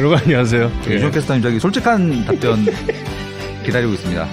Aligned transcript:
여러분 0.00 0.16
안녕하세요. 0.16 0.72
예. 0.88 0.94
유종 0.94 1.10
캐스터님 1.10 1.42
저기 1.42 1.60
솔직한 1.60 2.24
답변 2.24 2.64
기다리고 3.66 3.92
있습니다. 3.92 4.26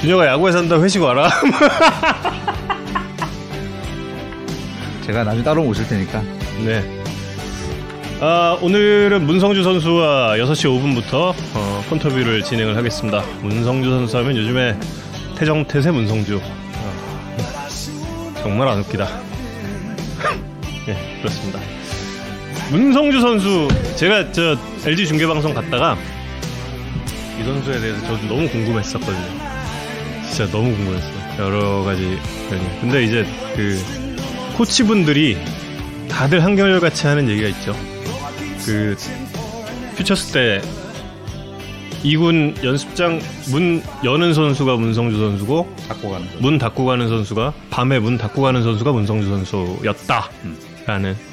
준혁아 0.00 0.24
야구에 0.28 0.52
산다 0.52 0.80
회식 0.80 1.02
와라. 1.02 1.28
제가 5.04 5.24
나중에 5.24 5.42
따로 5.42 5.64
오실 5.64 5.88
테니까. 5.88 6.22
네. 6.64 7.02
아, 8.20 8.56
오늘은 8.62 9.26
문성주 9.26 9.64
선수와 9.64 10.36
6시 10.36 10.70
5분부터 10.70 11.34
어, 11.56 11.84
폰터뷰를 11.88 12.44
진행을 12.44 12.76
하겠습니다. 12.76 13.24
문성주 13.40 13.90
선수 13.90 14.16
하면 14.18 14.36
요즘에 14.36 14.78
태정태세 15.36 15.90
문성주. 15.90 16.40
어, 16.40 18.32
정말 18.44 18.68
안 18.68 18.78
웃기다. 18.78 19.08
예, 20.86 21.18
그렇습니다. 21.18 21.58
문성주 22.70 23.20
선수, 23.20 23.68
제가 23.96 24.32
저 24.32 24.56
LG 24.86 25.06
중계 25.06 25.26
방송 25.26 25.52
갔다가 25.52 25.96
이 27.38 27.44
선수에 27.44 27.80
대해서 27.80 28.00
저도 28.06 28.26
너무 28.26 28.48
궁금했었거든요. 28.48 29.52
진짜 30.28 30.50
너무 30.50 30.74
궁금했어요. 30.74 31.12
여러 31.38 31.84
가지. 31.84 32.18
근데 32.80 33.04
이제 33.04 33.26
그 33.54 33.78
코치분들이 34.56 35.36
다들 36.08 36.42
한결같이 36.42 37.06
하는 37.06 37.28
얘기가 37.28 37.48
있죠. 37.48 37.76
그 38.64 38.96
퓨처스 39.96 40.32
때 40.32 40.62
2군 42.04 42.64
연습장 42.64 43.20
문 43.50 43.82
여는 44.02 44.34
선수가 44.34 44.76
문성주 44.76 45.18
선수고 45.18 45.74
닫고 45.88 46.10
가는 46.10 46.26
선수. 46.26 46.42
문 46.42 46.58
닫고 46.58 46.84
가는 46.84 47.08
선수가 47.08 47.52
밤에 47.70 47.98
문 47.98 48.18
닫고 48.18 48.42
가는 48.42 48.62
선수가 48.62 48.92
문성주 48.92 49.28
선수였다라는 49.28 51.31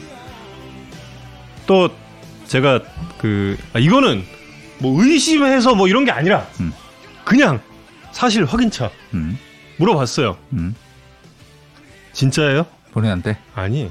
또 1.69 1.87
제가 2.47 2.81
그 3.19 3.55
아, 3.73 3.79
이거는 3.79 4.25
뭐 4.79 5.03
의심해서 5.03 5.75
뭐 5.75 5.87
이런 5.87 6.03
게 6.03 6.09
아니라 6.09 6.47
음. 6.59 6.73
그냥 7.23 7.61
사실 8.11 8.43
확인차 8.43 8.89
음. 9.13 9.37
물어봤어요. 9.77 10.35
음. 10.53 10.73
진짜예요? 12.11 12.65
본인한테. 12.91 13.37
아니 13.53 13.87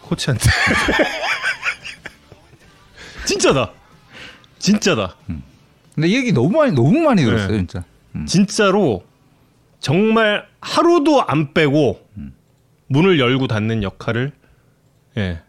코치한테 0.00 0.48
진짜다 3.26 3.72
진짜다 4.58 5.16
근데 5.94 6.08
이 6.08 6.16
얘기 6.16 6.32
너무 6.32 6.56
많이 6.56 6.72
너무 6.72 6.98
많이 7.00 7.22
들었어요, 7.22 7.48
네. 7.48 7.58
진짜. 7.58 7.84
음. 8.16 8.24
진짜로 8.24 9.04
정말 9.80 10.48
하루도 10.62 11.24
안 11.26 11.52
빼고 11.52 12.08
문을 12.86 13.20
열고 13.20 13.48
닫는 13.48 13.82
역할을 13.82 14.32
예 15.18 15.42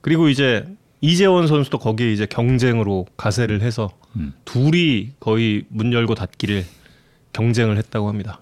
그리고 0.00 0.30
이제 0.30 0.64
이재원 1.04 1.46
선수도 1.46 1.78
거기에 1.78 2.12
이제 2.12 2.26
경쟁으로 2.26 3.06
가세를 3.16 3.60
해서 3.60 3.90
음. 4.16 4.32
둘이 4.44 5.12
거의 5.20 5.64
문 5.68 5.92
열고 5.92 6.14
닫기를 6.14 6.64
경쟁을 7.32 7.76
했다고 7.76 8.08
합니다. 8.08 8.40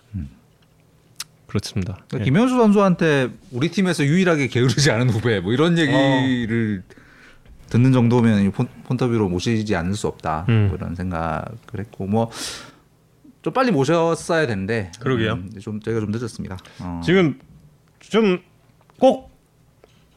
그렇습니다. 1.46 1.98
그러니까 2.08 2.20
예. 2.20 2.24
김현수 2.24 2.56
선수한테 2.56 3.30
우리 3.50 3.68
팀에서 3.70 4.05
유일하게 4.05 4.46
게으르지 4.46 4.90
않은 4.90 5.10
후배 5.10 5.40
뭐 5.40 5.52
이런 5.52 5.77
얘기를 5.77 6.83
듣는 7.68 7.92
정도면 7.92 8.52
폰, 8.52 8.68
폰터뷰로 8.84 9.28
모시지 9.28 9.74
않을 9.74 9.94
수 9.94 10.06
없다 10.06 10.46
음. 10.48 10.68
뭐 10.68 10.77
이런 10.77 10.94
생각을 10.94 11.44
했고 11.78 12.06
뭐 12.06 12.30
좀 13.42 13.52
빨리 13.52 13.72
모셨어야 13.72 14.46
되는데 14.46 14.92
그러게요. 15.00 15.33
음, 15.33 15.50
좀 15.60 15.80
저희가 15.80 16.00
좀 16.00 16.12
늦었습니다. 16.12 16.58
어. 16.80 17.00
지금 17.05 17.38
좀 17.98 18.40
꼭 18.98 19.31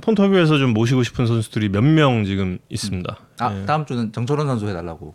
폰터뷰에서 0.06 0.58
좀 0.58 0.74
모시고 0.74 1.04
싶은 1.04 1.26
선수들이 1.28 1.70
몇 1.70 1.84
명 1.84 2.24
지금 2.26 2.60
있습니다. 2.70 3.18
아 3.40 3.60
예. 3.62 3.66
다음 3.66 3.86
주는 3.86 4.12
정철원 4.12 4.48
선수 4.48 4.68
해달라고 4.68 5.14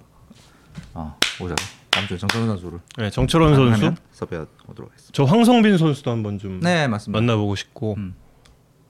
어, 0.95 1.17
오셔서 1.41 1.63
다음 1.91 2.07
주에 2.07 2.17
정철원 2.19 2.49
선수를 2.49 2.79
예, 3.01 3.11
정철원 3.11 3.55
선수, 3.55 3.95
섭외 4.13 4.39
오도록 4.69 4.91
하겠습니다. 4.91 5.11
저 5.13 5.25
황성빈 5.25 5.79
선수도 5.79 6.11
한번 6.11 6.39
좀 6.39 6.61
네 6.61 6.89
맞습니다. 6.89 7.21
만나보고 7.21 7.55
싶고, 7.57 7.95
음. 7.99 8.15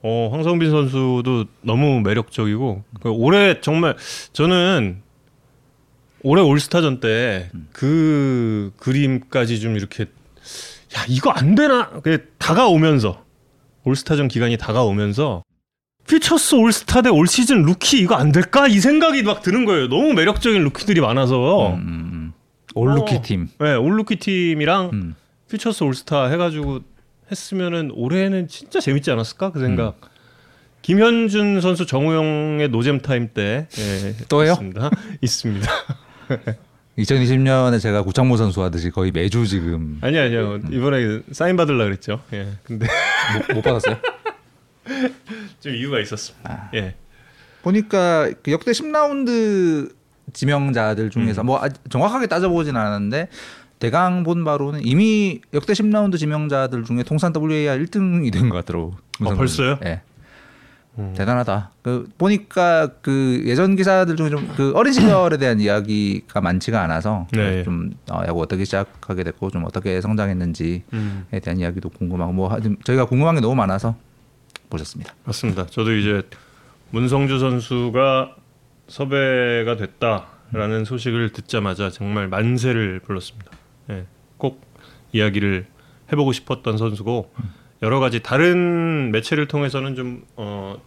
어 0.02 0.28
황성빈 0.32 0.70
선수도 0.70 1.44
너무 1.62 2.00
매력적이고 2.00 2.84
그 3.02 3.10
올해 3.10 3.60
정말 3.60 3.96
저는 4.32 5.02
올해 6.22 6.42
올스타전 6.42 7.00
때 7.00 7.50
음. 7.54 7.68
그 7.72 8.72
그림까지 8.78 9.60
좀 9.60 9.76
이렇게 9.76 10.04
야 10.04 11.04
이거 11.08 11.30
안 11.30 11.54
되나 11.54 11.90
그 12.02 12.32
다가오면서 12.38 13.22
올스타전 13.84 14.28
기간이 14.28 14.56
다가오면서 14.58 15.42
퓨처스 16.14 16.56
올스타 16.56 17.02
대 17.02 17.08
올 17.08 17.28
시즌 17.28 17.62
루키 17.62 18.00
이거 18.00 18.16
안 18.16 18.32
될까 18.32 18.66
이 18.66 18.80
생각이 18.80 19.22
막 19.22 19.42
드는 19.42 19.64
거예요. 19.64 19.88
너무 19.88 20.12
매력적인 20.12 20.62
루키들이 20.64 21.00
많아서. 21.00 21.74
음, 21.74 21.74
음, 21.74 22.10
음. 22.12 22.32
올루키 22.74 23.14
어. 23.16 23.22
팀. 23.22 23.48
네, 23.60 23.74
올 23.74 23.96
루키 23.96 24.16
팀이랑 24.16 24.90
음. 24.92 25.14
퓨처스 25.48 25.84
올스타 25.84 26.26
해가지고 26.26 26.80
했으면은 27.30 27.92
올해는 27.94 28.48
진짜 28.48 28.80
재밌지 28.80 29.10
않았을까 29.12 29.52
그 29.52 29.60
생각. 29.60 29.96
음. 30.02 30.08
김현준 30.82 31.60
선수 31.60 31.86
정우영의 31.86 32.70
노잼 32.70 33.02
타임 33.02 33.28
때 33.32 33.68
예, 33.78 34.14
또요? 34.28 34.52
있습니다. 34.58 34.90
있습니다. 35.20 35.70
2020년에 36.98 37.80
제가 37.80 38.02
구창모 38.02 38.36
선수 38.36 38.62
하듯이 38.62 38.90
거의 38.90 39.10
매주 39.12 39.46
지금 39.46 39.98
아니 40.00 40.18
아니요 40.18 40.54
음. 40.64 40.72
이번에 40.72 41.20
사인 41.32 41.56
받으려 41.56 41.84
그랬죠. 41.84 42.20
예, 42.32 42.48
근데 42.64 42.86
못, 43.48 43.54
못 43.56 43.62
받았어요. 43.62 43.96
좀 45.60 45.74
이유가 45.74 46.00
있었습니다. 46.00 46.50
아. 46.52 46.70
예, 46.74 46.94
보니까 47.62 48.30
그 48.42 48.50
역대 48.52 48.72
10라운드 48.72 49.92
지명자들 50.32 51.10
중에서 51.10 51.42
뭐 51.42 51.58
아- 51.62 51.68
정확하게 51.88 52.26
따져보진 52.26 52.76
않았는데 52.76 53.28
대강 53.78 54.24
본 54.24 54.44
바로는 54.44 54.80
이미 54.84 55.40
역대 55.54 55.72
10라운드 55.72 56.18
지명자들 56.18 56.84
중에 56.84 57.02
통산 57.02 57.32
WAR 57.34 57.82
1등이 57.84 58.32
된 58.32 58.48
것 58.50 58.56
같더라고. 58.58 58.94
아, 59.20 59.34
벌써요? 59.34 59.78
예. 59.84 60.02
음. 60.98 61.14
대단하다. 61.16 61.70
그 61.82 62.08
보니까 62.18 62.88
그 63.00 63.42
예전 63.46 63.76
기사들 63.76 64.16
중에 64.16 64.28
좀 64.28 64.48
그 64.56 64.72
어린 64.74 64.92
시절에 64.92 65.36
대한 65.38 65.58
이야기가 65.62 66.40
많지가 66.40 66.82
않아서 66.82 67.26
네. 67.32 67.62
좀 67.62 67.92
어, 68.10 68.22
야구 68.26 68.42
어떻게 68.42 68.64
시작하게 68.64 69.24
됐고 69.24 69.50
좀 69.50 69.64
어떻게 69.64 70.00
성장했는지에 70.00 70.82
음, 70.92 71.24
대한 71.42 71.58
이야기도 71.58 71.88
궁금하고 71.90 72.32
뭐 72.32 72.54
저희가 72.84 73.06
궁금한 73.06 73.34
게 73.36 73.40
너무 73.40 73.54
많아서 73.54 73.96
보셨습니다. 74.70 75.14
맞습니다. 75.24 75.66
저도 75.66 75.94
이제 75.94 76.22
문성주 76.90 77.38
선수가 77.38 78.36
섭외가 78.88 79.76
됐다라는 79.76 80.84
소식을 80.84 81.32
듣자마자 81.32 81.90
정말 81.90 82.28
만세를 82.28 83.00
불렀습니다. 83.00 83.50
예, 83.90 84.06
꼭 84.36 84.62
이야기를 85.12 85.66
해보고 86.12 86.32
싶었던 86.32 86.78
선수고 86.78 87.32
여러 87.82 88.00
가지 88.00 88.20
다른 88.20 89.10
매체를 89.12 89.46
통해서는 89.46 89.94
좀 89.94 90.24
어, 90.36 90.80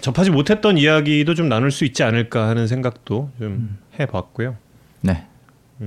접하지 0.00 0.30
못했던 0.30 0.76
이야기도 0.76 1.34
좀 1.34 1.48
나눌 1.48 1.70
수 1.70 1.84
있지 1.84 2.02
않을까 2.02 2.48
하는 2.48 2.66
생각도 2.66 3.30
좀 3.38 3.78
해봤고요. 3.98 4.56
네. 5.00 5.26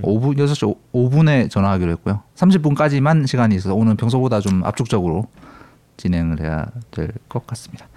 5분 0.01 0.37
6시 0.37 0.75
5, 0.91 1.09
분에 1.09 1.47
전화하기로 1.49 1.91
했고요. 1.91 2.23
30분까지만 2.35 3.27
시간이 3.27 3.53
있어서 3.55 3.75
오늘 3.75 3.95
평소보다 3.95 4.39
좀 4.39 4.63
압축적으로 4.63 5.27
진행을 5.97 6.39
해야 6.41 6.67
될 6.91 7.09
것 7.29 7.45
같습니다. 7.47 7.87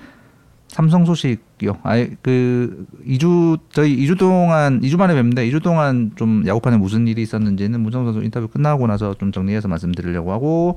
삼성 0.69 1.07
소식이요. 1.07 1.79
아예 1.85 2.11
그 2.23 2.87
2주 3.07 3.59
저희 3.73 3.97
2주 3.97 4.19
동안 4.19 4.81
2주 4.83 4.99
만에 4.99 5.15
뵙는데 5.15 5.49
2주 5.49 5.63
동안 5.63 6.13
좀 6.17 6.43
야구판에 6.47 6.77
무슨 6.77 7.07
일이 7.09 7.23
있었는지는 7.23 7.81
문성 7.81 8.05
선수 8.05 8.23
인터뷰 8.23 8.49
끝나고 8.49 8.87
나서 8.87 9.15
좀 9.15 9.33
정리해서 9.33 9.69
말씀드리려고 9.69 10.33
하고 10.33 10.77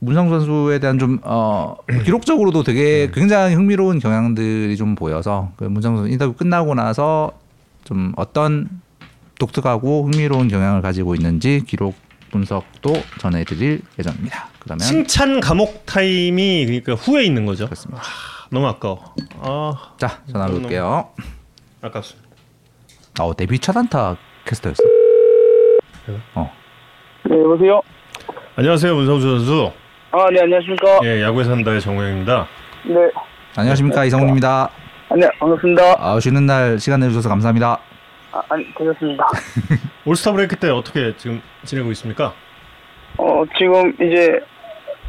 문성 0.00 0.28
선수에 0.30 0.78
대한 0.80 0.98
좀 0.98 1.18
어, 1.22 1.76
기록적으로도 2.04 2.62
되게 2.64 3.10
굉장히 3.12 3.54
흥미로운 3.54 3.98
경향들이 3.98 4.76
좀 4.76 4.94
보여서 4.94 5.52
그 5.56 5.64
문성 5.64 5.96
선수 5.96 6.10
인터뷰 6.10 6.32
끝나고 6.32 6.74
나서 6.74 7.32
좀 7.84 8.12
어떤 8.16 8.68
독특하고 9.38 10.04
흥미로운 10.06 10.48
경향을 10.48 10.82
가지고 10.82 11.14
있는지 11.14 11.62
기록 11.66 11.94
분석도 12.30 12.92
전해드릴 13.18 13.82
예정입니다. 13.98 14.48
그러면 14.60 14.80
칭찬 14.80 15.40
감옥 15.40 15.84
타임이 15.86 16.66
그러니까 16.66 16.94
후에 16.94 17.24
있는 17.24 17.46
거죠. 17.46 17.64
그렇습니다. 17.66 18.02
너무 18.50 18.66
아까워. 18.66 19.14
아, 19.40 19.94
자 19.98 20.22
전화 20.30 20.46
볼게요. 20.46 21.10
아깝습니다. 21.82 22.28
어 23.20 23.34
데뷔 23.34 23.58
첫 23.58 23.76
안타 23.76 24.16
캐스터였어. 24.44 24.82
어 26.34 26.50
네, 27.28 27.38
여보세요? 27.38 27.80
안녕하세요, 28.56 28.94
문성주 28.94 29.26
선수. 29.38 29.70
아, 30.10 30.26
네, 30.32 30.40
안녕하십니까? 30.40 31.00
예, 31.04 31.22
야구에 31.22 31.44
산다의 31.44 31.80
정우영입니다. 31.80 32.46
네. 32.86 32.94
안녕하십니까 33.56 34.04
이성훈입니다. 34.06 34.70
안녕, 35.10 35.30
반갑습니다. 35.38 35.82
아, 35.98 36.18
쉬는 36.20 36.46
날 36.46 36.78
시간 36.78 37.00
내주셔서 37.00 37.28
감사합니다. 37.28 37.78
아, 38.38 38.42
아니, 38.54 38.74
괜찮습니다. 38.74 39.26
올스타 40.06 40.32
브레이크 40.32 40.56
때 40.56 40.70
어떻게 40.70 41.14
지금 41.16 41.42
지내고 41.64 41.90
있습니까? 41.92 42.32
어, 43.16 43.44
지금 43.58 43.92
이제 43.94 44.38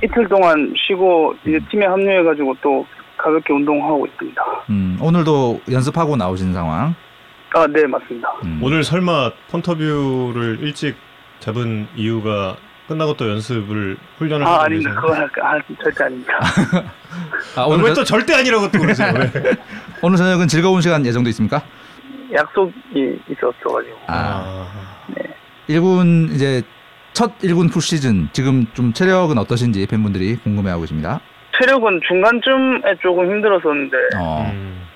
이틀 0.03 0.27
동안 0.27 0.73
쉬고 0.75 1.35
이제 1.45 1.59
팀에 1.69 1.85
합류해가지고 1.85 2.55
또 2.61 2.85
가볍게 3.17 3.53
운동하고 3.53 4.07
있습니다. 4.07 4.41
음, 4.69 4.97
오늘도 5.01 5.61
연습하고 5.71 6.15
나오신 6.15 6.53
상황. 6.53 6.95
아, 7.53 7.67
네, 7.67 7.85
맞습니다. 7.85 8.29
음. 8.43 8.59
오늘 8.63 8.83
설마 8.83 9.31
폰터뷰를 9.51 10.59
일찍 10.61 10.95
잡은 11.39 11.87
이유가 11.95 12.55
끝나고 12.87 13.15
또 13.15 13.29
연습을 13.29 13.97
훈련을 14.17 14.47
아, 14.47 14.53
하기 14.53 14.65
아닙니다. 14.65 14.95
그건 14.95 15.17
아, 15.41 15.59
절대 15.83 16.03
아닙니다. 16.03 16.33
아, 17.55 17.61
아, 17.61 17.65
오늘, 17.65 17.85
왜또 17.85 18.03
저, 18.03 18.03
절대 18.03 18.33
아니라고 18.33 18.71
또 18.71 18.79
그러세요? 18.79 19.13
왜? 19.15 19.31
오늘 20.01 20.17
저녁은 20.17 20.47
즐거운 20.47 20.81
시간 20.81 21.05
예정도 21.05 21.29
있습니까? 21.29 21.61
약속이 22.33 23.19
있었어가지고. 23.29 23.97
아. 24.07 24.67
1군 25.67 26.31
이제 26.31 26.63
첫 27.13 27.37
1군 27.39 27.71
풀 27.71 27.81
시즌 27.81 28.29
지금 28.31 28.65
좀 28.73 28.93
체력은 28.93 29.37
어떠신지 29.37 29.85
팬분들이 29.87 30.35
궁금해하고 30.37 30.81
계십니다. 30.81 31.19
체력은 31.59 31.99
중간쯤에 32.07 32.95
조금 33.01 33.25
힘들었었는데, 33.29 33.97
어. 34.17 34.49
음, 34.51 34.87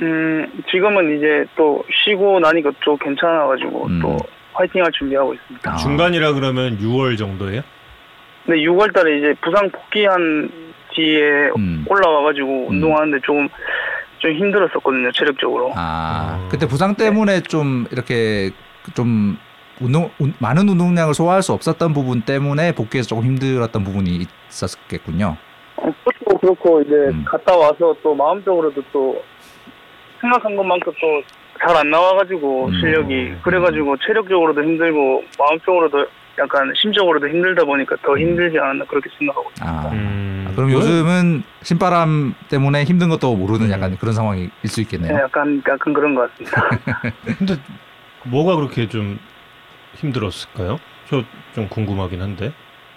음, 0.00 0.62
지금은 0.70 1.16
이제 1.16 1.44
또 1.56 1.84
쉬고 2.04 2.40
나니까 2.40 2.70
또 2.84 2.96
괜찮아가지고 2.96 3.86
음. 3.86 4.00
또 4.00 4.16
화이팅할 4.54 4.90
준비하고 4.92 5.34
있습니다. 5.34 5.72
아. 5.72 5.76
중간이라 5.76 6.32
그러면 6.32 6.78
6월 6.78 7.18
정도예요? 7.18 7.62
근데 8.46 8.60
6월달에 8.60 9.18
이제 9.18 9.34
부상 9.40 9.70
복귀한 9.70 10.50
뒤에 10.94 11.50
음. 11.56 11.84
올라와가지고 11.88 12.48
음. 12.48 12.70
운동하는데 12.70 13.18
조금 13.24 13.48
좀 14.24 14.32
힘들었었거든요 14.32 15.12
체력적으로. 15.12 15.72
아, 15.76 16.40
어. 16.40 16.48
그때 16.50 16.66
부상 16.66 16.94
때문에 16.94 17.40
좀 17.42 17.86
이렇게 17.92 18.50
좀 18.94 19.36
운동 19.80 20.10
운- 20.18 20.34
많은 20.38 20.68
운동량을 20.68 21.14
소화할 21.14 21.42
수 21.42 21.52
없었던 21.52 21.92
부분 21.92 22.22
때문에 22.22 22.72
복귀에서 22.74 23.08
조금 23.08 23.24
힘들었던 23.24 23.84
부분이 23.84 24.26
있었겠군요. 24.48 25.36
어, 25.76 25.82
그렇고 26.04 26.38
그렇고 26.38 26.80
이제 26.82 26.94
음. 26.94 27.24
갔다 27.26 27.54
와서 27.56 27.94
또 28.02 28.14
마음적으로도 28.14 28.82
또 28.92 29.22
생각한 30.20 30.56
것만큼 30.56 30.92
또 31.00 31.06
잘 31.60 31.76
안 31.76 31.88
나와가지고 31.88 32.66
음. 32.66 32.72
실력이 32.80 33.34
그래가지고 33.42 33.96
체력적으로도 34.04 34.60
힘들고 34.62 35.22
마음적으로도 35.38 36.04
약간 36.38 36.72
심적으로도 36.76 37.28
힘들다 37.28 37.64
보니까 37.64 37.94
더 38.02 38.18
힘들지 38.18 38.58
않았나 38.58 38.84
그렇게 38.86 39.08
생각하고 39.16 39.50
있습니다. 39.50 39.72
아, 39.72 39.88
음, 39.92 40.33
그럼 40.54 40.70
요즘은 40.72 41.42
신바람 41.62 42.34
때문에 42.48 42.84
힘든 42.84 43.08
것도 43.08 43.34
모르는 43.36 43.70
약간 43.70 43.96
그런 43.98 44.14
상황일 44.14 44.50
수 44.66 44.76
네, 44.76 44.82
있겠네요. 44.82 45.14
약간 45.18 45.62
약간 45.68 45.92
그런 45.94 46.14
것 46.14 46.30
같습니다. 46.30 46.68
근데 47.38 47.56
뭐가 48.24 48.56
그렇게 48.56 48.88
좀 48.88 49.18
힘들었을까요? 49.96 50.78
저 51.08 51.22
좀 51.54 51.68
궁금하긴 51.68 52.20
한데. 52.20 52.52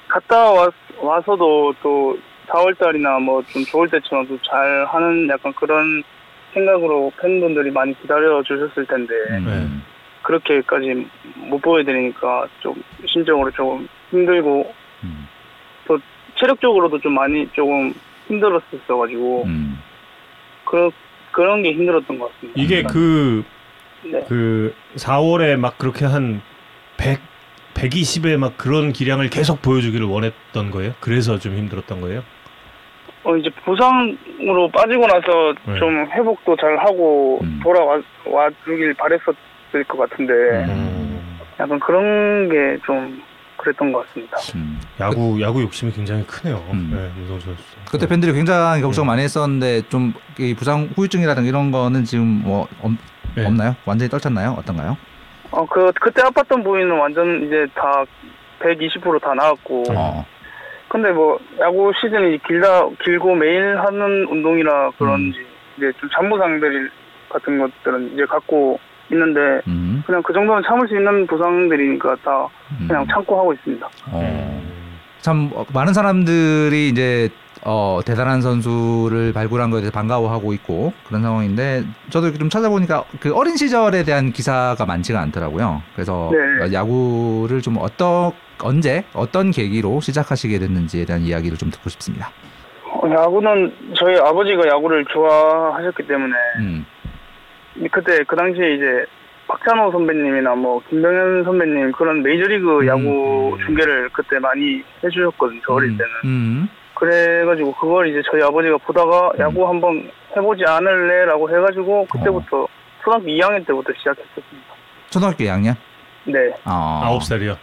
갔다 0.07 0.51
와, 0.51 0.67
와서도 0.99 1.73
또 1.83 2.17
4월달이나 2.47 3.21
뭐 3.21 3.43
좀 3.43 3.63
좋을 3.65 3.87
때처럼 3.89 4.25
또 4.27 4.37
잘 4.49 4.85
하는 4.87 5.27
약간 5.29 5.53
그런 5.53 6.03
생각으로 6.53 7.11
팬분들이 7.21 7.69
많이 7.71 7.93
기다려 8.01 8.41
주셨을 8.41 8.85
텐데 8.87 9.13
음. 9.31 9.83
그렇게까지 10.23 11.07
못 11.35 11.61
보여드리니까 11.61 12.47
좀 12.61 12.73
심적으로 13.05 13.51
조금 13.51 13.87
힘들고 14.09 14.73
음. 15.03 15.27
체력적으로도 16.37 16.99
좀 16.99 17.13
많이 17.13 17.47
조금 17.53 17.93
힘들었었어가지고 18.27 19.43
음. 19.45 19.79
그런 20.65 20.91
그런 21.31 21.61
게 21.63 21.71
힘들었던 21.73 22.17
것 22.17 22.31
같습니다. 22.33 22.61
이게 22.61 22.83
그, 22.83 23.43
네. 24.03 24.23
그 24.27 24.73
4월에 24.95 25.55
막 25.57 25.77
그렇게 25.77 26.05
한 26.05 26.41
100, 26.97 27.19
120의 27.75 28.37
막 28.37 28.57
그런 28.57 28.91
기량을 28.91 29.29
계속 29.29 29.61
보여주기를 29.61 30.07
원했던 30.07 30.71
거예요? 30.71 30.93
그래서 30.99 31.37
좀 31.37 31.55
힘들었던 31.55 32.01
거예요? 32.01 32.23
어, 33.23 33.35
이제 33.35 33.49
부상으로 33.65 34.69
빠지고 34.73 35.05
나서 35.05 35.53
네. 35.65 35.77
좀 35.77 36.07
회복도 36.11 36.55
잘 36.55 36.77
하고 36.77 37.39
음. 37.43 37.59
돌아와 37.61 38.01
와 38.25 38.49
주길 38.63 38.93
바랬었을 38.95 39.83
것 39.87 39.97
같은데 39.97 40.33
음. 40.33 41.39
약간 41.59 41.79
그런 41.79 42.49
게 42.49 42.77
좀 42.85 43.21
그랬던 43.67 43.91
것 43.91 44.07
같습니다. 44.07 44.37
음. 44.55 44.79
야구 44.99 45.41
야구 45.41 45.61
욕심이 45.61 45.91
굉장히 45.91 46.25
크네요. 46.25 46.63
음. 46.71 46.91
네, 46.93 47.11
문성 47.17 47.39
선수. 47.39 47.63
그때 47.91 48.07
팬들이 48.07 48.31
굉장히 48.33 48.81
걱정 48.81 49.05
많이 49.05 49.21
했었는데 49.23 49.83
좀이 49.89 50.55
부상 50.57 50.89
후유증이라든가 50.95 51.47
이런 51.47 51.71
거는 51.71 52.05
지금 52.05 52.25
뭐 52.43 52.67
없, 52.81 52.91
네. 53.35 53.45
없나요? 53.45 53.75
완전히 53.85 54.09
떨쳤나요? 54.09 54.55
어떤가요? 54.57 54.97
어, 55.51 55.65
그, 55.65 55.91
그때 56.01 56.21
아팠던 56.23 56.63
부위는 56.63 56.97
완전 56.97 57.45
이제 57.45 57.65
다 57.73 58.03
120%다 58.59 59.33
나았고. 59.33 59.83
어. 59.95 60.25
근데 60.89 61.11
뭐, 61.11 61.39
야구 61.59 61.91
시즌이 62.01 62.39
길다, 62.47 62.87
길고 63.03 63.35
매일 63.35 63.77
하는 63.77 64.25
운동이라 64.29 64.91
그런지, 64.97 65.39
이제 65.77 65.91
좀 65.99 66.09
잔부상들 66.13 66.91
같은 67.29 67.59
것들은 67.59 68.13
이제 68.13 68.25
갖고 68.25 68.79
있는데, 69.11 69.61
음. 69.67 70.03
그냥 70.05 70.21
그 70.23 70.33
정도는 70.33 70.63
참을 70.67 70.87
수 70.87 70.95
있는 70.95 71.27
부상들이니까 71.27 72.15
다 72.23 72.47
음. 72.79 72.87
그냥 72.87 73.05
참고 73.11 73.37
하고 73.39 73.53
있습니다. 73.53 73.87
어. 74.11 74.61
참 75.19 75.49
어, 75.53 75.65
많은 75.73 75.93
사람들이 75.93 76.89
이제 76.89 77.29
어, 77.65 77.99
대단한 78.05 78.41
선수를 78.41 79.33
발굴한 79.33 79.71
것에 79.71 79.81
대해서 79.81 79.91
반가워하고 79.91 80.53
있고 80.53 80.93
그런 81.05 81.21
상황인데 81.21 81.83
저도 82.09 82.31
좀 82.33 82.49
찾아보니까 82.49 83.03
그 83.19 83.35
어린 83.35 83.57
시절에 83.57 84.03
대한 84.03 84.31
기사가 84.31 84.85
많지가 84.85 85.19
않더라고요. 85.19 85.81
그래서 85.93 86.31
네. 86.31 86.63
어, 86.63 86.71
야구를 86.71 87.61
좀 87.61 87.77
어떤 87.79 88.31
언제 88.61 89.03
어떤 89.13 89.51
계기로 89.51 89.99
시작하시게 89.99 90.59
됐는지에 90.59 91.05
대한 91.05 91.23
이야기를 91.23 91.57
좀 91.57 91.69
듣고 91.71 91.89
싶습니다. 91.89 92.29
어, 92.85 93.09
야구는 93.09 93.73
저희 93.95 94.17
아버지가 94.17 94.67
야구를 94.67 95.05
좋아하셨기 95.05 96.07
때문에, 96.07 96.33
음. 96.59 96.85
그때 97.91 98.23
그 98.23 98.35
당시에 98.35 98.75
이제 98.75 99.05
박찬호 99.47 99.91
선배님이나 99.91 100.55
뭐 100.55 100.81
김병현 100.89 101.43
선배님 101.43 101.91
그런 101.93 102.21
메이저리그 102.21 102.79
음, 102.81 102.87
야구 102.87 103.55
음. 103.55 103.65
중계를 103.65 104.09
그때 104.09 104.39
많이 104.39 104.83
해주셨거든요. 105.03 105.61
저 105.65 105.73
어릴 105.73 105.91
음, 105.91 105.97
때는. 105.97 106.11
음. 106.25 106.69
그래가지고 106.95 107.73
그걸 107.75 108.09
이제 108.09 108.21
저희 108.29 108.41
아버지가 108.41 108.77
보다가 108.77 109.31
음. 109.35 109.39
야구 109.39 109.67
한번 109.67 110.09
해보지 110.35 110.63
않을래라고 110.65 111.49
해가지고 111.49 112.01
어. 112.01 112.05
그때부터 112.11 112.67
초등학교 113.03 113.25
2학년 113.27 113.65
때부터 113.65 113.93
시작했었습니다. 113.97 114.67
초등학교 115.09 115.43
2학년? 115.43 115.75
네, 116.25 116.49
어. 116.65 117.01
아홉 117.03 117.23
살이요. 117.23 117.55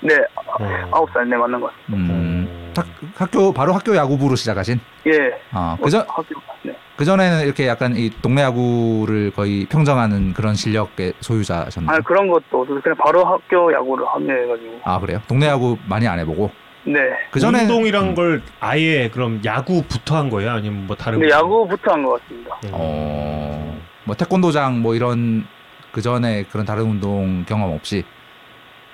네, 0.00 0.14
어. 0.36 0.64
아홉 0.92 1.10
살네 1.12 1.36
맞는 1.36 1.60
것 1.60 1.70
같습니다. 1.72 2.14
음. 2.14 2.72
학, 2.76 2.86
학교 3.16 3.52
바로 3.52 3.72
학교 3.72 3.94
야구부로 3.96 4.36
시작하신? 4.36 4.78
예. 5.06 5.32
어, 5.52 5.76
그전 5.82 6.04
학교 6.08 6.34
네. 6.62 6.76
그 6.96 7.04
전에는 7.04 7.44
이렇게 7.44 7.66
약간 7.66 7.94
이 7.96 8.10
동네 8.22 8.42
야구를 8.42 9.30
거의 9.32 9.66
평정하는 9.66 10.32
그런 10.32 10.54
실력의 10.54 11.12
소유자셨나요? 11.20 11.96
아 11.96 12.00
그런 12.00 12.26
것도 12.28 12.62
없어서 12.62 12.80
그냥 12.80 12.96
바로 12.96 13.22
학교 13.24 13.70
야구를 13.72 14.06
합류해가지고. 14.06 14.80
아 14.84 14.98
그래요? 14.98 15.20
동네 15.28 15.46
야구 15.46 15.76
많이 15.86 16.08
안 16.08 16.18
해보고 16.20 16.50
네. 16.84 17.00
그 17.30 17.38
전에 17.40 17.62
운동이란 17.62 18.14
걸 18.14 18.40
아예 18.60 19.10
그럼 19.10 19.40
야구부터 19.44 20.16
한 20.16 20.30
거예요? 20.30 20.52
아니면 20.52 20.86
뭐 20.86 20.96
다른? 20.96 21.20
거? 21.20 21.28
야구부터 21.28 21.92
한 21.92 22.02
것 22.04 22.22
같습니다. 22.22 22.56
음. 22.64 22.70
어, 22.72 23.78
뭐 24.04 24.14
태권도장 24.14 24.80
뭐 24.80 24.94
이런 24.94 25.46
그 25.92 26.00
전에 26.00 26.44
그런 26.44 26.64
다른 26.64 26.84
운동 26.84 27.44
경험 27.46 27.72
없이 27.74 28.04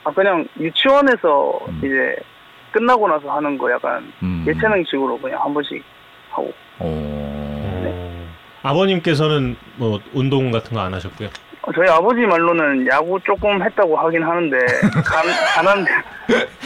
아 0.05 0.11
그냥 0.11 0.45
유치원에서 0.59 1.61
음. 1.69 1.79
이제 1.85 2.17
끝나고 2.73 3.07
나서 3.07 3.31
하는 3.31 3.57
거 3.57 3.71
약간 3.71 4.13
음. 4.25 4.45
예체능식으로 4.49 5.19
그냥 5.21 5.41
한 5.45 5.55
번씩 5.55 5.85
하고. 6.31 6.49
어, 6.81 6.87
어. 6.87 7.42
아버님께서는 8.63 9.57
뭐 9.77 10.01
운동 10.13 10.51
같은 10.51 10.75
거 10.75 10.81
안 10.81 10.93
하셨고요. 10.95 11.29
어, 11.63 11.73
저희 11.73 11.89
아버지 11.89 12.21
말로는 12.23 12.87
야구 12.89 13.21
조금 13.25 13.63
했다고 13.63 13.97
하긴 13.97 14.23
하는데 14.25 14.57
간, 15.05 15.25
가난 15.55 15.85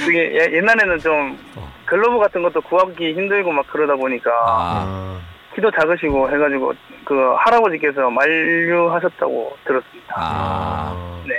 그게 0.04 0.32
예- 0.34 0.56
옛날에는 0.56 0.98
좀 1.00 1.38
어. 1.54 1.70
글러브 1.84 2.18
같은 2.18 2.42
것도 2.42 2.60
구하기 2.62 3.12
힘들고 3.12 3.52
막 3.52 3.66
그러다 3.70 3.94
보니까 3.94 4.30
아, 4.30 4.84
아. 4.86 5.20
키도 5.54 5.70
작으시고 5.70 6.30
해가지고 6.30 6.72
그 7.04 7.14
할아버지께서 7.38 8.08
만류하셨다고 8.10 9.56
들었습니다. 9.66 10.14
아. 10.16 11.22
네. 11.28 11.34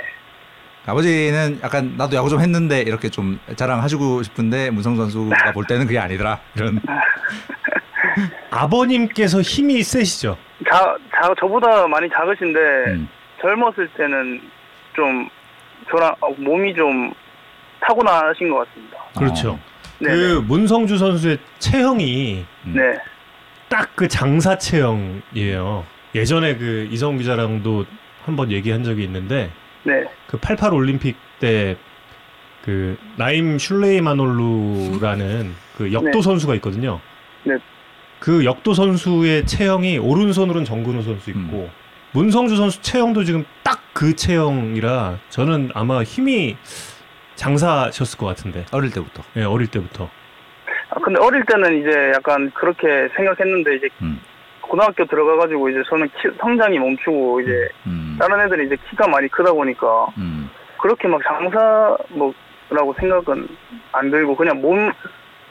아버지는 0.86 1.58
약간 1.62 1.94
나도 1.98 2.16
야구 2.16 2.30
좀 2.30 2.40
했는데 2.40 2.80
이렇게 2.80 3.08
좀 3.10 3.38
자랑하시고 3.56 4.22
싶은데 4.22 4.70
문성 4.70 4.96
선수가 4.96 5.52
볼 5.52 5.64
때는 5.66 5.86
그게 5.86 5.98
아니더라 5.98 6.38
이런 6.54 6.80
아버님께서 8.50 9.40
힘이 9.42 9.82
세시죠? 9.82 10.36
자, 10.68 10.96
자, 11.14 11.34
저보다 11.38 11.86
많이 11.86 12.08
작으신데 12.10 12.58
음. 12.92 13.08
젊었을 13.40 13.88
때는 13.96 14.40
좀 14.94 15.28
저랑 15.90 16.14
어, 16.20 16.30
몸이 16.38 16.74
좀 16.74 17.12
타고나신 17.80 18.50
것 18.50 18.66
같습니다. 18.66 18.98
그렇죠. 19.16 19.50
어. 19.52 19.60
네, 20.00 20.08
그 20.10 20.44
문성주 20.46 20.96
선수의 20.98 21.38
체형이 21.58 22.44
음. 22.66 22.72
네, 22.74 22.98
딱 23.68 23.90
그 23.94 24.08
장사 24.08 24.56
체형이에요. 24.58 25.84
예전에 26.14 26.56
그 26.56 26.88
이성 26.90 27.18
기자랑도 27.18 27.84
한번 28.24 28.50
얘기한 28.50 28.82
적이 28.84 29.04
있는데 29.04 29.50
네, 29.84 30.04
그88 30.28 30.72
올림픽 30.72 31.16
때 31.40 31.76
그 32.68 32.98
나임 33.16 33.58
슐레이마놀루라는 33.58 35.54
그 35.78 35.90
역도 35.90 36.10
네. 36.10 36.20
선수가 36.22 36.54
있거든요. 36.56 37.00
네. 38.18 38.20
그 38.20 38.44
역도 38.44 38.74
선수의 38.74 39.46
체형이 39.46 39.98
오른손으로는 39.98 40.64
정근우 40.64 41.02
선수 41.02 41.30
있고 41.30 41.40
음. 41.40 41.70
문성주 42.12 42.56
선수 42.56 42.80
체형도 42.82 43.24
지금 43.24 43.44
딱 43.62 43.78
그 43.94 44.14
체형이라 44.14 45.18
저는 45.28 45.70
아마 45.74 46.04
힘이 46.04 46.56
장사셨을 47.34 48.16
것 48.16 48.26
같은데 48.26 48.64
어릴 48.70 48.90
때부터. 48.92 49.24
예, 49.36 49.42
어릴 49.42 49.66
때부터 49.68 50.08
아, 50.90 51.00
근데 51.00 51.18
어릴 51.18 51.44
때는 51.44 51.80
이제 51.80 52.12
약간 52.14 52.48
그렇게 52.54 52.86
생각했는데 53.16 53.74
이제 53.74 53.88
음. 54.02 54.20
고등학교 54.60 55.04
들어가가지고 55.04 55.68
이제 55.70 55.82
저는 55.90 56.08
키- 56.20 56.28
성장이 56.40 56.78
멈추고 56.78 57.40
이제 57.40 57.68
음. 57.86 58.16
다른 58.20 58.46
애들이 58.46 58.66
이제 58.66 58.76
키가 58.88 59.08
많이 59.08 59.26
크다 59.28 59.52
보니까 59.52 60.06
음. 60.18 60.48
그렇게 60.80 61.08
막 61.08 61.20
장사 61.26 61.96
뭐라고 62.10 62.94
생각은 63.00 63.48
안 63.90 64.10
들고 64.12 64.36
그냥 64.36 64.60
몸, 64.60 64.92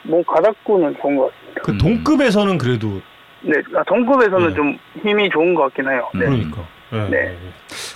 몸 0.04 0.24
가닥고는 0.24 0.96
좋은 1.02 1.16
것 1.16 1.30
같습니다. 1.34 1.47
그 1.62 1.72
음. 1.72 1.78
동급에서는 1.78 2.58
그래도 2.58 3.00
네, 3.42 3.54
아, 3.76 3.82
동급에서는 3.84 4.48
네. 4.48 4.54
좀 4.54 4.78
힘이 5.02 5.28
좋은 5.30 5.54
것 5.54 5.62
같긴 5.64 5.88
해요. 5.88 6.08
네. 6.14 6.26
음. 6.26 6.50
그러니까 6.50 6.62
예, 6.92 7.10
네. 7.10 7.18
예. 7.28 7.52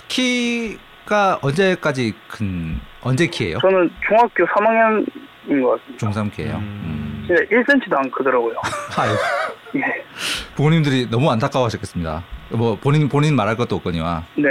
키가 0.07 1.39
언제까지 1.41 2.13
큰 2.27 2.79
언제 3.01 3.27
키예요? 3.27 3.57
저는 3.59 3.89
중학교 4.07 4.45
3학년인 4.45 5.63
것 5.63 5.81
같습니다. 5.97 6.21
중3 6.21 6.31
키예요. 6.31 6.55
음. 6.55 6.63
음. 6.85 7.25
진짜 7.27 7.43
1cm도 7.43 7.97
안 7.97 8.11
크더라고요. 8.11 8.55
아유, 8.97 9.11
예. 9.75 10.03
부모님들이 10.55 11.09
너무 11.09 11.31
안타까워하셨겠습니다. 11.31 12.23
뭐 12.51 12.77
본인 12.79 13.09
본인 13.09 13.35
말할 13.35 13.57
것도 13.57 13.75
없거니와. 13.77 14.23
네. 14.35 14.49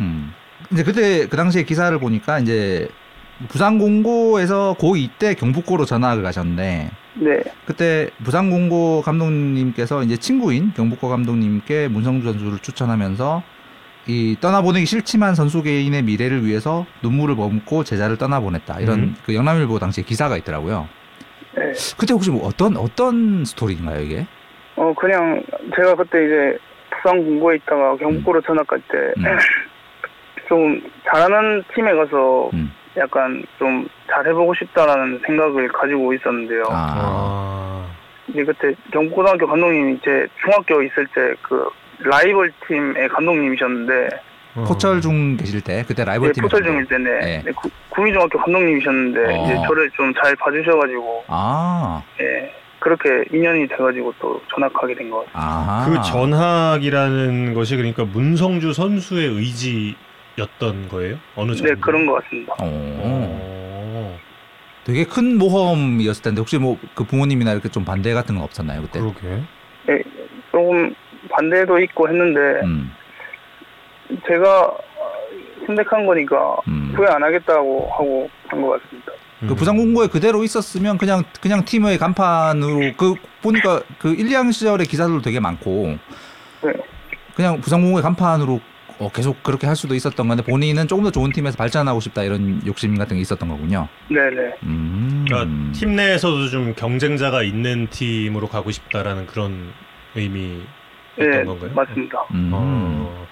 음. 0.00 0.32
이제 0.72 0.82
그때 0.82 1.26
그 1.28 1.36
당시에 1.36 1.64
기사를 1.64 1.96
보니까 1.98 2.38
이제 2.38 2.88
부산 3.48 3.78
공고에서 3.78 4.76
고2 4.78 5.10
때 5.18 5.34
경북고로 5.34 5.84
전학을 5.84 6.22
가셨는데 6.22 6.90
네. 7.14 7.42
그때 7.66 8.08
부산공고 8.24 9.02
감독님께서 9.02 10.02
이제 10.02 10.16
친구인 10.16 10.72
경북고 10.74 11.08
감독님께 11.08 11.88
문성주 11.88 12.24
선수를 12.24 12.58
추천하면서 12.58 13.42
이 14.06 14.36
떠나보내기 14.40 14.86
싫지만 14.86 15.34
선수 15.34 15.62
개인의 15.62 16.02
미래를 16.02 16.44
위해서 16.44 16.86
눈물을 17.02 17.36
머금고 17.36 17.84
제자를 17.84 18.16
떠나보냈다 18.18 18.80
이런 18.80 18.98
음. 18.98 19.16
그 19.24 19.34
영남일보 19.34 19.78
당시에 19.78 20.02
기사가 20.04 20.36
있더라고요. 20.38 20.88
네. 21.54 21.72
그때 21.98 22.12
혹시 22.12 22.30
뭐 22.30 22.46
어떤 22.46 22.76
어떤 22.76 23.44
스토리인가요 23.44 24.00
이게? 24.00 24.26
어, 24.76 24.92
그냥 24.94 25.42
제가 25.76 25.94
그때 25.94 26.24
이제 26.24 26.58
부산 26.90 27.22
공고에 27.22 27.56
있다가 27.56 27.96
경북고로 27.96 28.40
전학 28.40 28.66
갈때 28.66 28.84
음. 29.18 29.24
좀 30.48 30.82
잘하는 31.06 31.62
팀에 31.74 31.92
가서 31.94 32.50
음. 32.54 32.72
약간 32.96 33.42
좀 33.58 33.88
잘해보고 34.10 34.54
싶다라는 34.54 35.20
생각을 35.26 35.68
가지고 35.68 36.12
있었는데요. 36.14 36.64
아, 36.70 36.94
아. 36.98 37.86
이제 38.28 38.44
그때 38.44 38.74
경북고등학교 38.92 39.46
감독님이 39.46 39.98
제 40.04 40.26
중학교 40.40 40.82
있을 40.82 41.06
때 41.14 41.34
그 41.42 41.68
라이벌 42.04 42.52
팀의 42.66 43.08
감독님이셨는데 43.10 44.08
어. 44.56 44.64
포철 44.64 45.00
중 45.00 45.36
계실 45.36 45.60
때 45.62 45.84
그때 45.86 46.04
라이벌 46.04 46.28
네, 46.28 46.32
팀 46.32 46.42
포철 46.42 46.62
중일 46.62 46.84
때네 46.86 47.04
네. 47.20 47.42
네, 47.44 47.52
구- 47.52 47.70
구미중학교 47.90 48.38
감독님이셨는데 48.38 49.20
어. 49.34 49.44
이제 49.44 49.54
저를 49.66 49.90
좀 49.92 50.12
잘 50.14 50.34
봐주셔가지고 50.36 51.24
아, 51.28 52.02
예 52.20 52.52
그렇게 52.80 53.24
인연이 53.32 53.66
돼가지고 53.68 54.12
또 54.20 54.42
전학하게 54.52 54.94
된 54.96 55.08
것 55.10 55.24
같아요. 55.26 55.32
아, 55.34 55.86
그 55.88 56.02
전학이라는 56.02 57.54
것이 57.54 57.76
그러니까 57.76 58.04
문성주 58.04 58.72
선수의 58.72 59.28
의지 59.28 59.94
였던 60.42 60.88
거예요? 60.88 61.16
어느 61.36 61.54
정도? 61.54 61.72
네 61.74 61.80
그런 61.80 62.06
것 62.06 62.22
같습니다. 62.24 62.52
어, 62.54 62.64
어. 62.64 64.18
되게 64.84 65.04
큰 65.04 65.38
모험이었을 65.38 66.22
텐데 66.22 66.40
혹시 66.40 66.58
뭐 66.58 66.76
그 66.94 67.04
부모님이나 67.04 67.52
이렇게 67.52 67.68
좀 67.68 67.84
반대 67.84 68.12
같은 68.14 68.34
건 68.34 68.44
없었나요 68.44 68.82
그때? 68.82 69.00
그러게. 69.00 69.42
예, 69.88 70.02
조금 70.50 70.94
반대도 71.30 71.78
있고 71.80 72.08
했는데 72.08 72.40
음, 72.64 72.92
제가 74.26 74.76
선택한 75.66 76.04
거니까 76.06 76.56
음. 76.66 76.92
후회 76.96 77.06
안 77.08 77.22
하겠다고 77.22 77.88
하고 77.92 78.28
한 78.48 78.60
것 78.60 78.82
같습니다. 78.82 79.12
음. 79.42 79.48
그 79.48 79.54
부산 79.54 79.76
공고에 79.76 80.08
그대로 80.08 80.42
있었으면 80.44 80.98
그냥 80.98 81.22
그냥 81.40 81.64
팀의 81.64 81.98
간판으로 81.98 82.92
그 82.96 83.14
보니까 83.42 83.80
그 83.98 84.12
1, 84.14 84.26
2학년 84.28 84.52
시절에 84.52 84.84
기사들도 84.84 85.22
되게 85.22 85.38
많고 85.40 85.96
네. 86.62 86.72
그냥 87.34 87.60
부산 87.60 87.80
공고의 87.82 88.02
간판으로 88.02 88.60
어, 89.02 89.10
계속 89.12 89.42
그렇게 89.42 89.66
할 89.66 89.74
수도 89.74 89.96
있었던 89.96 90.28
건데 90.28 90.44
본인은 90.44 90.86
조금 90.86 91.02
더 91.02 91.10
좋은 91.10 91.32
팀에서 91.32 91.56
발전하고 91.56 91.98
싶다 91.98 92.22
이런 92.22 92.64
욕심 92.66 92.96
같은 92.96 93.16
게 93.16 93.22
있었던 93.22 93.48
거군요. 93.48 93.88
네네. 94.08 94.54
음. 94.62 95.24
그러니까 95.26 95.72
팀 95.72 95.96
내에서도 95.96 96.48
좀 96.48 96.74
경쟁자가 96.76 97.42
있는 97.42 97.88
팀으로 97.90 98.46
가고 98.46 98.70
싶다라는 98.70 99.26
그런 99.26 99.72
의미였던 100.14 100.66
예, 101.18 101.42
건가요? 101.44 101.72
맞습니다. 101.74 102.18
음. 102.30 102.50
어. 102.52 103.26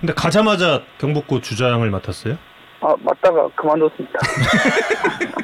근데 0.00 0.14
가자마자 0.14 0.80
경북고 0.98 1.42
주장을 1.42 1.88
맡았어요? 1.90 2.38
아, 2.80 2.94
맞다가 3.00 3.48
그만뒀습니다. 3.54 4.18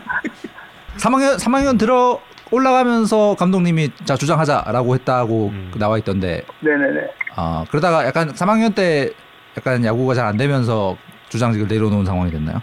3학년 0.97 1.39
3학년 1.39 1.79
들어 1.79 2.21
올라가면서 2.51 3.37
감독님이 3.39 3.91
자 4.05 4.17
주장하자라고 4.17 4.95
했다고 4.95 5.49
음. 5.49 5.73
나와 5.77 5.99
있던데 5.99 6.43
네네네. 6.61 7.01
아 7.37 7.67
그러다가 7.71 8.07
약간 8.07 8.33
3학년 8.33 8.75
때 8.75 9.13
약간 9.57 9.85
야구가 9.85 10.15
잘 10.15 10.27
안 10.27 10.37
되면서 10.37 10.97
주장직을 11.29 11.69
내려놓은 11.69 12.05
상황이 12.05 12.31
됐나요? 12.31 12.61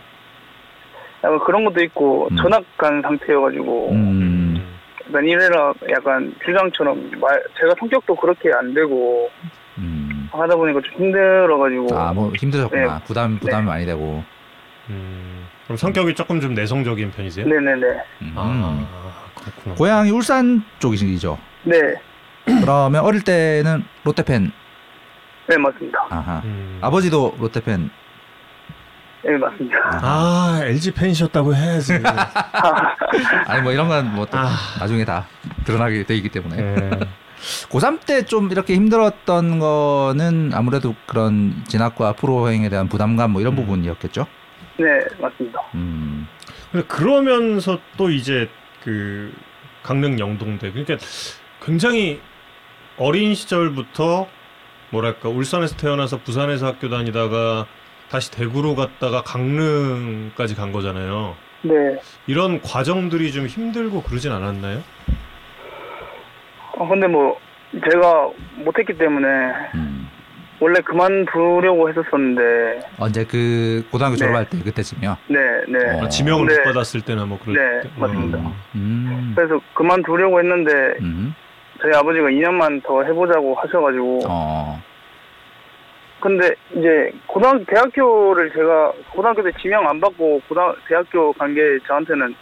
약간 1.24 1.40
그런 1.40 1.66
것도 1.66 1.84
있고 1.86 2.28
음. 2.32 2.36
전학 2.38 2.64
간 2.78 3.02
상태여가지고 3.02 3.92
음. 3.92 4.76
약간 5.08 5.26
이래라 5.26 5.74
약간 5.92 6.34
주장처럼 6.46 7.12
말 7.20 7.44
제가 7.60 7.74
성격도 7.80 8.16
그렇게 8.16 8.50
안 8.54 8.74
되고 8.74 9.30
음. 9.78 10.30
하다 10.32 10.56
보니까 10.56 10.82
좀 10.82 10.94
힘들어가지고 10.96 11.98
아 11.98 12.14
뭐 12.14 12.32
힘드셨구나. 12.38 12.98
네. 13.00 13.04
부담 13.06 13.40
부담이 13.40 13.66
많이 13.66 13.86
되고. 13.86 14.24
음. 14.90 15.48
그럼 15.66 15.78
성격이 15.78 16.14
조금 16.14 16.40
좀 16.40 16.54
내성적인 16.54 17.12
편이세요? 17.12 17.48
네네네. 17.48 17.88
음. 18.22 18.34
아, 18.36 18.86
그렇구나. 19.36 19.76
고향이 19.76 20.12
울산 20.12 20.64
쪽이시죠? 20.80 21.38
네. 21.64 21.76
그러면 22.46 23.04
어릴 23.04 23.24
때는 23.24 23.84
롯데 24.04 24.24
팬. 24.24 24.52
네 25.48 25.58
맞습니다. 25.58 26.00
아하. 26.10 26.42
음. 26.44 26.80
아버지도 26.82 27.36
롯데 27.40 27.62
팬. 27.62 27.90
네 29.24 29.38
맞습니다. 29.38 29.78
아, 30.04 30.60
LG 30.64 30.92
팬이셨다고 30.94 31.56
해야지. 31.56 31.94
아니 33.48 33.62
뭐 33.62 33.72
이런 33.72 33.88
건뭐또 33.88 34.38
아. 34.38 34.50
나중에 34.80 35.04
다 35.06 35.26
드러나게 35.66 36.04
돼 36.04 36.16
있기 36.16 36.30
때문에. 36.30 36.56
네. 36.58 36.90
고3 37.70 38.06
때 38.06 38.24
좀 38.26 38.50
이렇게 38.52 38.74
힘들었던 38.76 39.60
거는 39.60 40.52
아무래도 40.54 40.96
그런 41.06 41.64
진학과 41.68 42.14
프로 42.14 42.50
행에 42.50 42.70
대한 42.70 42.88
부담감 42.88 43.32
뭐 43.32 43.42
이런 43.42 43.54
음. 43.54 43.58
부분이었겠죠. 43.58 44.26
네 44.78 44.86
맞습니다. 45.20 45.60
음. 45.76 46.28
근데 46.72 46.86
그러면서 46.88 47.78
또 47.98 48.10
이제 48.10 48.50
그 48.84 49.32
강릉 49.84 50.18
영동대 50.20 50.72
그러니까 50.72 50.98
굉장히 51.64 52.20
어린 52.98 53.36
시절부터 53.36 54.28
뭐랄까 54.96 55.30
울산에서 55.30 55.76
태어나서 55.76 56.20
부산에서 56.20 56.68
학교 56.68 56.90
다니다가 56.90 57.66
다시 58.10 58.32
대구로 58.32 58.76
갔다가 58.76 59.22
강릉까지 59.24 60.56
간 60.56 60.72
거잖아요. 60.72 61.36
네. 61.64 62.00
이런 62.28 62.62
과정들이 62.62 63.32
좀 63.32 63.48
힘들고 63.48 64.04
그러진 64.04 64.32
않았나요? 64.32 64.82
어, 66.78 66.88
근데 66.88 67.08
뭐 67.08 67.38
제가 67.92 68.30
못했기 68.64 68.98
때문에 68.98 69.28
음. 69.76 70.08
원래 70.60 70.80
그만두려고 70.80 71.90
했었었는데 71.90 72.88
언제 72.98 73.26
그 73.26 73.86
고등학교 73.92 74.16
네. 74.16 74.20
졸업할 74.20 74.50
때 74.50 74.60
그때쯤이요. 74.60 75.18
네 75.28 75.38
네. 75.68 76.00
어. 76.00 76.06
아, 76.06 76.10
지명을 76.10 76.48
네. 76.48 76.56
못 76.56 76.64
받았을 76.64 77.02
때나 77.02 77.26
뭐 77.26 77.38
그럴 77.44 77.56
네, 77.56 77.82
때. 77.82 77.90
맞습니다. 77.98 78.38
어. 78.38 78.56
음. 78.76 79.34
그래서 79.36 79.60
그만두려고 79.74 80.40
했는데 80.40 80.72
음. 81.02 81.36
저희 81.82 81.94
아버지가 81.94 82.28
2년만 82.30 82.84
더 82.84 83.04
해보자고 83.04 83.56
하셔가지고 83.56 84.20
어. 84.30 84.82
근데 86.22 86.50
이제 86.72 87.12
고등 87.28 87.64
대학교를 87.66 88.52
제가 88.54 88.92
고등학교 89.12 89.44
때 89.44 89.52
지명 89.62 89.88
안 89.88 90.00
받고 90.00 90.42
고등 90.48 90.74
대학교 90.88 91.32
간 91.34 91.54
게 91.54 91.62
저한테는 91.88 92.34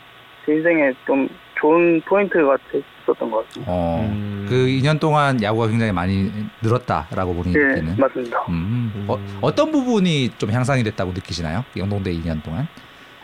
제 0.45 0.53
인생에 0.53 0.93
좀 1.05 1.27
좋은 1.59 2.01
포인트가 2.05 2.57
됐었던 2.71 3.31
것 3.31 3.45
같습니다. 3.47 3.71
어. 3.71 3.99
음. 4.09 4.45
그 4.49 4.55
2년 4.55 4.99
동안 4.99 5.41
야구가 5.41 5.67
굉장히 5.67 5.91
많이 5.91 6.29
늘었다라고 6.61 7.33
본인이 7.33 7.53
네, 7.57 7.65
느끼는. 7.75 7.95
맞습니다. 7.97 8.37
음. 8.49 8.91
음. 8.95 9.05
어, 9.09 9.17
어떤 9.41 9.71
부분이 9.71 10.29
좀 10.37 10.51
향상이 10.51 10.83
됐다고 10.83 11.11
느끼시나요? 11.11 11.63
영동대 11.75 12.11
2년 12.11 12.43
동안? 12.43 12.67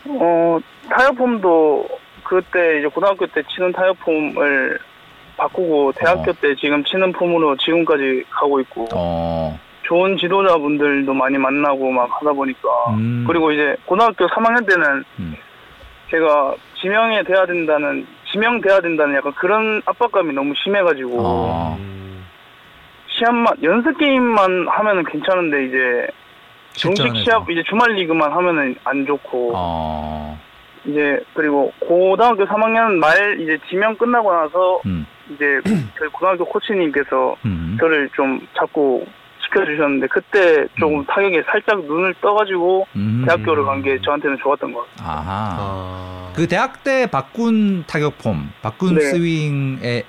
어 0.06 0.58
타협폼도 0.90 1.86
그때 2.24 2.78
이제 2.78 2.88
고등학교 2.88 3.26
때 3.26 3.42
치는 3.54 3.72
타협폼을 3.72 4.78
바꾸고 5.40 5.92
대학교 5.96 6.30
어. 6.30 6.34
때 6.40 6.54
지금 6.56 6.84
치는 6.84 7.12
폼으로 7.12 7.56
지금까지 7.56 8.24
가고 8.30 8.60
있고 8.60 8.86
어. 8.94 9.58
좋은 9.82 10.16
지도자분들도 10.18 11.12
많이 11.14 11.38
만나고 11.38 11.90
막 11.90 12.08
하다 12.12 12.32
보니까 12.32 12.68
음. 12.90 13.24
그리고 13.26 13.50
이제 13.50 13.74
고등학교 13.86 14.26
3학년 14.28 14.68
때는 14.68 15.04
음. 15.18 15.36
제가 16.10 16.54
지명이 16.80 17.24
돼야 17.24 17.46
된다는 17.46 18.06
지명돼야 18.30 18.80
된다는 18.80 19.16
약간 19.16 19.32
그런 19.32 19.80
압박감이 19.86 20.32
너무 20.34 20.54
심해가지고 20.62 21.16
어. 21.18 21.76
음. 21.78 22.26
시합만 23.08 23.54
연습 23.62 23.96
게임만 23.98 24.68
하면은 24.68 25.04
괜찮은데 25.04 25.66
이제 25.66 26.06
정식. 26.72 27.16
시합 27.24 27.50
이제 27.50 27.62
주말 27.68 27.92
리그만 27.94 28.30
하면은 28.30 28.76
안 28.84 29.06
좋고 29.06 29.52
어. 29.54 30.38
이제 30.84 31.18
그리고 31.34 31.72
고등학교 31.80 32.44
3학년 32.46 32.94
말 32.94 33.40
이제 33.40 33.58
지명 33.68 33.96
끝나고 33.96 34.32
나서 34.32 34.80
음. 34.86 35.06
이제 35.34 35.60
저희 35.98 36.08
고등학교 36.12 36.44
코치님께서 36.44 37.36
음. 37.44 37.76
저를 37.80 38.08
좀 38.14 38.40
자꾸 38.58 39.04
시켜주셨는데 39.44 40.06
그때 40.08 40.66
조금 40.78 41.00
음. 41.00 41.04
타격에 41.06 41.42
살짝 41.50 41.84
눈을 41.84 42.14
떠가지고 42.20 42.86
음. 42.96 43.24
대학교를 43.26 43.64
간 43.64 43.82
게 43.82 43.98
저한테는 44.04 44.36
좋았던 44.42 44.72
것 44.72 44.86
같아요. 44.96 45.08
아하. 45.10 45.56
아. 45.58 46.32
그 46.36 46.46
대학 46.46 46.84
때 46.84 47.06
바꾼 47.06 47.84
타격 47.86 48.18
폼, 48.18 48.50
바꾼 48.62 48.94
네. 48.94 49.00
스윙의 49.00 50.04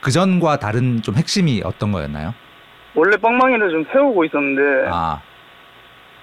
그 0.00 0.10
전과 0.10 0.58
다른 0.58 1.02
좀 1.02 1.16
핵심이 1.16 1.60
어떤 1.64 1.92
거였나요? 1.92 2.32
원래 2.94 3.16
빵망이를 3.16 3.70
좀 3.70 3.84
세우고 3.92 4.24
있었는데 4.24 4.88
아. 4.90 5.20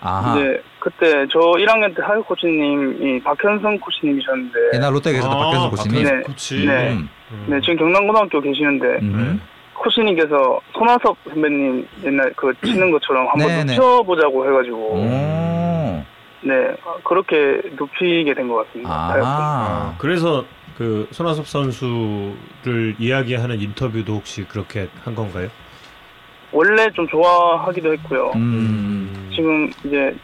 아하. 0.01 0.35
이제 0.37 0.61
그때 0.79 1.25
저 1.31 1.39
1학년 1.39 1.95
때 1.95 2.01
하교 2.03 2.23
코치님이 2.23 3.21
박현성 3.23 3.79
코치님이셨는데 3.79 4.59
옛날 4.75 4.93
롯데에서 4.93 5.29
아, 5.29 5.35
박현석 5.45 5.71
코치님. 5.71 6.03
네. 6.03 6.21
코치. 6.21 6.65
네. 6.65 6.91
음. 6.93 7.09
음. 7.31 7.45
네, 7.49 7.59
지금 7.61 7.77
경남고등학교 7.77 8.41
계시는데 8.41 8.85
음. 9.01 9.41
코치님께서 9.73 10.59
손아섭 10.73 11.17
선배님 11.27 11.87
옛날 12.05 12.31
그 12.35 12.53
치는 12.63 12.91
것처럼 12.91 13.27
한번 13.27 13.47
네네. 13.47 13.75
눕혀보자고 13.75 14.47
해가지고 14.47 14.77
오. 14.77 16.03
네 16.41 16.53
그렇게 17.03 17.61
눕히게 17.75 18.33
된 18.33 18.47
것 18.47 18.65
같습니다. 18.67 18.91
아. 18.91 19.13
아, 19.23 19.95
그래서 19.97 20.45
그 20.77 21.07
손아섭 21.11 21.47
선수를 21.47 22.95
이야기하는 22.99 23.59
인터뷰도 23.59 24.13
혹시 24.13 24.43
그렇게 24.45 24.87
한 25.03 25.15
건가요? 25.15 25.49
원래 26.51 26.89
좀 26.91 27.07
좋아하기도 27.07 27.93
했고요. 27.93 28.31
음. 28.35 29.29
지금 29.35 29.69
이제 29.83 30.15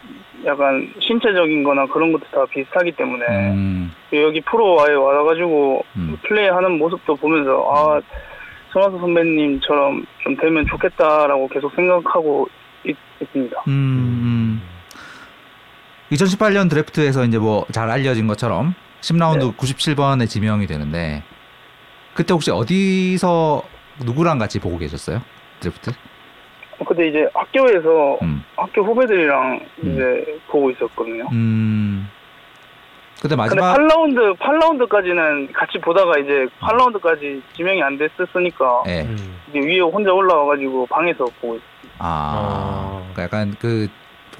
약간 0.46 0.94
신체적인 1.00 1.64
거나 1.64 1.86
그런 1.88 2.12
것도 2.12 2.24
다 2.32 2.46
비슷하기 2.52 2.94
때문에 2.94 3.26
음. 3.52 3.92
여기 4.14 4.42
프로와에 4.42 4.94
와가지고 4.94 5.86
음. 5.96 6.18
플레이하는 6.24 6.78
모습도 6.78 7.16
보면서 7.16 7.64
아 7.72 8.02
손아섭 8.72 9.00
선배님처럼 9.02 10.06
좀 10.24 10.36
되면 10.38 10.66
좋겠다라고 10.66 11.48
계속 11.50 11.74
생각하고 11.76 12.48
있, 12.86 12.96
있습니다. 13.22 13.64
음. 13.68 14.62
2018년 16.12 16.70
드래프트에서 16.70 17.24
이제 17.26 17.38
뭐 17.38 17.66
잘 17.72 17.90
알려진 17.90 18.28
것처럼 18.28 18.74
10라운드 19.02 19.56
97번에 19.56 20.28
지명이 20.28 20.68
되는데 20.68 21.24
그때 22.14 22.34
혹시 22.34 22.52
어디서 22.52 23.64
누구랑 24.06 24.38
같이 24.38 24.60
보고 24.60 24.78
계셨어요? 24.78 25.22
드래프트? 25.62 25.92
근데 26.86 27.10
이제 27.10 27.28
학교에서 27.34 28.18
음. 28.22 28.44
학교 28.56 28.84
후배들이랑 28.84 29.60
음. 29.84 29.92
이제 29.92 30.40
보고 30.48 30.72
있었거든요. 30.72 31.28
음. 31.32 32.08
근데 33.22 33.36
마지막 33.36 33.76
8라운드 33.78 34.36
8라운드까지는 34.38 35.54
같이 35.54 35.78
보다가 35.78 36.18
이제 36.18 36.48
8라운드까지 36.60 37.42
지명이 37.56 37.84
안 37.84 37.98
됐었으니까 37.98 38.84
예. 38.88 39.02
음. 39.02 39.38
이제 39.50 39.60
위에 39.60 39.80
혼자 39.80 40.12
올라와 40.12 40.46
가지고 40.46 40.88
방에서 40.88 41.26
보고 41.40 41.56
있어요. 41.56 41.92
아. 42.00 43.04
그러니까 43.14 43.24
약간 43.24 43.56
그 43.60 43.88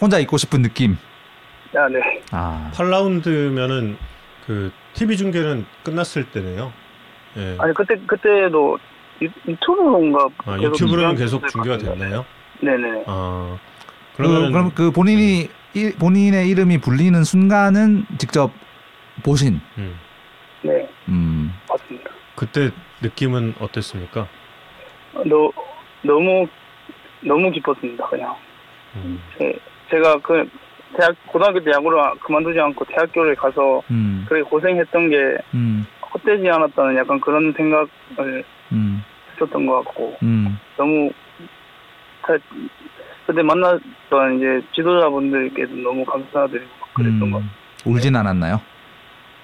혼자 0.02 0.18
있고 0.20 0.38
싶은 0.38 0.64
느낌. 0.64 0.98
아, 1.76 1.88
네. 1.90 2.22
아. 2.32 2.72
8라운드면은 2.74 3.98
그 4.48 4.72
TV 4.94 5.16
중계는 5.16 5.66
끝났을 5.84 6.32
때네요. 6.32 6.74
예. 7.38 7.56
아니 7.60 7.74
그때 7.76 7.96
그때도 8.08 8.80
유, 9.22 9.30
유튜브론가 9.48 10.28
아, 10.46 10.58
유튜브로는 10.62 11.16
계속 11.16 11.48
중계가. 11.48 11.78
됐나요? 11.78 12.26
네네. 12.60 13.04
아. 13.08 13.58
그, 14.16 14.18
그러면 14.24 14.52
그럼 14.52 14.72
그 14.76 14.92
본인이 14.92 15.50
이- 15.74 15.92
본인의 16.00 16.50
이름이 16.50 16.80
불리는 16.80 17.24
순간은 17.24 18.06
직접 18.18 18.52
보신. 19.24 19.62
음. 19.78 19.98
네 20.64 20.88
음. 21.08 21.54
맞습니다. 21.70 22.10
그때 22.36 22.70
느낌은 23.02 23.56
어땠습니까? 23.60 24.28
너 25.26 25.52
너무 26.04 26.48
너무 27.22 27.52
기뻤습니다. 27.52 28.08
그냥 28.08 28.36
음. 28.96 29.22
제, 29.38 29.58
제가 29.90 30.18
그 30.22 30.48
대학 30.98 31.16
고등학교 31.28 31.64
때 31.64 31.72
야구를 31.72 32.00
그만두지 32.20 32.60
않고 32.60 32.86
대학교를 32.86 33.36
가서 33.36 33.82
음. 33.92 34.26
그렇게 34.28 34.48
고생했던 34.50 35.10
게 35.10 35.16
음. 35.54 35.86
헛되지 36.14 36.48
않았다는 36.50 36.98
약간 36.98 37.20
그런 37.22 37.54
생각을 37.54 38.44
음. 38.74 39.04
했었던 39.42 39.66
것 39.66 39.84
같고 39.84 40.18
음. 40.24 40.58
너무 40.78 41.12
다- 42.22 42.34
그때 43.26 43.42
만났던 43.42 44.38
이제 44.38 44.62
지도자분들께도 44.76 45.76
너무 45.78 46.06
감사드리고 46.06 46.70
그랬던 46.94 47.32
것 47.32 47.38
같아요. 47.38 47.52
음. 47.88 47.92
울진 47.92 48.16
않았나요? 48.16 48.62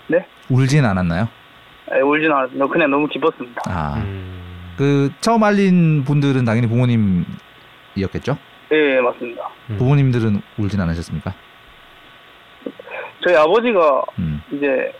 네? 0.07 0.25
울진 0.49 0.86
않았나요? 0.86 1.27
네, 1.91 2.01
울진 2.01 2.31
않았습니다. 2.31 2.67
그냥 2.67 2.91
너무 2.91 3.07
기뻤습니다. 3.07 3.62
아. 3.67 3.95
음. 3.97 4.73
그 4.77 5.10
처음 5.21 5.43
알린 5.43 6.03
분들은 6.03 6.45
당연히 6.45 6.67
부모님이었겠죠? 6.67 8.38
네, 8.69 9.01
맞습니다. 9.01 9.49
음. 9.71 9.77
부모님들은 9.77 10.41
울진 10.57 10.79
않으셨습니까? 10.81 11.33
저희 13.23 13.36
아버지가 13.36 14.03
음. 14.19 14.41
이제 14.51 14.93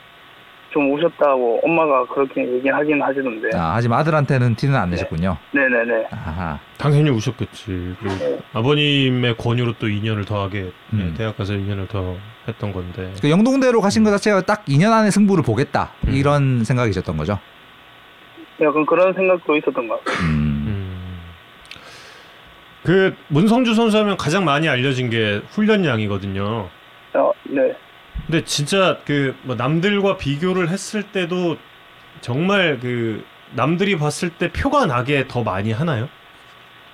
좀 0.77 0.93
우셨다고 0.93 1.61
엄마가 1.63 2.05
그렇게 2.05 2.47
얘기 2.53 2.69
하긴 2.69 3.01
하시던데. 3.01 3.49
아, 3.57 3.73
하지만 3.73 3.99
아들한테는 3.99 4.53
티는 4.53 4.75
안 4.75 4.91
내셨군요. 4.91 5.35
네 5.51 5.61
네네. 5.67 6.05
아하. 6.11 6.59
당연히 6.77 7.09
우셨겠지. 7.09 7.95
네. 8.03 8.39
아버님의 8.53 9.37
권유로 9.37 9.73
또 9.79 9.87
2년을 9.87 10.27
더하게 10.27 10.65
예, 10.65 10.71
음. 10.93 11.15
대학 11.17 11.35
가서 11.35 11.53
2년을 11.53 11.89
더 11.89 12.15
했던 12.47 12.71
건데. 12.71 13.11
그 13.19 13.31
영동대로 13.31 13.81
가신 13.81 14.03
것 14.03 14.11
자체가 14.11 14.41
딱 14.41 14.65
2년 14.65 14.91
안에 14.91 15.09
승부를 15.09 15.43
보겠다 15.43 15.93
음. 16.07 16.13
이런 16.13 16.63
생각이셨던 16.63 17.17
거죠. 17.17 17.39
약간 18.61 18.85
그런 18.85 19.11
생각도 19.15 19.57
있었던 19.57 19.87
것 19.87 20.05
같아요. 20.05 20.27
음. 20.27 20.63
음. 20.67 21.19
그 22.83 23.15
문성주 23.29 23.73
선수 23.73 23.97
하면 23.97 24.15
가장 24.15 24.45
많이 24.45 24.69
알려진 24.69 25.09
게 25.09 25.41
훈련량이거든요. 25.49 26.69
어, 27.15 27.31
네. 27.45 27.75
근데 28.27 28.43
진짜 28.43 28.97
그 29.05 29.33
뭐 29.43 29.55
남들과 29.55 30.17
비교를 30.17 30.69
했을 30.69 31.03
때도 31.03 31.57
정말 32.21 32.77
그 32.81 33.23
남들이 33.55 33.97
봤을 33.97 34.29
때 34.29 34.51
표가 34.51 34.85
나게 34.85 35.25
더 35.27 35.43
많이 35.43 35.71
하나요? 35.71 36.09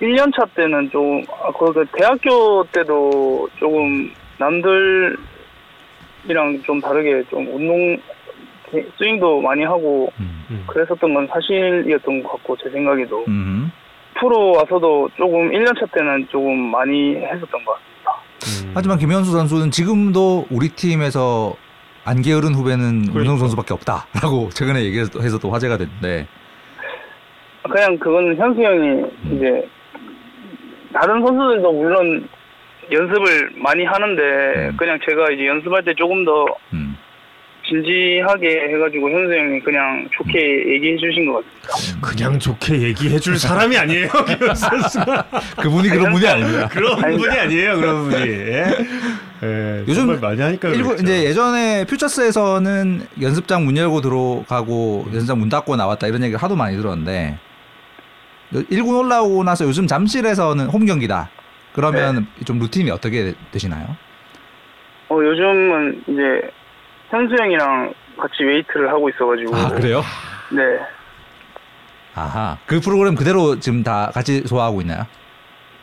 1년차 0.00 0.48
때는 0.54 0.90
좀, 0.90 1.22
아, 1.42 1.50
그, 1.58 1.72
그 1.72 1.84
대학교 1.96 2.64
때도 2.72 3.48
조금 3.58 4.12
남들이랑 4.38 5.16
좀 6.64 6.80
다르게 6.80 7.24
좀 7.30 7.46
운동, 7.54 7.96
게- 8.70 8.86
스윙도 8.98 9.40
많이 9.40 9.64
하고 9.64 10.12
음. 10.20 10.44
음. 10.50 10.64
그랬었던 10.66 11.14
건 11.14 11.26
사실이었던 11.28 12.22
것 12.22 12.32
같고, 12.32 12.56
제 12.62 12.70
생각에도. 12.70 13.24
음. 13.28 13.70
프로 14.20 14.52
와서도 14.52 15.08
조금 15.16 15.50
1년차 15.50 15.90
때는 15.92 16.28
조금 16.30 16.56
많이 16.70 17.16
했었던 17.16 17.64
것 17.64 17.72
같습니다. 17.72 17.93
음. 18.64 18.72
하지만 18.74 18.98
김현수 18.98 19.32
선수는 19.32 19.70
지금도 19.70 20.46
우리 20.50 20.68
팀에서 20.70 21.54
안 22.04 22.20
게으른 22.20 22.54
후배는 22.54 22.86
그러니까. 23.06 23.12
문성 23.14 23.38
선수밖에 23.38 23.72
없다라고 23.74 24.50
최근에 24.54 24.84
얘기해서 24.84 25.38
또 25.38 25.50
화제가 25.50 25.78
됐는데 25.78 26.26
그냥 27.70 27.98
그건 27.98 28.36
현수 28.36 28.60
형이 28.60 29.04
이제 29.32 29.66
다른 30.92 31.24
선수들도 31.26 31.72
물론 31.72 32.28
연습을 32.92 33.50
많이 33.56 33.84
하는데 33.84 34.22
음. 34.22 34.76
그냥 34.76 34.98
제가 35.08 35.30
이제 35.32 35.46
연습할 35.46 35.82
때 35.84 35.94
조금 35.94 36.24
더 36.24 36.44
음. 36.74 36.83
진지하게 37.66 38.68
해가지고 38.74 39.10
현수 39.10 39.34
형이 39.34 39.60
그냥 39.60 40.06
좋게 40.16 40.74
얘기해 40.74 40.96
주신 40.98 41.26
것 41.32 41.44
같습니다. 41.70 42.06
그냥 42.06 42.38
좋게 42.38 42.82
얘기해 42.82 43.18
줄 43.18 43.38
사람이 43.38 43.76
아니에요. 43.76 44.08
선수가. 44.54 45.26
그분이 45.62 45.88
그런 45.88 46.12
분이 46.12 46.26
아닙니다. 46.26 46.68
그런. 46.72 47.00
분이 47.00 47.38
아니에요. 47.38 47.76
그런 47.80 48.10
분이. 48.10 48.28
예. 48.28 48.64
예, 49.42 49.84
요즘 49.88 50.20
많이 50.20 50.40
하니까 50.40 50.68
일부 50.68 50.88
그렇죠. 50.88 51.02
이제 51.02 51.24
예전에 51.24 51.84
퓨처스에서는 51.86 53.06
연습장 53.20 53.64
문 53.64 53.76
열고 53.76 54.00
들어가고 54.00 55.06
연습장 55.12 55.38
문 55.38 55.48
닫고 55.48 55.76
나왔다 55.76 56.06
이런 56.06 56.22
얘기를 56.22 56.42
하도 56.42 56.56
많이 56.56 56.76
들었는데 56.76 57.38
1군 58.52 58.98
올라오고 59.00 59.42
나서 59.44 59.64
요즘 59.64 59.86
잠실에서는 59.86 60.66
홈 60.66 60.86
경기다. 60.86 61.30
그러면 61.72 62.26
좀 62.44 62.58
루틴이 62.58 62.90
어떻게 62.90 63.34
되시나요? 63.50 63.96
어, 65.08 65.18
요즘은 65.22 66.04
이제 66.06 66.50
현수 67.10 67.34
형이랑 67.38 67.92
같이 68.18 68.44
웨이트를 68.44 68.88
하고 68.90 69.08
있어가지고 69.08 69.56
아 69.56 69.68
그래요? 69.68 70.02
네 70.50 70.62
아하 72.14 72.58
그 72.66 72.80
프로그램 72.80 73.14
그대로 73.14 73.58
지금 73.58 73.82
다 73.82 74.10
같이 74.12 74.42
소화하고 74.46 74.80
있나요? 74.82 75.04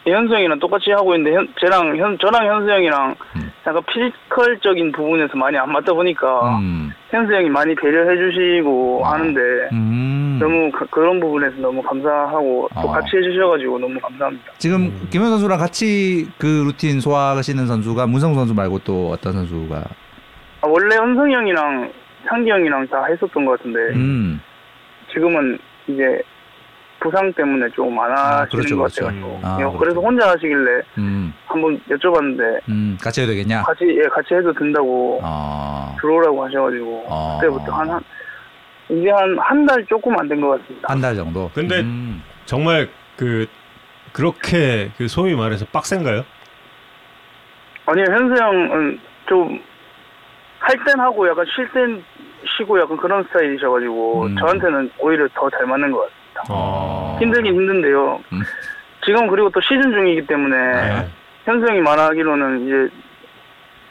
현수 0.06 0.34
형이랑 0.34 0.60
똑같이 0.60 0.92
하고 0.92 1.16
있는데 1.16 1.36
현, 1.36 1.48
쟤랑 1.60 1.98
현 1.98 2.18
저랑 2.18 2.46
현수 2.48 2.72
형이랑 2.72 3.16
음. 3.36 3.52
약간 3.68 3.84
피지컬적인 3.94 4.92
부분에서 4.94 5.38
많이 5.38 5.58
안 5.58 5.72
맞다 5.72 5.94
보니까 5.94 6.58
음. 6.58 6.92
현수 7.12 7.34
형이 7.34 7.50
많이 7.50 7.76
배려해 7.76 8.18
주시고 8.18 9.06
아. 9.06 9.14
하는데 9.14 9.40
음. 9.74 10.40
너무 10.42 10.72
그, 10.72 11.00
런 11.00 11.20
부분에서 11.20 11.58
너무 11.58 11.82
감사하고 11.84 12.70
또 12.74 12.80
어. 12.80 12.92
같이 12.92 13.16
해주셔가지고 13.16 13.78
너무 13.78 14.00
감사합니다. 14.00 14.54
지금 14.58 14.86
음. 14.86 15.08
김현수 15.12 15.30
선수랑 15.30 15.60
같이 15.60 16.28
그 16.40 16.64
루틴 16.66 17.00
소화하시는 17.00 17.68
선수가 17.68 18.08
문성주 18.08 18.34
선수 18.34 18.56
말고 18.56 18.80
또 18.80 19.10
어떤 19.10 19.34
선수가 19.34 19.84
아, 20.62 20.68
원래 20.68 20.96
현성이 20.96 21.34
형이랑 21.34 21.92
창기 22.28 22.50
형이랑 22.52 22.88
다 22.88 23.06
했었던 23.06 23.46
것 23.46 23.58
같은데 23.58 23.80
음. 23.96 24.42
지금은 25.12 25.58
이제 25.88 26.22
부상 27.00 27.34
때문에 27.34 27.68
좀안 27.76 28.12
아, 28.12 28.42
하시는 28.42 28.50
그렇죠, 28.50 28.78
것 28.78 28.84
그렇죠. 28.84 29.06
같아가지고 29.06 29.40
아, 29.44 29.56
그래서 29.58 29.78
그렇죠. 29.80 30.02
혼자 30.02 30.30
하시길래 30.30 30.82
음. 31.00 31.34
한번 31.48 31.80
여쭤봤는데 31.90 32.60
음. 32.70 32.98
같이 33.02 33.22
해도 33.22 33.32
되겠냐? 33.32 33.64
같이 33.64 33.86
예, 33.88 34.08
같이 34.10 34.36
해도 34.36 34.54
된다고 34.54 35.20
어. 35.24 35.96
들어오라고 36.00 36.46
하셔가지고 36.46 37.06
어. 37.08 37.40
그때부터 37.42 37.72
한, 37.72 37.90
한 37.90 38.02
이제 38.90 39.10
한 39.10 39.36
한 39.40 39.66
달 39.66 39.84
조금 39.88 40.18
안 40.20 40.28
된 40.28 40.40
것 40.42 40.62
같습니다. 40.62 40.88
한 40.94 41.02
달 41.02 41.16
정도. 41.16 41.50
근데 41.56 41.80
음. 41.80 42.22
정말 42.46 42.88
그 43.18 43.48
그렇게 44.14 44.92
그 44.98 45.08
소위 45.08 45.34
말해서 45.36 45.66
빡센가요? 45.72 46.24
아니요 47.88 48.06
현수 48.10 48.36
형은 48.44 49.00
좀 49.28 49.60
할 50.62 50.78
땐 50.86 51.00
하고 51.00 51.28
약간 51.28 51.46
쉴 51.56 51.68
땐 51.72 52.04
쉬고 52.58 52.80
약간 52.80 52.96
그런 52.98 53.24
스타일이셔가지고 53.26 54.24
음. 54.26 54.36
저한테는 54.38 54.92
오히려 55.00 55.28
더 55.34 55.50
잘 55.50 55.66
맞는 55.66 55.92
것 55.92 56.00
같습니다. 56.02 56.44
어. 56.50 57.18
힘들긴 57.20 57.54
힘든데요. 57.54 58.22
음. 58.34 58.42
지금 59.04 59.28
그리고 59.28 59.50
또 59.50 59.60
시즌 59.62 59.82
중이기 59.92 60.26
때문에 60.28 60.56
네. 60.56 61.08
현수 61.46 61.68
형이 61.68 61.80
말하기로는 61.82 62.66
이제 62.68 62.96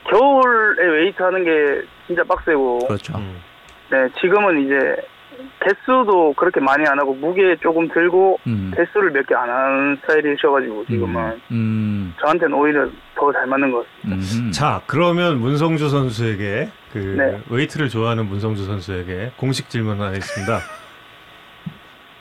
겨울에 0.08 0.86
웨이트 0.86 1.20
하는 1.22 1.44
게 1.44 1.82
진짜 2.06 2.22
빡세고 2.24 2.78
그렇죠. 2.86 3.18
음. 3.18 3.40
네 3.90 4.08
지금은 4.20 4.64
이제 4.64 4.96
개수도 5.60 6.32
그렇게 6.34 6.60
많이 6.60 6.84
안 6.88 6.98
하고 6.98 7.14
무게 7.14 7.56
조금 7.62 7.88
들고 7.88 8.38
음. 8.46 8.72
개수를 8.76 9.10
몇 9.12 9.26
개 9.26 9.34
안 9.34 9.48
하는 9.48 9.96
스타일이셔가지고 10.02 10.86
지금은 10.86 11.22
음. 11.22 11.40
음. 11.50 12.14
저한테는 12.20 12.54
오히려 12.54 12.88
더 13.16 13.32
잘 13.32 13.46
맞는 13.46 13.70
것 13.70 13.86
같습니다. 14.02 14.36
음. 14.46 14.50
자, 14.52 14.80
그러면 14.86 15.38
문성주 15.40 15.88
선수에게 15.88 16.68
그 16.92 16.98
네. 16.98 17.40
웨이트를 17.48 17.88
좋아하는 17.88 18.26
문성주 18.26 18.64
선수에게 18.64 19.32
공식 19.36 19.68
질문 19.70 20.00
하나 20.00 20.12
있습니다. 20.16 20.58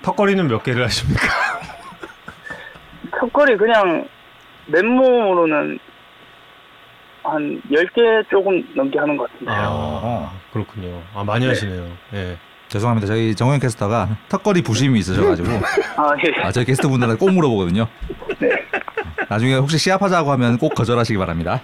턱걸이는 0.03 0.47
몇 0.47 0.63
개를 0.63 0.83
하십니까? 0.85 1.21
턱걸이 3.19 3.57
그냥 3.57 4.07
맨몸으로는 4.67 5.79
한 7.23 7.61
10개 7.69 8.29
조금 8.29 8.63
넘게 8.75 8.97
하는 8.97 9.17
것 9.17 9.29
같은데. 9.31 9.51
요 9.51 9.57
아, 9.59 10.31
그렇군요. 10.53 11.01
아, 11.13 11.23
많이 11.23 11.45
네. 11.45 11.49
하시네요. 11.49 11.87
예. 12.13 12.37
죄송합니다. 12.69 13.07
저희 13.07 13.35
정우영 13.35 13.59
캐스터가 13.59 14.07
턱걸이 14.29 14.61
부심이 14.61 14.99
있으셔가지고 14.99 15.49
아, 15.97 16.13
예. 16.25 16.41
아, 16.43 16.51
저희 16.51 16.65
게스트 16.65 16.87
분들한테 16.87 17.19
꼭 17.19 17.31
물어보거든요. 17.31 17.87
네. 18.39 18.49
나중에 19.27 19.55
혹시 19.55 19.77
시합하자고 19.77 20.31
하면 20.33 20.57
꼭 20.57 20.73
거절하시기 20.75 21.17
바랍니다. 21.17 21.61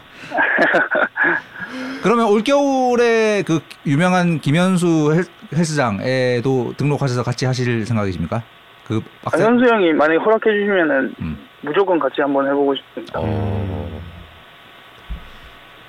그러면 2.03 2.25
올겨울에 2.27 3.43
그 3.45 3.59
유명한 3.85 4.39
김현수 4.39 5.13
헬- 5.15 5.25
헬스장에도 5.57 6.73
등록하셔서 6.77 7.23
같이 7.23 7.45
하실 7.45 7.85
생각이십니까? 7.85 8.43
그 8.85 9.01
아, 9.23 9.29
빡세... 9.31 9.43
현수 9.43 9.65
형이 9.65 9.93
만약에 9.93 10.17
허락해 10.19 10.43
주시면은 10.43 11.15
음. 11.21 11.37
무조건 11.61 11.97
같이 11.99 12.21
한번 12.21 12.45
해보고 12.47 12.75
싶습니다. 12.75 13.19
어. 13.21 14.01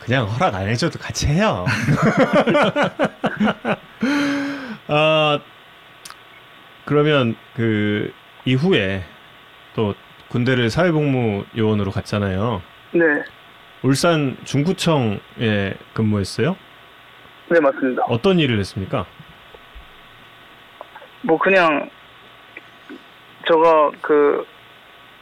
그냥 0.01 0.25
허락 0.27 0.55
안 0.55 0.69
해줘도 0.69 0.99
같이 0.99 1.27
해요. 1.27 1.67
아, 4.89 5.41
그러면 6.85 7.35
그 7.55 8.13
이후에 8.45 9.03
또 9.75 9.95
군대를 10.29 10.71
사회복무 10.71 11.45
요원으로 11.57 11.91
갔잖아요. 11.91 12.63
네. 12.93 13.05
울산 13.83 14.37
중구청에 14.45 15.75
근무했어요? 15.95 16.57
네, 17.49 17.61
맞습니다. 17.61 18.05
어떤 18.09 18.39
일을 18.39 18.59
했습니까? 18.59 19.07
뭐 21.23 21.39
그냥 21.39 21.91
저가 23.47 23.91
그 24.01 24.47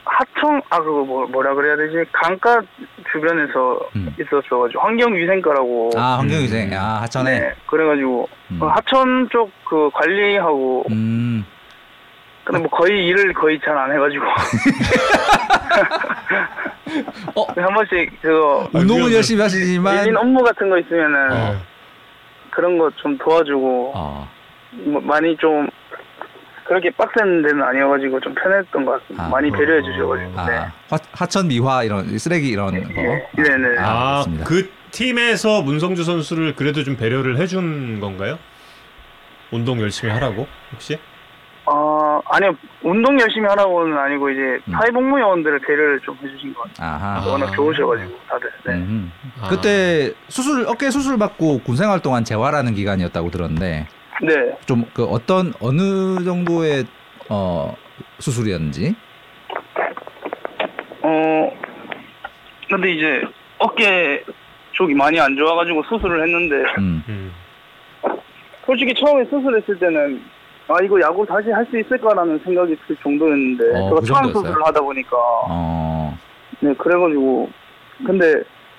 하청 0.04 0.60
아 0.70 0.78
그거 0.78 1.04
뭐 1.04 1.26
뭐라 1.26 1.54
그래야 1.54 1.76
되지 1.76 2.04
강가 2.12 2.60
주변에서 3.12 3.80
음. 3.96 4.14
있었어가지고 4.20 4.80
환경위생과라고 4.80 5.90
아 5.96 6.18
환경위생 6.18 6.72
음. 6.72 6.78
아 6.78 7.00
하천에 7.02 7.40
네 7.40 7.52
그래가지고 7.66 8.28
음. 8.50 8.58
그 8.60 8.66
하천 8.66 9.28
쪽 9.30 9.50
그 9.64 9.90
관리하고 9.94 10.84
음. 10.90 11.44
근데 12.44 12.60
뭐 12.60 12.68
거의 12.68 13.06
일을 13.06 13.32
거의 13.32 13.58
잘 13.64 13.76
안 13.76 13.90
해가지고 13.92 14.24
어? 17.34 17.46
한 17.56 17.74
번씩 17.74 18.20
그거 18.20 18.68
아, 18.72 18.78
운동은. 18.78 19.12
열심히 19.12 19.40
하시지만 19.42 20.02
일인 20.02 20.16
업무 20.16 20.42
같은 20.42 20.68
거 20.70 20.78
있으면은 20.78 21.32
어. 21.32 21.56
그런 22.50 22.78
거 22.78 22.90
좀 22.96 23.16
도와주고 23.18 23.92
어. 23.96 24.28
뭐 24.72 25.00
많이 25.00 25.36
좀 25.38 25.68
그렇게 26.64 26.90
빡센 26.90 27.42
데는 27.42 27.62
아니어가지고 27.62 28.20
좀 28.20 28.34
편했던 28.34 28.84
것 28.84 28.92
같습니다. 29.02 29.26
아. 29.26 29.28
많이 29.28 29.50
배려해 29.50 29.82
주셔가지고 29.82 30.32
아, 30.40 30.46
네. 30.46 30.56
하, 30.88 30.98
하천 31.12 31.48
미화 31.48 31.82
이런 31.84 32.18
쓰레기 32.18 32.48
이런 32.48 32.72
거. 32.82 32.88
네 32.90 33.56
네. 33.56 33.78
아, 33.78 33.84
아, 33.84 34.14
맞습니다. 34.18 34.44
그 34.44 34.70
팀에서 34.90 35.62
문성주 35.62 36.04
선수를 36.04 36.54
그래도 36.54 36.82
좀 36.82 36.96
배려를 36.96 37.36
해준 37.38 38.00
건가요? 38.00 38.38
운동 39.52 39.80
열심히 39.80 40.12
하라고 40.12 40.46
혹시? 40.72 40.98
어, 41.66 42.20
아니요. 42.26 42.52
운동 42.82 43.18
열심히 43.18 43.46
하라고는 43.48 43.96
아니고 43.96 44.30
이제 44.30 44.40
음. 44.68 44.72
사회복무 44.72 45.18
요원들을 45.18 45.60
배려를 45.60 46.00
좀 46.00 46.16
해주신 46.22 46.52
것 46.54 46.62
같아요. 46.62 46.90
아하. 46.94 47.22
아. 47.22 47.26
워낙 47.26 47.52
좋으셔가지고 47.52 48.18
다들. 48.28 48.50
네. 48.66 48.72
음. 48.74 49.12
아. 49.40 49.48
그때 49.48 50.12
수술 50.28 50.66
어깨 50.68 50.90
수술 50.90 51.18
받고 51.18 51.60
군 51.60 51.76
생활 51.76 52.00
동안 52.00 52.24
재활하는 52.24 52.74
기간이었다고 52.74 53.30
들었는데 53.30 53.86
네. 54.22 54.56
좀 54.66 54.84
그 54.94 55.04
어떤 55.04 55.52
어느 55.60 56.22
정도의 56.24 56.84
어 57.28 57.74
수술이었는지. 58.18 58.94
어, 61.02 61.50
근데 62.68 62.92
이제 62.92 63.22
어깨 63.58 64.24
쪽이 64.72 64.94
많이 64.94 65.18
안 65.20 65.36
좋아가지고 65.36 65.82
수술을 65.84 66.22
했는데 66.22 66.56
음. 66.78 67.02
음. 67.08 67.32
솔직히 68.66 68.94
처음에 68.94 69.24
수술했을 69.26 69.78
때는 69.78 70.22
아 70.68 70.76
이거 70.82 70.98
야구 71.00 71.26
다시 71.26 71.50
할 71.50 71.64
수 71.66 71.78
있을까라는 71.78 72.38
생각이 72.42 72.74
들 72.86 72.96
정도였는데 73.02 73.64
어, 73.78 73.88
제가 73.88 74.00
그 74.00 74.06
처음? 74.06 74.32
수술을 74.32 74.64
하다 74.64 74.80
보니까 74.80 75.16
어. 75.50 76.18
네 76.60 76.72
그래가지고 76.74 77.50
근데 78.06 78.32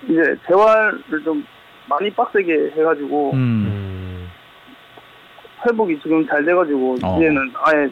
이제 0.10 0.36
재활을 0.48 1.24
좀 1.24 1.45
많이 1.88 2.10
빡세게 2.10 2.71
해가지고 2.76 3.32
음. 3.34 3.38
음. 3.38 4.05
회복이 5.65 5.99
지금 6.01 6.25
잘 6.28 6.43
돼가지고 6.45 6.97
어. 7.04 7.17
이제는 7.17 7.51
아예 7.63 7.88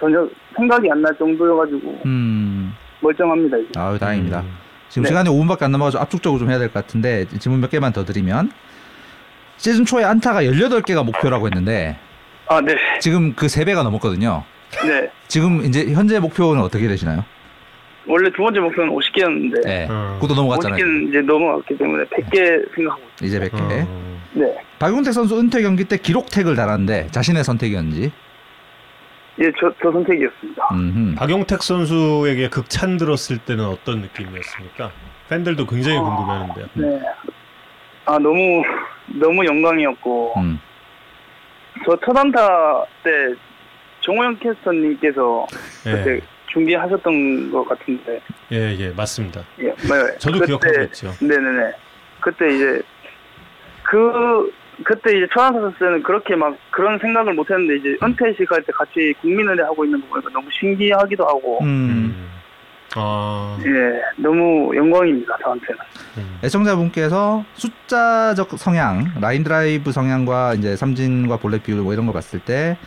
전혀 0.00 0.28
생각이 0.56 0.90
안 0.90 1.02
날 1.02 1.14
정도여가지고 1.16 2.00
음. 2.06 2.72
멀쩡합니다 3.00 3.56
이제. 3.58 3.68
아유 3.76 3.98
다행입니다. 3.98 4.40
음. 4.40 4.50
지금 4.88 5.02
네. 5.02 5.08
시간이 5.08 5.28
5분밖에 5.28 5.62
안 5.64 5.72
남아서 5.72 5.98
압축적으로 5.98 6.38
좀 6.38 6.50
해야 6.50 6.58
될 6.58 6.68
것 6.68 6.74
같은데 6.74 7.26
질문 7.38 7.60
몇 7.60 7.70
개만 7.70 7.92
더 7.92 8.04
드리면 8.04 8.50
시즌 9.56 9.84
초에 9.84 10.04
안타가 10.04 10.42
18개가 10.42 11.04
목표라고 11.04 11.46
했는데 11.46 11.98
아 12.48 12.60
네. 12.60 12.74
지금 13.00 13.34
그 13.34 13.46
3배가 13.46 13.82
넘었거든요. 13.82 14.44
네. 14.86 15.10
지금 15.28 15.62
이제 15.64 15.92
현재 15.92 16.18
목표는 16.20 16.62
어떻게 16.62 16.86
되시나요? 16.88 17.24
원래 18.06 18.30
두 18.30 18.42
번째 18.42 18.60
목표는 18.60 18.94
50개였는데 18.94 19.64
네. 19.64 19.86
어. 19.90 20.16
그것도 20.20 20.34
넘어갔잖아요. 20.34 20.82
50개는 20.82 21.08
이제 21.10 21.20
넘어갔기 21.20 21.76
때문에 21.76 22.04
100개 22.04 22.74
생각하고 22.74 23.02
있어요. 23.20 23.28
이제 23.28 23.38
100개. 23.40 23.84
어. 23.86 24.18
네. 24.32 24.56
박용택 24.78 25.12
선수 25.12 25.38
은퇴 25.38 25.62
경기 25.62 25.84
때 25.84 25.96
기록 25.96 26.30
태그를 26.30 26.56
달았는데 26.56 27.08
자신의 27.10 27.44
선택이었는지. 27.44 28.12
예, 29.40 29.52
저, 29.60 29.72
저 29.82 29.92
선택이었습니다. 29.92 30.68
음흠. 30.72 31.14
박용택 31.16 31.62
선수에게 31.62 32.48
극찬 32.48 32.96
들었을 32.96 33.38
때는 33.38 33.64
어떤 33.66 34.00
느낌이었습니까? 34.00 34.90
팬들도 35.28 35.66
굉장히 35.66 35.98
아, 35.98 36.02
궁금해하는데요. 36.02 36.66
네. 36.74 37.00
아, 38.06 38.18
너무, 38.18 38.62
너무 39.06 39.44
영광이었고, 39.44 40.34
음. 40.38 40.60
저 41.86 41.96
첫 42.04 42.16
안타 42.16 42.84
때 43.04 43.10
정호영 44.00 44.38
캐스터님께서 44.40 45.46
그때 45.84 46.16
예, 46.16 46.20
중계하셨던 46.48 47.52
것 47.52 47.68
같은데, 47.68 48.20
예, 48.50 48.74
예, 48.76 48.88
맞습니다. 48.90 49.42
예, 49.60 49.66
네. 49.66 50.18
저도 50.18 50.40
그때- 50.40 50.46
기억하고 50.46 50.82
있죠. 50.84 51.12
네네네. 51.20 51.72
그때 52.20 52.54
이제, 52.56 52.82
그, 53.84 54.52
그때 54.84 55.16
이제 55.16 55.26
쳤을 55.34 55.72
때는 55.78 56.02
그렇게 56.02 56.36
막 56.36 56.56
그런 56.70 56.98
생각을 56.98 57.34
못 57.34 57.50
했는데, 57.50 57.76
이제 57.76 57.96
은퇴식 58.02 58.50
할 58.50 58.62
때 58.62 58.72
같이 58.72 59.12
국민은혜 59.20 59.62
하고 59.62 59.84
있는 59.84 60.00
거 60.02 60.06
보니까 60.08 60.30
너무 60.32 60.48
신기하기도 60.52 61.24
하고, 61.26 61.58
음. 61.62 61.66
음. 61.66 62.28
아, 62.96 63.58
예, 63.60 64.00
너무 64.16 64.74
영광입니다 64.74 65.36
저한테는. 65.42 65.78
애청자분께서 66.42 67.44
숫자적 67.54 68.50
성향, 68.58 69.12
라인 69.20 69.44
드라이브 69.44 69.92
성향과 69.92 70.54
이제 70.54 70.74
삼진과 70.74 71.36
볼넷 71.36 71.62
비율 71.62 71.80
뭐 71.82 71.92
이런 71.92 72.06
거 72.06 72.12
봤을 72.12 72.38
때 72.40 72.78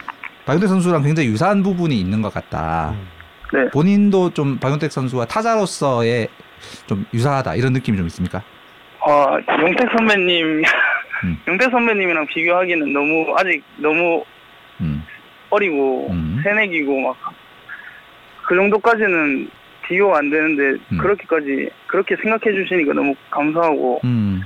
박용택 0.46 0.70
선수랑 0.70 1.04
굉장히 1.04 1.30
유사한 1.30 1.62
부분이 1.62 2.00
있는 2.00 2.22
것 2.24 2.34
같다. 2.34 2.96
음. 2.96 3.08
네, 3.54 3.70
본인도 3.70 4.32
좀 4.34 4.58
박용택 4.58 4.92
선수와 4.92 5.26
타자로서의 5.26 6.30
좀 6.88 7.06
유사하다 7.14 7.56
이런 7.56 7.74
느낌이 7.74 7.96
좀 7.98 8.08
있습니까? 8.08 8.42
아 9.06 9.40
용택 9.62 9.90
선배님, 9.92 10.64
음. 11.24 11.38
용택 11.48 11.72
선배님이랑 11.72 12.28
비교하기는 12.28 12.94
너무 12.94 13.36
아직 13.38 13.64
너무 13.78 14.24
음. 14.82 15.04
어리고 15.50 16.10
음. 16.12 16.40
새내기고 16.44 17.02
막 17.02 17.42
그 18.52 18.56
정도까지는 18.56 19.50
비교가 19.88 20.18
안 20.18 20.30
되는데 20.30 20.78
음. 20.92 20.98
그렇게까지 20.98 21.70
그렇게 21.88 22.18
생각해 22.18 22.54
주시니까 22.54 22.92
너무 22.92 23.16
감사하고 23.30 24.02
음. 24.04 24.42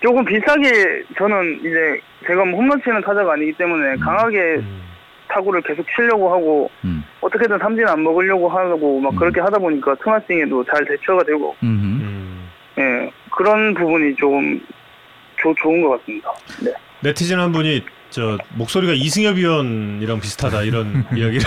조금 0.00 0.24
비싸게 0.24 1.02
저는 1.18 1.58
이제 1.58 2.00
제가 2.24 2.44
뭐 2.44 2.60
홈런 2.60 2.80
치는 2.82 3.00
타자가 3.00 3.32
아니기 3.32 3.52
때문에 3.54 3.96
강하게 3.96 4.38
음. 4.58 4.80
타구를 5.26 5.60
계속 5.62 5.84
치려고 5.96 6.32
하고 6.32 6.70
음. 6.84 7.02
어떻게든 7.20 7.58
삼진 7.58 7.88
안 7.88 8.04
먹으려고 8.04 8.48
하고 8.48 9.00
막 9.00 9.12
음. 9.12 9.16
그렇게 9.16 9.40
하다 9.40 9.58
보니까 9.58 9.96
투나싱에도 9.96 10.62
잘 10.64 10.84
대처가 10.84 11.24
되고 11.24 11.56
음. 11.64 11.68
음. 11.68 12.48
예 12.78 13.10
그런 13.36 13.74
부분이 13.74 14.16
조금 14.16 14.58
조, 15.40 15.54
좋은 15.62 15.82
것 15.82 15.98
같습니다. 16.00 16.30
네. 16.62 16.72
네티즌 17.00 17.38
한 17.38 17.52
분이 17.52 17.84
저 18.08 18.38
목소리가 18.54 18.94
이승엽 18.94 19.36
위원이랑 19.36 20.20
비슷하다 20.20 20.62
이런 20.62 21.04
이야기를 21.14 21.42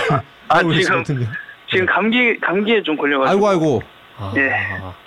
아, 0.48 0.56
하고 0.58 0.72
지금- 0.72 1.02
계시거든요. 1.02 1.26
지금 1.68 1.86
감기 1.86 2.38
감기에 2.40 2.82
좀 2.82 2.96
걸려가지고 2.96 3.48
아이고 3.48 3.48
아이고. 3.48 3.82
아, 4.18 4.32
예. 4.36 4.50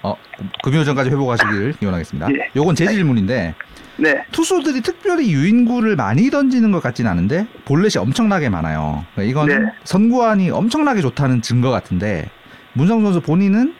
어, 0.01 0.15
금요 0.63 0.83
전까지 0.83 1.09
회복하시길 1.11 1.73
기원하겠습니다. 1.79 2.27
예. 2.33 2.49
요건 2.55 2.75
제 2.75 2.87
질문인데 2.87 3.53
네 3.97 4.25
투수들이 4.31 4.81
특별히 4.81 5.31
유인구를 5.31 5.95
많이 5.95 6.29
던지는 6.31 6.71
것 6.71 6.81
같진 6.81 7.05
않은데 7.07 7.45
볼넷이 7.65 8.01
엄청나게 8.01 8.49
많아요. 8.49 9.05
그러니까 9.13 9.29
이거는 9.31 9.65
네. 9.65 9.71
선구안이 9.85 10.49
엄청나게 10.49 10.99
좋다는 11.01 11.41
증거 11.41 11.69
같은데 11.69 12.29
문성주 12.73 13.03
선수 13.03 13.21
본인은 13.21 13.73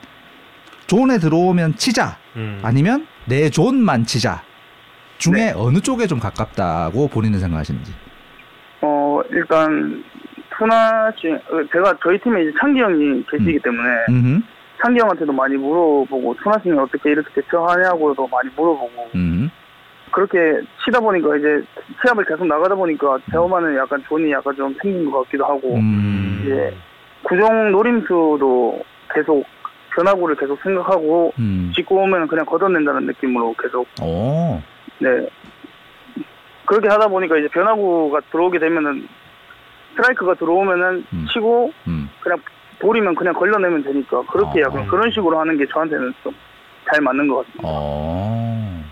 존에 0.86 1.18
들어오면 1.18 1.76
치자 1.76 2.16
음. 2.36 2.60
아니면 2.62 3.06
내 3.26 3.48
존만 3.50 4.04
치자 4.04 4.42
중에 5.18 5.32
네. 5.32 5.52
어느 5.56 5.78
쪽에 5.80 6.06
좀 6.06 6.18
가깝다고 6.18 7.08
본인은 7.08 7.38
생각하시는지. 7.38 7.92
어 8.82 9.20
일단 9.30 10.04
two 10.56 10.79
nothing 10.79 11.34
어, 11.34 11.64
제가 11.72 11.94
저희 12.02 12.18
팀에 12.18 12.42
이제 12.42 12.52
창기 12.60 12.80
형이 12.80 13.24
계시기 13.30 13.58
때문에 13.60 13.88
음. 14.10 14.42
창기 14.82 15.00
형한테도 15.00 15.32
많이 15.32 15.56
물어보고 15.56 16.34
two 16.42 16.52
nothing이 16.52 16.78
어떻게 16.78 17.10
이렇게 17.10 17.28
대처하냐고도 17.34 18.28
많이 18.28 18.50
물어보고 18.56 19.10
음. 19.14 19.50
그렇게 20.10 20.60
치다 20.84 21.00
보니까 21.00 21.36
이제 21.36 21.64
시합을 22.02 22.24
계속 22.24 22.46
나가다 22.46 22.74
보니까 22.74 23.18
저만의 23.32 23.76
약간 23.76 24.02
존이 24.08 24.30
약간 24.30 24.54
좀 24.54 24.74
생긴 24.80 25.10
것 25.10 25.24
같기도 25.24 25.44
하고 25.44 25.74
음. 25.76 26.44
예. 26.46 26.74
구종 27.24 27.72
노림수도 27.72 28.84
계속 29.12 29.44
변화구를 29.94 30.36
계속 30.36 30.60
생각하고 30.62 31.32
음. 31.38 31.72
직구 31.74 31.96
오면 31.96 32.28
그냥 32.28 32.44
걷어낸다는 32.46 33.06
느낌으로 33.06 33.54
계속 33.60 33.86
오. 34.02 34.60
네 34.98 35.28
그렇게 36.66 36.88
하다 36.88 37.08
보니까 37.08 37.36
이제 37.38 37.48
변화구가 37.48 38.20
들어오게 38.30 38.58
되면은 38.58 39.06
스트라이크가 39.90 40.34
들어오면은 40.34 41.04
음. 41.12 41.26
치고 41.32 41.72
음. 41.86 42.10
그냥 42.20 42.38
볼이면 42.80 43.14
그냥 43.14 43.34
걸러내면 43.34 43.82
되니까 43.84 44.22
그렇게 44.26 44.60
아. 44.60 44.66
약간 44.66 44.86
그런 44.88 45.10
식으로 45.10 45.38
하는 45.38 45.56
게 45.56 45.66
저한테는 45.72 46.12
좀 46.22 46.34
잘 46.90 47.00
맞는 47.00 47.28
것 47.28 47.36
같습니다. 47.38 47.62
어. 47.64 48.84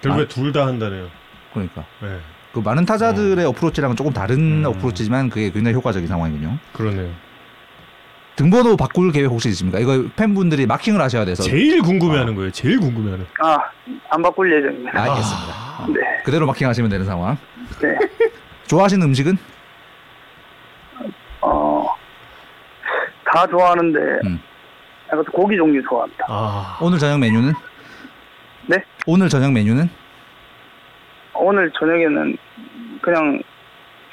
결국에 0.00 0.22
아. 0.22 0.28
둘다 0.28 0.66
한다네요. 0.66 1.08
그러니까 1.52 1.84
네, 2.00 2.18
그 2.52 2.60
많은 2.60 2.84
타자들의 2.84 3.44
어 3.44 3.52
프로치랑은 3.52 3.96
조금 3.96 4.12
다른 4.12 4.64
음. 4.64 4.64
어프로치지만 4.66 5.28
그게 5.30 5.50
굉장히 5.50 5.74
효과적인 5.76 6.08
상황이군요. 6.08 6.58
그러네요. 6.72 7.10
등번호 8.36 8.76
바꿀 8.76 9.12
계획 9.12 9.26
혹시 9.30 9.48
있습니까? 9.50 9.78
이거 9.78 10.04
팬분들이 10.16 10.66
마킹을 10.66 11.00
하셔야 11.00 11.24
돼서. 11.24 11.42
제일 11.42 11.82
궁금해하는 11.82 12.34
거예요. 12.34 12.50
제일 12.50 12.80
궁금해하는. 12.80 13.26
아안 13.38 14.22
바꿀 14.22 14.52
예정입니다. 14.56 14.90
알겠습니다. 15.02 15.52
아. 15.52 15.86
네, 15.88 16.22
그대로 16.24 16.46
마킹하시면 16.46 16.90
되는 16.90 17.04
상황. 17.06 17.36
네. 17.80 17.96
좋아하시는 18.68 19.04
음식은? 19.06 19.36
어, 21.42 21.86
다 23.26 23.46
좋아하는데, 23.46 23.98
음. 24.24 24.40
약간 25.08 25.24
고기 25.26 25.56
종류 25.56 25.82
좋아합니다. 25.88 26.24
아, 26.28 26.78
오늘 26.80 26.98
저녁 26.98 27.18
메뉴는? 27.18 27.52
네? 28.66 28.76
오늘 29.06 29.28
저녁 29.28 29.52
메뉴는? 29.52 29.90
오늘 31.34 31.70
저녁에는 31.78 32.36
그냥 33.02 33.42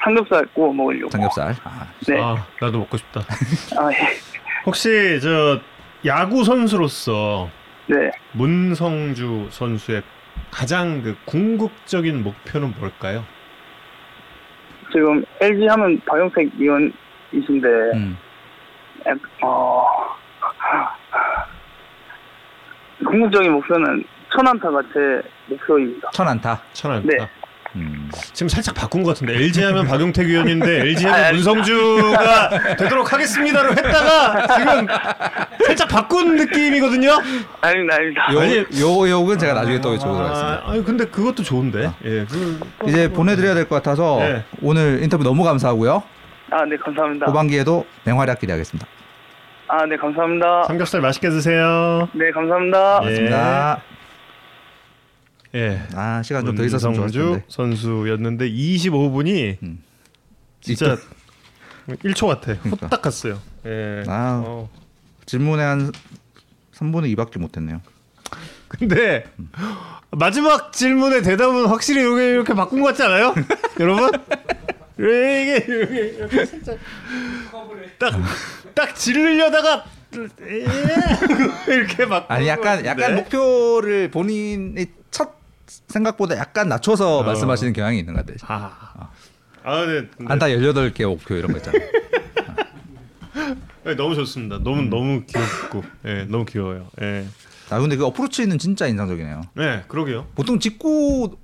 삼겹살 0.02 0.46
구워 0.54 0.72
먹으려고. 0.72 1.10
삼겹살. 1.10 1.54
아, 1.64 1.86
네. 2.08 2.20
아, 2.20 2.46
나도 2.60 2.78
먹고 2.78 2.96
싶다. 2.96 3.20
아, 3.78 3.90
예. 3.92 3.96
혹시 4.64 5.20
저 5.20 5.60
야구 6.06 6.44
선수로서 6.44 7.50
네. 7.86 8.10
문성주 8.32 9.48
선수의 9.50 10.02
가장 10.50 11.02
그 11.02 11.16
궁극적인 11.26 12.22
목표는 12.22 12.74
뭘까요? 12.78 13.24
지금 14.92 15.24
LG 15.40 15.66
하면 15.68 16.00
박영택 16.06 16.50
위원이신데, 16.56 17.68
음. 17.94 18.18
약- 19.06 19.18
어, 19.42 19.86
궁극적인 22.98 23.52
목표는 23.52 24.04
천안타가 24.32 24.82
제 24.92 25.22
목표입니다. 25.46 26.10
천안타. 26.12 26.60
천안타. 26.72 27.06
네. 27.06 27.28
음. 28.14 28.30
지금 28.32 28.48
살짝 28.48 28.74
바꾼 28.74 29.02
것 29.02 29.10
같은데 29.10 29.34
LG 29.34 29.62
하면 29.64 29.86
박용택 29.86 30.26
위원인데 30.26 30.80
LG 30.80 31.06
아니, 31.06 31.12
하면 31.12 31.24
아니. 31.26 31.34
문성주가 31.36 32.76
되도록 32.76 33.12
하겠습니다로 33.12 33.70
했다가 33.70 34.46
지금 34.58 34.86
살짝 35.66 35.88
바꾼 35.88 36.36
느낌이거든요. 36.36 37.12
아닙니다, 37.60 37.96
아닙니다. 37.96 38.26
요, 38.32 38.40
아니- 38.40 38.56
요, 38.80 39.08
요건 39.10 39.38
제가 39.38 39.54
나중에 39.54 39.80
또 39.80 39.94
여쭤보도록 39.96 40.20
아, 40.20 40.24
하겠습니다. 40.26 40.62
아니 40.66 40.84
근데 40.84 41.04
그것도 41.06 41.42
좋은데. 41.42 41.86
아. 41.86 41.94
예, 42.04 42.24
그 42.28 42.60
이제 42.86 43.08
보내드려야 43.10 43.54
될 43.54 43.68
것 43.68 43.76
같아서 43.76 44.16
네. 44.20 44.44
오늘 44.62 45.00
인터뷰 45.02 45.22
너무 45.22 45.44
감사하고요. 45.44 46.02
아, 46.50 46.64
네, 46.64 46.76
감사합니다. 46.76 47.26
후반기에도 47.26 47.84
맹활약 48.04 48.40
기대하겠습니다. 48.40 48.86
아, 49.68 49.86
네, 49.86 49.96
감사합니다. 49.96 50.64
삼겹살 50.64 51.00
맛있게 51.00 51.28
드세요. 51.30 52.08
네, 52.12 52.30
감사합니다. 52.32 52.94
예. 52.94 52.98
고맙습니다. 53.04 53.80
예. 55.54 55.82
아 55.94 56.22
시간 56.22 56.44
좀 56.44 56.54
더 56.56 56.64
있었으면 56.64 56.94
좋았을 56.94 57.20
텐데. 57.20 57.44
선수였는데 57.48 58.50
25분이 58.50 59.56
음. 59.62 59.82
진짜 60.60 60.96
1초 61.88 62.28
같아. 62.28 62.54
그러니까. 62.60 62.86
후딱 62.86 63.02
갔어요. 63.02 63.40
예. 63.66 64.02
아. 64.06 64.42
어. 64.44 64.68
질문에 65.26 65.62
한 65.62 65.92
3분의 66.74 67.14
2밖에 67.16 67.38
못했네요. 67.38 67.80
근데 68.68 69.24
마지막 70.12 70.72
질문의 70.72 71.22
대답은 71.22 71.66
확실히 71.66 72.02
이렇게 72.02 72.30
이렇게 72.30 72.54
바꾼 72.54 72.80
것 72.80 72.88
같지 72.88 73.02
않아요? 73.02 73.34
여러분? 73.80 74.10
왜 74.96 75.42
이게 75.42 75.64
이렇게, 75.72 75.94
이렇게 76.18 76.46
살짝 76.46 76.78
딱딱 77.98 78.94
지르려다가 78.96 79.84
예, 80.42 80.64
이렇게 81.72 82.06
막 82.06 82.26
아니 82.30 82.48
약간 82.48 82.84
약간 82.84 83.14
목표를 83.16 84.10
본인의 84.10 84.86
첫 84.86 84.99
생각보다 85.88 86.36
약간 86.36 86.68
낮춰서 86.68 87.18
어. 87.18 87.22
말씀하시는 87.22 87.72
경향이 87.72 87.98
있는 87.98 88.14
것 88.14 88.26
같아요. 88.26 88.38
아, 88.48 89.10
아 89.62 89.86
네, 89.86 90.08
근데 90.16 90.32
안타 90.32 90.46
18개 90.46 91.06
목표 91.06 91.34
이런 91.36 91.52
거 91.52 91.58
있잖아요. 91.58 91.90
네, 93.84 93.94
너무 93.94 94.14
좋습니다. 94.14 94.58
너무 94.58 94.80
음. 94.80 94.90
너무 94.90 95.22
귀엽고, 95.24 95.82
예, 96.06 96.24
너무 96.24 96.44
귀여워요. 96.44 96.88
예, 97.00 97.26
아 97.70 97.78
근데 97.78 97.96
그 97.96 98.04
어프로치는 98.04 98.58
진짜 98.58 98.86
인상적이네요. 98.86 99.42
네, 99.54 99.84
그러게요. 99.88 100.26
보통 100.34 100.58
직구 100.58 101.36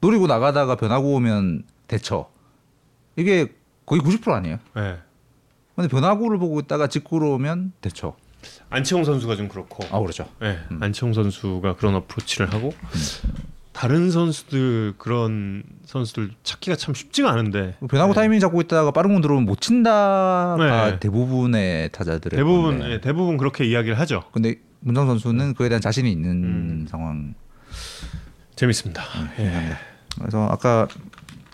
노리고 0.00 0.26
나가다가 0.26 0.76
변하고 0.76 1.14
오면 1.14 1.64
대처. 1.86 2.28
이게 3.16 3.52
거의 3.86 4.00
90% 4.00 4.32
아니에요. 4.32 4.58
예, 4.78 4.98
근데 5.74 5.88
변화구를 5.88 6.38
보고 6.38 6.58
있다가 6.60 6.86
직구로 6.88 7.34
오면 7.34 7.72
대처. 7.80 8.16
안치홍 8.70 9.04
선수가 9.04 9.36
좀 9.36 9.48
그렇고, 9.48 9.84
아 9.90 10.00
그렇죠. 10.00 10.28
예, 10.42 10.58
안치홍 10.80 11.14
선수가 11.14 11.76
그런 11.76 11.94
어프로치를 11.96 12.52
하고 12.52 12.72
다른 13.76 14.10
선수들 14.10 14.94
그런 14.96 15.62
선수들 15.84 16.30
찾기가 16.42 16.76
참 16.76 16.94
쉽지가 16.94 17.30
않은데 17.30 17.76
변화구 17.90 18.14
네. 18.14 18.20
타이밍 18.20 18.40
잡고 18.40 18.62
있다가 18.62 18.90
빠른 18.90 19.10
공 19.12 19.20
들어오면 19.20 19.44
못 19.44 19.60
친다가 19.60 20.56
네. 20.92 20.98
대부분의 20.98 21.90
타자들의 21.92 22.38
대부분. 22.38 22.80
예, 22.90 23.02
대부분 23.02 23.36
그렇게 23.36 23.66
이야기를 23.66 24.00
하죠. 24.00 24.24
근데 24.32 24.54
문정 24.80 25.06
선수는 25.06 25.52
그에 25.52 25.68
대한 25.68 25.82
자신이 25.82 26.10
있는 26.10 26.30
음. 26.30 26.86
상황. 26.88 27.34
재밌습니다. 28.54 29.02
예. 29.40 29.76
그래서 30.18 30.48
아까 30.50 30.88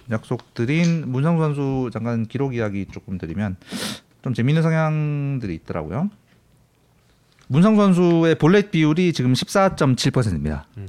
약속드린 0.09 1.11
문성 1.11 1.41
선수 1.41 1.91
잠깐 1.93 2.25
기록 2.27 2.55
이야기 2.55 2.87
조금 2.87 3.19
드리면 3.19 3.57
좀 4.23 4.33
재밌는 4.33 4.63
성향들이 4.63 5.57
있더라고요. 5.57 6.09
문성 7.49 7.75
선수의 7.75 8.37
볼넷 8.37 8.71
비율이 8.71 9.13
지금 9.13 9.33
14.7%입니다. 9.33 10.67
음. 10.77 10.87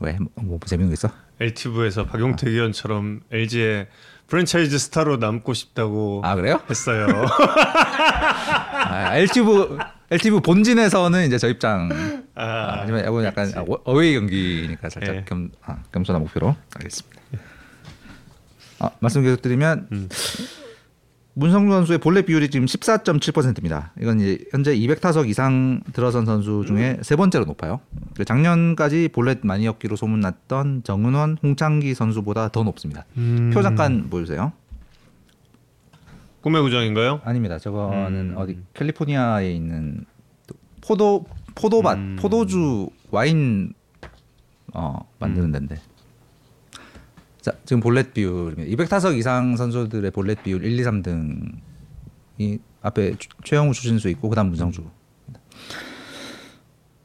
왜? 0.00 0.16
뭐, 0.20 0.30
뭐 0.36 0.58
재밌는 0.64 0.90
거 0.90 0.94
있어? 0.94 1.10
LTV에서 1.40 2.06
박용택 2.06 2.48
의원처럼 2.48 3.20
LG의 3.30 3.86
프랜차이즈 4.26 4.78
스타로 4.78 5.16
남고 5.16 5.54
싶다고 5.54 6.20
아 6.24 6.34
그래요? 6.34 6.60
했어요. 6.68 7.06
아, 7.48 9.16
LTV 9.16 9.78
LTV 10.10 10.40
본진에서는 10.40 11.26
이제 11.26 11.38
저 11.38 11.48
입장. 11.48 11.90
아, 12.34 12.44
아, 12.44 12.76
하지만 12.80 13.02
이건 13.04 13.24
약간 13.24 13.52
아, 13.56 13.60
어- 13.60 13.80
어웨이 13.84 14.14
경기니까 14.14 14.88
살짝 14.90 15.16
예. 15.16 15.24
겸 15.26 15.50
아, 15.64 15.78
겸손한 15.92 16.22
목표로 16.22 16.54
알겠습니다. 16.76 17.20
아, 18.80 18.90
말씀 19.00 19.22
계속 19.22 19.42
드리면 19.42 19.88
음. 19.92 20.08
문성주 21.38 21.72
선수의 21.72 21.98
볼넷 21.98 22.26
비율이 22.26 22.50
지금 22.50 22.66
14.7%입니다. 22.66 23.92
이건 24.00 24.18
이제 24.18 24.44
현재 24.50 24.74
200타석 24.74 25.28
이상 25.28 25.80
들어선 25.92 26.26
선수 26.26 26.64
중에 26.66 26.98
세 27.02 27.14
번째로 27.14 27.44
높아요. 27.44 27.78
그 28.16 28.24
작년까지 28.24 29.10
볼넷 29.12 29.38
많이였기로 29.44 29.94
소문났던 29.94 30.82
정은원, 30.82 31.38
홍창기 31.40 31.94
선수보다 31.94 32.48
더 32.48 32.64
높습니다. 32.64 33.04
음. 33.18 33.52
표 33.54 33.62
잠깐 33.62 34.10
보여주세요. 34.10 34.52
꿈의 36.40 36.60
구장인가요? 36.62 37.20
아닙니다. 37.22 37.58
저거는 37.58 38.30
음. 38.30 38.34
어디 38.36 38.58
캘리포니아에 38.74 39.52
있는 39.52 40.06
포도 40.80 41.24
포도밭 41.54 41.98
음. 41.98 42.16
포도주 42.18 42.88
와인 43.12 43.74
어 44.74 44.98
만드는 45.20 45.50
음. 45.50 45.52
데인데. 45.52 45.76
자 47.40 47.52
지금 47.64 47.80
볼넷 47.80 48.12
비율입니다. 48.14 48.64
200타석 48.84 49.16
이상 49.16 49.56
선수들의 49.56 50.10
볼넷 50.10 50.42
비율 50.42 50.64
1, 50.64 50.78
2, 50.78 50.82
3등이 50.82 52.58
앞에 52.82 53.14
최- 53.18 53.28
최영우 53.44 53.72
추신수 53.72 54.08
있고 54.10 54.28
그다음 54.28 54.48
문성주. 54.48 54.84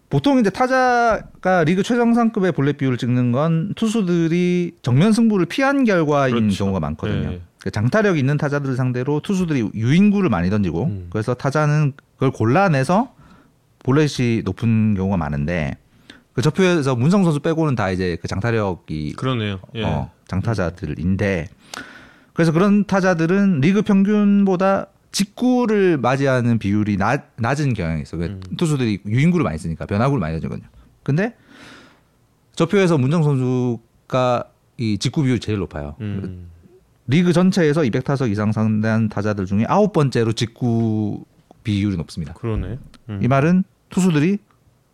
보통 0.10 0.40
이제 0.40 0.50
타자가 0.52 1.64
리그 1.66 1.82
최정상급의 1.82 2.52
볼넷 2.52 2.78
비율을 2.78 2.98
찍는 2.98 3.32
건 3.32 3.74
투수들이 3.76 4.76
정면 4.84 5.12
승부를 5.12 5.48
피한 5.48 5.86
결과인 5.86 6.36
그렇죠. 6.36 6.66
경우가 6.66 6.80
많거든요. 6.80 7.32
예. 7.34 7.42
그 7.60 7.72
장타력 7.72 8.18
있는 8.18 8.38
타자들을 8.38 8.76
상대로 8.76 9.22
투수들이 9.22 9.72
유인구를 9.74 10.30
많이 10.30 10.50
던지고 10.52 10.84
음. 10.86 11.08
그래서 11.10 11.34
타자는 11.34 11.94
그걸 12.16 12.32
골라내서 12.32 13.16
볼넷이 13.80 14.44
높은 14.44 14.94
경우가 14.96 15.18
많은데 15.18 15.78
그 16.34 16.42
저표에서 16.42 16.96
문성 16.96 17.24
선수 17.24 17.40
빼고는 17.40 17.76
다 17.76 17.92
이제 17.92 18.18
그 18.22 18.28
장타력이 18.28 19.14
그러네요. 19.14 19.60
예. 19.76 19.84
어, 19.84 20.12
장타자들인데 20.28 21.48
그래서 22.34 22.52
그런 22.52 22.86
타자들은 22.86 23.62
리그 23.62 23.84
평균보다 23.84 24.88
직구를 25.12 25.98
맞이하는 25.98 26.58
비율이 26.58 26.98
낮, 26.98 27.30
낮은 27.38 27.74
경향이 27.74 28.02
있어. 28.02 28.18
요 28.18 28.24
음. 28.24 28.42
투수들이 28.58 29.02
유인구를 29.06 29.44
많이 29.44 29.60
쓰니까 29.60 29.86
변화구를 29.86 30.20
많이 30.20 30.34
던지거든요. 30.34 30.68
근데 31.04 31.36
저표에서 32.56 32.98
문성주 32.98 33.22
선수가 33.22 34.46
이 34.78 34.98
직구 34.98 35.22
비율이 35.22 35.40
제일 35.40 35.60
높아요. 35.60 35.96
음. 36.02 36.50
리그 37.06 37.32
전체에서 37.32 37.82
200타석 37.82 38.32
이상 38.32 38.52
상대한 38.52 39.08
타자들 39.08 39.46
중에 39.46 39.66
아홉 39.68 39.94
번째로 39.94 40.34
직구 40.34 41.26
비율이 41.64 41.96
높습니다. 41.98 42.34
그러네. 42.34 42.80
음. 43.10 43.20
이 43.22 43.28
말은 43.28 43.64
투수들이 43.90 44.40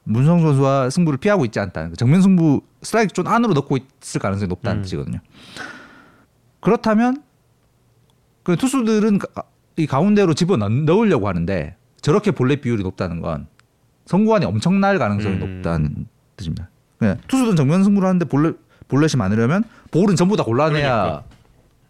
문성주 0.10 0.42
선수와 0.42 0.90
승부를 0.90 1.20
피하고 1.20 1.46
있지 1.46 1.60
않다는 1.60 1.92
거. 1.92 1.96
정면 1.96 2.22
승부 2.22 2.62
스트라이크 2.82 3.14
존 3.14 3.28
안으로 3.28 3.54
넣고 3.54 3.78
있을 4.02 4.20
가능성이 4.20 4.48
높다는 4.50 4.80
음. 4.80 4.82
뜻이거든요. 4.84 5.20
그렇다면 6.60 7.24
그 8.44 8.56
투수들은 8.58 9.20
가- 9.20 9.44
이 9.78 9.86
가운데로 9.86 10.34
집어 10.34 10.58
넣- 10.58 10.70
넣으려고 10.70 11.28
하는데 11.28 11.76
저렇게 12.02 12.32
볼넷 12.32 12.62
비율이 12.62 12.84
높다는 12.84 13.22
건 13.22 13.48
선구안이 14.06 14.46
엄청날 14.46 14.98
가능성이 14.98 15.36
음. 15.36 15.40
높다는 15.58 16.08
뜻입니다. 16.36 16.70
투수들은 17.28 17.56
정면 17.56 17.84
승부를 17.84 18.08
하는데 18.08 18.26
볼넷 18.26 18.56
볼넷이 18.88 19.18
많으려면 19.20 19.64
볼은 19.92 20.16
전부 20.16 20.36
다 20.36 20.44
골라내야 20.44 20.82
그러니까. 21.04 21.24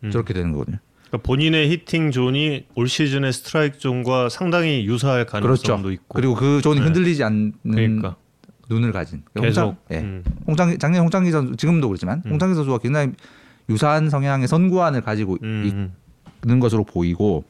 음. 0.04 0.12
저렇게 0.12 0.34
되는 0.34 0.52
거거든요. 0.52 0.78
그러니까 1.10 1.18
본인의 1.26 1.70
hitting 1.70 2.12
zone이 2.12 2.68
올 2.76 2.88
시즌의 2.88 3.34
스트라이크 3.34 3.80
존과 3.80 4.30
상당히 4.30 4.86
유사할 4.86 5.26
가능성도 5.26 5.64
그렇죠. 5.64 5.92
있고. 5.92 6.06
그리고 6.10 6.36
그 6.36 6.62
존이 6.62 6.80
네. 6.80 6.86
흔들리지 6.86 7.24
않는 7.24 7.54
그러니까 7.64 8.16
눈을 8.70 8.92
가진 8.92 9.24
계속. 9.36 9.62
홍창, 9.62 9.78
예. 9.92 9.98
음. 9.98 10.24
홍창기 10.48 10.78
작년 10.78 11.02
홍창기 11.02 11.32
선수 11.32 11.56
지금도 11.56 11.88
그렇지만 11.88 12.22
음. 12.26 12.32
홍창기 12.32 12.56
선수가 12.56 12.78
굉장히 12.78 13.14
유사한 13.70 14.10
성향의 14.10 14.48
선구안을 14.48 15.02
가지고 15.02 15.38
음. 15.42 15.92
있는 16.44 16.60
것으로 16.60 16.84
보이고 16.84 17.44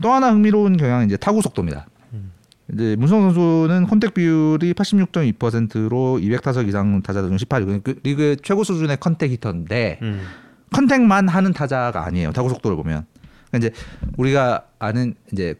또 0.00 0.10
하나 0.10 0.32
흥미로운 0.32 0.78
경향은 0.78 1.06
이제 1.06 1.18
타구 1.18 1.42
속도입니다. 1.42 1.86
음. 2.14 2.32
이제 2.72 2.96
문성주 2.98 3.20
선수는 3.20 3.86
contact 3.88 4.14
비율이 4.14 4.72
86.2%로 4.72 6.18
200타석 6.18 6.66
이상 6.66 7.02
타자들 7.02 7.28
중 7.28 7.36
18위. 7.36 7.84
그 7.84 8.00
리그 8.02 8.36
최고 8.42 8.64
수준의 8.64 8.96
contact 9.00 9.30
hitter인데 9.32 9.98
음. 10.00 10.22
contact만 10.72 11.28
하는 11.28 11.52
타자가 11.52 12.04
아니에요. 12.04 12.32
타구 12.32 12.48
속도를 12.48 12.76
보면. 12.76 13.04
그러니까 13.50 13.68
이제 13.68 13.70
우리가 14.16 14.66
아는 14.78 15.14
이제 15.32 15.54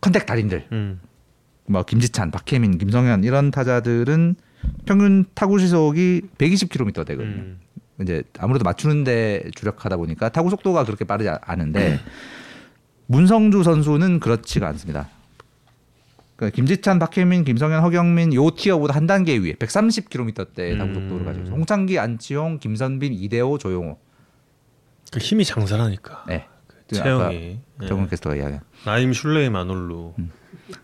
contact 0.00 0.26
달인들 0.26 0.66
음. 0.72 1.00
뭐 1.66 1.82
김지찬, 1.84 2.30
박해민, 2.30 2.78
김성현 2.78 3.22
이런 3.24 3.50
타자들은 3.50 4.34
평균 4.86 5.24
타구 5.34 5.58
시속이 5.58 6.22
120km 6.38 7.06
대거든요. 7.06 7.30
음. 7.42 7.60
이제 8.00 8.22
아무래도 8.38 8.64
맞추는데 8.64 9.50
주력하다 9.54 9.96
보니까 9.98 10.30
타구 10.30 10.50
속도가 10.50 10.84
그렇게 10.84 11.04
빠르지 11.04 11.28
아- 11.28 11.38
않은데 11.42 11.90
네. 11.90 12.00
문성주 13.06 13.62
선수는 13.62 14.20
그렇지가 14.20 14.66
않습니다. 14.68 15.08
그러니까 16.40 16.56
김지찬, 16.56 16.98
박해민, 16.98 17.44
김성현, 17.44 17.82
허경민 17.82 18.32
요 18.32 18.50
tier보다 18.50 18.94
한 18.94 19.06
단계 19.06 19.36
위에 19.36 19.52
130km대 19.52 20.78
타구 20.78 20.90
음. 20.90 20.94
속도를 20.94 21.24
가지고 21.26 21.44
있어요. 21.44 21.56
홍창기, 21.56 21.98
안치홍, 21.98 22.60
김선빈, 22.60 23.12
이대호, 23.12 23.58
조용호. 23.58 23.98
그 25.12 25.18
힘이 25.18 25.44
장사라니까. 25.44 26.24
네. 26.26 26.46
그 26.66 26.96
체형이. 26.96 27.60
예. 27.82 27.86
정은 27.86 28.08
캐스터가 28.08 28.36
이야기한. 28.36 28.62
나임 28.86 29.12
슐레이마놀루. 29.12 30.14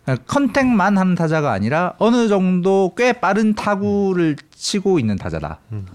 그러니까 0.04 0.24
contact만 0.26 0.98
하는 0.98 1.14
타자가 1.14 1.52
아니라 1.52 1.94
어느 1.96 2.28
정도 2.28 2.92
꽤 2.94 3.14
빠른 3.14 3.54
타구를 3.54 4.36
치고 4.50 4.98
있는 4.98 5.16
타자다. 5.16 5.60
음. 5.72 5.86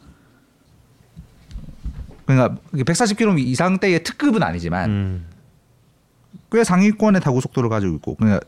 그러니까 2.25 2.59
140km 2.73 3.37
이상대의 3.37 4.01
특급은 4.01 4.41
아니지만 4.41 4.89
음. 4.89 5.27
꽤 6.51 6.63
상위권의 6.63 7.21
타구 7.21 7.41
속도를 7.41 7.69
가지고 7.69 7.95
있고 7.97 8.15
그러니까 8.15 8.39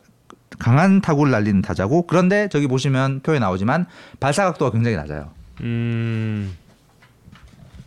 강한 0.60 1.02
타구를 1.02 1.32
날리는 1.32 1.62
타자고 1.62 2.06
그런데 2.08 2.48
저기 2.50 2.68
보시면 2.68 3.22
표에 3.22 3.40
나오지만 3.40 3.86
발사 4.20 4.44
각도가 4.46 4.72
굉장히 4.72 4.98
낮아요. 4.98 5.32
음. 5.62 6.54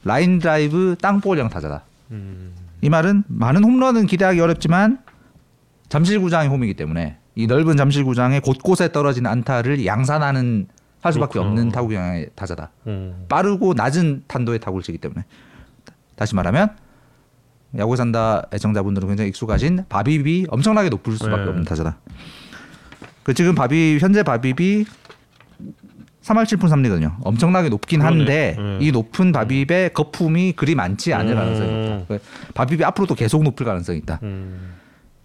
라인 0.04 0.38
드라이브 0.38 0.96
땅볼형 1.00 1.48
타자다. 1.48 1.82
음. 2.12 2.52
이 2.80 2.88
말은 2.88 3.24
많은 3.26 3.64
홈런은 3.64 4.06
기대하기 4.06 4.40
어렵지만 4.40 4.98
잠실구장이 5.88 6.48
홈이기 6.48 6.74
때문에 6.74 7.18
이 7.34 7.46
넓은 7.46 7.76
잠실구장에 7.76 8.40
곳곳에 8.40 8.92
떨어지는 8.92 9.30
안타를 9.30 9.84
양산하는 9.84 10.68
할 11.00 11.12
수밖에 11.12 11.34
그렇구나. 11.34 11.50
없는 11.50 11.72
타구 11.72 11.88
경향의 11.88 12.30
타자다. 12.34 12.70
음. 12.86 13.26
빠르고 13.28 13.74
낮은 13.74 14.24
탄도의 14.26 14.58
타구를 14.60 14.82
치기 14.82 14.98
때문에 14.98 15.24
다시 16.16 16.34
말하면 16.34 16.70
야구에 17.76 17.96
산다 17.96 18.44
애청자분들은 18.52 19.08
굉장히 19.08 19.28
익숙하신 19.28 19.84
바비비 19.88 20.46
엄청나게 20.48 20.88
높을 20.88 21.16
수밖에 21.16 21.44
네. 21.44 21.48
없는 21.48 21.64
타자다. 21.64 21.98
그 23.26 23.34
지금 23.34 23.56
바비 23.56 23.98
현재 24.00 24.22
바비비 24.22 24.86
3할 26.22 26.44
7푼 26.44 26.68
3리거든요. 26.70 27.16
엄청나게 27.24 27.68
높긴. 27.70 28.00
한데 28.00 28.54
네. 28.56 28.78
이 28.80 28.92
높은 28.92 29.32
바비비의 29.32 29.92
거품이 29.94 30.52
그리 30.52 30.76
많지 30.76 31.12
않을 31.12 31.32
음. 31.32 31.36
가능성이 31.36 31.68
있다. 31.86 32.04
그 32.06 32.18
바비비 32.54 32.84
앞으로도 32.84 33.16
계속 33.16 33.42
높을 33.42 33.66
가능성이 33.66 33.98
있다. 33.98 34.20
음. 34.22 34.74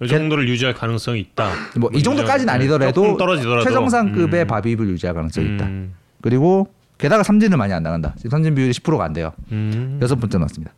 이 0.01 0.07
정도를 0.07 0.49
유지할 0.49 0.73
가능성이 0.73 1.19
있다. 1.19 1.51
뭐 1.77 1.91
이 1.93 2.01
정도까지는 2.01 2.47
네, 2.51 2.51
아니더라도 2.53 3.15
최정상급의 3.63 4.45
음. 4.45 4.47
바비비를 4.47 4.93
유지할 4.93 5.13
가능성이 5.13 5.53
있다. 5.53 5.65
음. 5.67 5.93
그리고 6.21 6.73
게다가 6.97 7.21
삼진을 7.21 7.55
많이 7.55 7.71
안 7.71 7.83
나간다. 7.83 8.15
지금 8.17 8.31
삼진 8.31 8.55
비율이 8.55 8.71
10%가 8.73 9.03
안 9.05 9.13
돼요. 9.13 9.31
음. 9.51 9.99
여섯 10.01 10.15
번째 10.15 10.39
나왔습니다. 10.39 10.73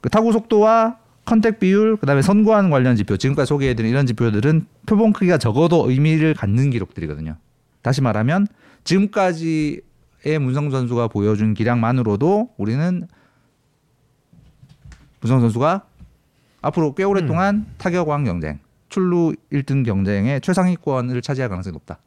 그 0.00 0.08
타구 0.10 0.32
속도와 0.32 0.96
컨택 1.28 1.58
비율, 1.58 1.96
그다음에 1.96 2.22
선구안 2.22 2.70
관련 2.70 2.96
지표, 2.96 3.18
지금까지 3.18 3.50
소개해드린 3.50 3.90
이런 3.90 4.06
지표들은 4.06 4.66
표본 4.86 5.12
크기가 5.12 5.36
적어도 5.36 5.90
의미를 5.90 6.32
갖는 6.32 6.70
기록들이거든요. 6.70 7.36
다시 7.82 8.00
말하면 8.00 8.46
지금까지의 8.84 9.82
문성 10.40 10.70
선수가 10.70 11.08
보여준 11.08 11.52
기량만으로도 11.52 12.54
우리는 12.56 13.06
문성 15.20 15.40
선수가 15.40 15.84
앞으로 16.62 16.94
꽤 16.94 17.04
오랫동안 17.04 17.66
타격왕 17.76 18.24
경쟁, 18.24 18.60
출루 18.88 19.34
1등 19.52 19.84
경쟁의 19.84 20.40
최상위권을 20.40 21.20
차지할 21.20 21.50
가능성이 21.50 21.74
높다. 21.74 21.98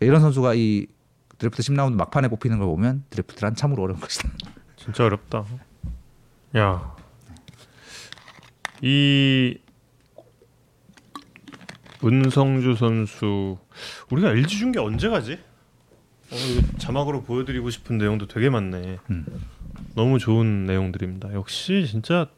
이런 0.00 0.20
선수가 0.20 0.54
이 0.54 0.86
드래프트 1.38 1.62
10라운드 1.62 1.96
막판에 1.96 2.28
뽑히는 2.28 2.58
걸 2.58 2.68
보면 2.68 3.02
드래프트란 3.10 3.56
참으로 3.56 3.82
어려운 3.82 3.98
것이다. 3.98 4.28
진짜 4.76 5.04
어렵다. 5.04 5.44
야. 6.56 6.99
이 8.82 9.58
문성주 12.00 12.76
선수 12.76 13.58
우리가 14.10 14.30
LG 14.30 14.58
중계 14.58 14.78
언제 14.80 15.08
가지? 15.08 15.34
어, 16.32 16.36
자막으로 16.78 17.22
보여드리고 17.22 17.70
싶은 17.70 17.98
내용도 17.98 18.26
되게 18.26 18.48
많네. 18.48 18.98
음. 19.10 19.26
너무 19.94 20.18
좋은 20.18 20.66
내용들입니다. 20.66 21.34
역시 21.34 21.86
진짜 21.90 22.28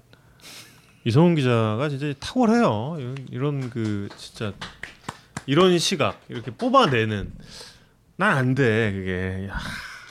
이성훈 1.05 1.35
기자가 1.35 1.89
진짜 1.89 2.13
탁월해요. 2.19 2.97
이런, 2.99 3.17
이런 3.31 3.71
그 3.71 4.09
진짜 4.17 4.53
이런 5.47 5.79
시각 5.79 6.21
이렇게 6.29 6.51
뽑아내는 6.51 7.33
난 8.17 8.37
안 8.39 8.55
돼 8.55 8.93
그게 8.93 9.49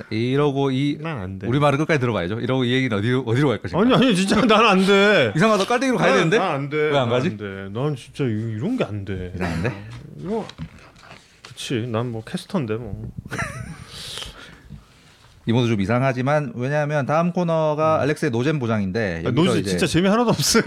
자, 0.02 0.08
이러고 0.16 0.72
이난안 0.72 1.39
돼. 1.39 1.47
우리 1.47 1.60
말을 1.60 1.78
끝까지 1.80 1.99
들어봐야죠. 1.99 2.39
이러고 2.39 2.64
이 2.66 2.74
얘기는 2.74 2.95
어디로 2.97 3.24
어디로 3.26 3.49
갈 3.49 3.58
것인가? 3.62 3.82
아니 3.84 3.93
아니 3.93 4.16
진짜 4.16 4.41
난 4.41 4.66
안 4.66 4.86
돼. 4.86 5.32
이상하다 5.38 5.66
깔때기로 5.66 5.97
가야 5.97 6.14
되는데 6.16 6.38
난안 6.38 6.70
돼. 6.70 6.78
왜 6.78 6.97
안 6.97 7.10
가지? 7.10 7.30
안 7.30 7.38
돼. 7.38 7.45
난 7.72 7.95
진짜 7.95 8.24
이- 8.24 8.54
이런 8.58 8.78
게 8.78 8.84
안 8.84 9.06
돼. 9.06 9.32
이상한데? 9.36 9.88
이거 10.20 10.45
그치. 11.47 11.86
난뭐 11.88 12.24
캐스터인데 12.26 12.76
뭐. 12.76 13.10
이모도 15.47 15.68
좀 15.68 15.82
이상하지만 15.82 16.54
왜냐하면 16.56 17.06
다음 17.08 17.32
코너가 17.32 17.99
알렉스의 18.02 18.30
노잼 18.32 18.60
보장인데 18.60 19.24
아, 19.26 19.30
이제 19.30 19.64
진짜 19.64 19.88
재미 19.88 20.08
하나도 20.08 20.30
없어요. 20.30 20.64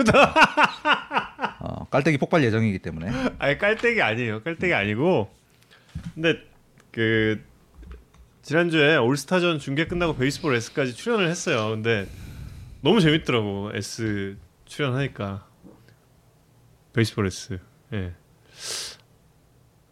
어, 1.61 1.85
깔때기 1.91 2.19
폭발 2.19 2.43
예정이기 2.43 2.81
때문에 2.81 3.11
아니 3.39 3.57
깔때기 3.57 4.03
아니에요. 4.03 4.43
깔때기 4.43 4.75
아니고. 4.75 5.31
근데 6.15 6.39
그 6.91 7.41
지난주에 8.45 8.97
올스타전 8.97 9.59
중계 9.59 9.87
끝나고 9.87 10.17
베이스볼 10.17 10.55
S까지 10.55 10.95
출연을 10.95 11.31
했어요. 11.31 11.71
근데 11.71 12.07
너무 12.83 13.01
재밌더라고 13.01 13.71
S 13.73 14.37
출연하니까 14.67 15.47
베이스볼 16.93 17.27
S. 17.27 17.59
예. 17.95 18.15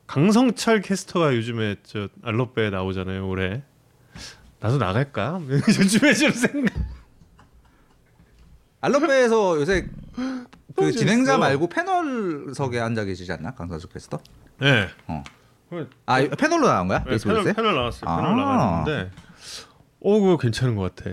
강성철 0.06 0.82
캐스터가 0.82 1.34
요즘에 1.34 1.76
저 1.82 2.10
알로베에 2.22 2.68
나오잖아요. 2.68 3.26
올해. 3.26 3.62
나도 4.60 4.76
나갈까? 4.76 5.40
요즘에 5.48 6.12
좀 6.12 6.30
생각. 6.32 6.74
알로페에서 8.82 9.56
요새 9.60 9.88
그 10.76 10.92
진행자. 10.92 11.38
말고 11.38 11.70
패널석에 11.70 12.78
앉아 12.80 13.04
계시지 13.04 13.32
않나 13.32 13.54
강사수 13.54 13.88
캐스터? 13.88 14.20
네. 14.60 14.88
어. 15.06 15.24
그아 15.72 16.20
이거 16.20 16.36
패널로 16.36 16.68
나온 16.68 16.86
거야? 16.88 17.02
네? 17.04 17.16
패널, 17.16 17.44
패널 17.54 17.74
나왔어요. 17.74 18.00
패널 18.16 18.26
아. 18.26 18.36
나갔는데, 18.36 19.10
오 20.00 20.20
그거 20.20 20.36
괜찮은 20.36 20.76
것 20.76 20.94
같아. 20.94 21.10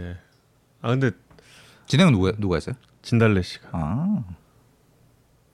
아 0.81 0.89
근데 0.89 1.11
진행은 1.87 2.11
누가 2.13 2.31
누가 2.37 2.55
했어요? 2.57 2.75
진달래 3.01 3.41
씨가 3.41 3.69
아 3.71 4.23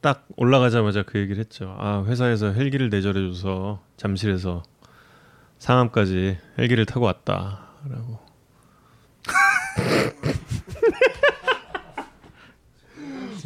딱 0.02 0.28
올라가자마자 0.36 1.02
그 1.02 1.18
얘기를 1.18 1.40
했죠. 1.40 1.76
아 1.80 2.04
회사에서 2.06 2.54
헬기를 2.54 2.90
내절해줘서 2.92 3.82
잠실에서 3.98 4.62
상암까지 5.58 6.38
헬기를 6.60 6.86
타고 6.86 7.06
왔다라고. 7.06 8.20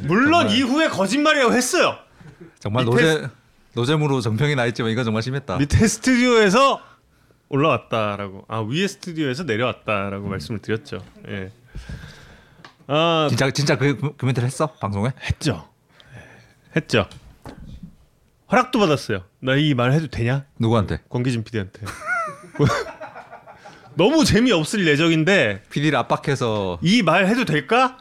물론 0.02 0.48
정말. 0.48 0.58
이후에 0.58 0.88
거짓말이라고 0.90 1.54
했어요. 1.54 1.96
정말 2.60 2.86
노잼 2.86 3.30
노잼으로 3.74 4.22
정평이 4.22 4.56
나 4.56 4.66
있지만 4.68 4.92
이건 4.92 5.04
정말 5.06 5.22
심했다. 5.24 5.58
밑에 5.58 5.88
스튜디오에서 5.88 6.82
올라왔다라고. 7.50 8.46
아 8.48 8.60
위에 8.62 8.88
스튜디오에서 8.88 9.44
내려왔다라고 9.44 10.28
말씀을 10.28 10.60
드렸죠. 10.62 11.04
예. 11.28 11.52
아 12.88 13.28
진짜 13.30 13.52
진짜 13.52 13.78
그, 13.78 13.98
그, 13.98 14.16
그 14.18 14.26
멘트를 14.26 14.48
했어 14.48 14.68
방송에? 14.68 15.12
했죠. 15.24 15.68
예, 16.16 16.76
했죠. 16.76 17.08
허락도 18.52 18.80
받았어요. 18.80 19.24
나 19.42 19.56
이 19.56 19.74
말 19.76 19.94
해도 19.94 20.08
되냐? 20.08 20.46
누구한테? 20.60 21.02
권기진 21.10 21.44
PD한테. 21.44 21.82
너무 23.96 24.24
재미 24.26 24.52
없을 24.52 24.88
예정인데 24.88 25.64
PD를 25.70 25.98
압박해서 26.00 26.80
이 26.82 27.04
말 27.04 27.28
해도 27.28 27.46
될까? 27.46 27.98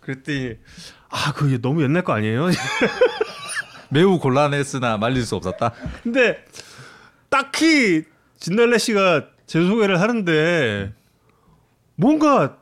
그랬더니 0.00 0.54
아 1.08 1.32
그게 1.32 1.58
너무 1.58 1.82
옛날 1.82 2.02
거 2.04 2.12
아니에요? 2.12 2.46
매우 3.92 4.18
곤란했으나 4.18 4.96
말릴 4.96 5.22
수 5.22 5.36
없었다. 5.36 5.74
근데 6.02 6.42
딱히 7.28 8.04
진달래 8.38 8.78
씨가 8.78 9.28
제 9.44 9.62
소개를 9.62 10.00
하는데 10.00 10.94
뭔가 11.96 12.56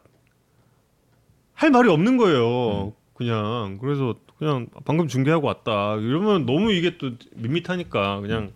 할 1.54 1.70
말이 1.70 1.88
없는 1.88 2.16
거예요. 2.16 2.94
그냥 3.14 3.78
그래서 3.80 4.16
그냥 4.38 4.66
방금 4.84 5.06
중계하고 5.06 5.46
왔다. 5.46 5.94
이러면 5.96 6.46
너무 6.46 6.72
이게 6.72 6.98
또 6.98 7.12
밋밋하니까 7.36 8.20
그냥 8.20 8.52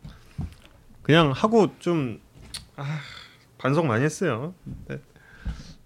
그냥 1.02 1.30
하고 1.30 1.68
좀 1.78 2.20
아, 2.74 2.98
반성 3.58 3.86
많이 3.86 4.02
했어요. 4.02 4.52
근데, 4.64 5.00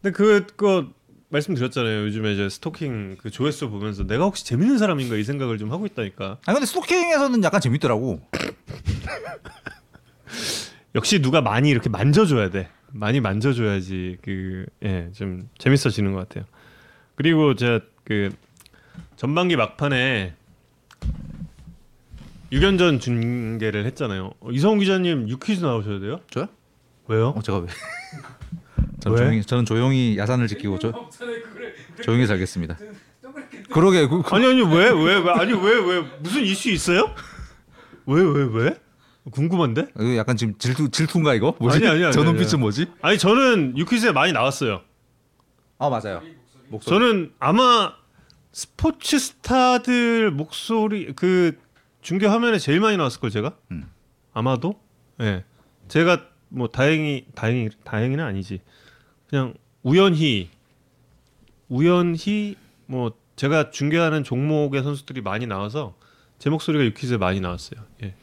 근데 0.01 0.17
그 0.17 0.47
그거 0.57 0.87
말씀드렸잖아요. 1.31 2.05
요즘에 2.05 2.33
이제 2.33 2.49
스토킹 2.49 3.17
그 3.21 3.31
조회수 3.31 3.69
보면서 3.71 4.07
내가 4.07 4.25
혹시 4.25 4.45
재밌는 4.47 4.79
사람인가 4.79 5.17
이 5.17 5.25
생각을 5.25 5.59
좀 5.59 5.73
하고 5.73 5.87
있다니까. 5.87 6.39
아 6.47 6.53
근데 6.53 6.67
스토킹에서는 6.67 7.43
약간 7.45 7.61
재밌더라고. 7.61 8.21
역시 10.95 11.21
누가 11.21 11.41
많이 11.41 11.69
이렇게 11.69 11.89
만져줘야 11.89 12.51
돼. 12.51 12.69
많이 12.91 13.21
만져줘야지 13.21 14.19
그예좀 14.23 15.49
재밌어지는 15.59 16.13
것 16.13 16.29
같아요. 16.29 16.45
그리고 17.15 17.55
제가 17.55 17.81
그 18.05 18.31
전반기 19.17 19.57
막판에 19.57 20.35
6연전 22.53 23.01
중계를 23.01 23.85
했잖아요. 23.87 24.33
어, 24.41 24.51
이성훈 24.51 24.79
기자님 24.79 25.29
유퀴즈 25.29 25.63
나오셔야 25.63 26.01
돼요? 26.01 26.21
저요? 26.31 26.49
왜요? 27.09 27.35
어 27.37 27.43
제가 27.43 27.59
왜? 27.59 27.67
저는 29.09 29.13
왜? 29.13 29.25
조용히 29.27 29.43
저는 29.45 29.65
조용히 29.65 30.19
야산을 30.19 30.47
지키고 30.49 30.79
조, 30.79 30.93
조용히 32.03 32.27
살겠습니다. 32.27 32.77
그러게 33.71 34.07
그, 34.09 34.23
그, 34.23 34.35
아니 34.35 34.47
아니 34.47 34.63
왜왜왜 34.63 35.31
아니 35.33 35.53
왜 35.53 35.81
왜 35.81 36.01
무슨 36.21 36.43
이슈 36.43 36.71
있어요? 36.71 37.15
왜 38.07 38.23
왜 38.23 38.45
왜? 38.51 38.81
궁금한데? 39.31 39.89
이거 40.01 40.17
약간 40.17 40.37
지금 40.37 40.57
질투 40.59 40.89
질투인가 40.91 41.35
이거? 41.35 41.55
뭐지? 41.61 41.77
아니, 41.79 41.87
아니, 41.89 42.05
아니, 42.05 42.13
저 42.15 42.23
눈빛은. 42.23 42.61
뭐지? 42.61 42.87
아니 43.03 43.19
저는 43.19 43.77
유퀴즈에 43.77 44.13
많이 44.13 44.33
나왔어요. 44.33 44.81
아 45.79 45.89
맞아요. 45.91 46.23
목소리. 46.69 46.99
저는 46.99 47.33
아마 47.39 47.93
스포츠 48.53 49.19
스타들 49.19 50.31
목소리 50.31 51.13
그 51.15 51.59
중계 52.01 52.27
화면에 52.27 52.59
제일 52.59 52.81
많이 52.81 52.97
나왔을 52.97 53.21
걸 53.21 53.31
제가 53.31 53.53
음. 53.71 53.87
아마도 54.33 54.81
예 55.21 55.45
제가 55.89 56.23
뭐 56.49 56.69
다행히 56.69 57.27
다행히 57.35 57.69
다행히는 57.85 58.25
아니지 58.25 58.61
그냥 59.29 59.55
우연히 59.83 60.51
우연히 61.69 62.57
뭐 62.87 63.13
제가 63.37 63.71
중계하는 63.71 64.25
종목의 64.25 64.83
선수들이 64.83 65.21
많이 65.21 65.47
나와서 65.47 65.95
제 66.39 66.51
목소리가 66.51 66.85
유퀴즈에 66.85 67.19
많이 67.19 67.41
나왔어요 67.41 67.81
예. 68.03 68.15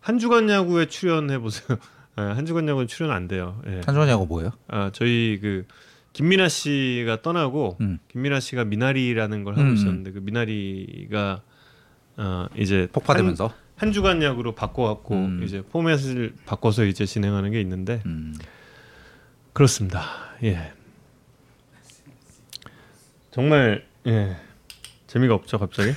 한 0.00 0.18
주간 0.18 0.48
야구에 0.48 0.86
출연해 0.86 1.38
보세요 1.38 1.78
예, 2.18 2.22
한 2.22 2.46
주간 2.46 2.66
야구는 2.68 2.88
출연 2.88 3.12
안 3.12 3.28
돼요 3.28 3.60
예. 3.66 3.80
찬조하고 3.82 4.26
뭐예요? 4.26 4.52
아 4.68 4.90
저희 4.92 5.38
그 5.40 5.66
김민아 6.12 6.48
씨가 6.48 7.22
떠나고 7.22 7.76
음. 7.80 7.98
김민아 8.08 8.40
씨가 8.40 8.64
미나리라는 8.64 9.44
걸 9.44 9.54
하고 9.56 9.68
음. 9.68 9.74
있었는데 9.74 10.12
그 10.12 10.18
미나리가 10.18 11.42
어 12.16 12.46
이제 12.56 12.88
폭파되면서. 12.92 13.46
한, 13.46 13.54
한 13.76 13.92
주간 13.92 14.22
야구로 14.22 14.54
바꿔갖고 14.54 15.14
음. 15.14 15.42
이제 15.44 15.62
포맷을 15.62 16.34
바꿔서 16.46 16.84
이제 16.84 17.06
진행하는 17.06 17.52
게 17.52 17.60
있는데 17.60 18.02
음. 18.06 18.34
그렇습니다. 19.52 20.04
예. 20.42 20.72
정말 23.30 23.86
예 24.06 24.36
재미가 25.06 25.34
없죠 25.34 25.58
갑자기. 25.58 25.92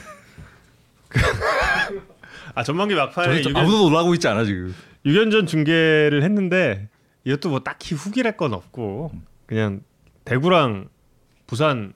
아 2.56 2.64
전반기 2.64 2.96
막판에 2.96 3.42
6연, 3.42 3.56
아무도 3.56 3.90
놀라고 3.90 4.14
있지 4.14 4.28
않아 4.28 4.44
지금. 4.46 4.74
6연전 5.06 5.48
중계를 5.48 6.24
했는데 6.24 6.90
이것도 7.24 7.50
뭐 7.50 7.60
딱히 7.60 7.96
후기랄 7.96 8.38
건 8.38 8.54
없고 8.54 9.12
그냥 9.46 9.82
대구랑 10.26 10.90
부산 11.48 11.94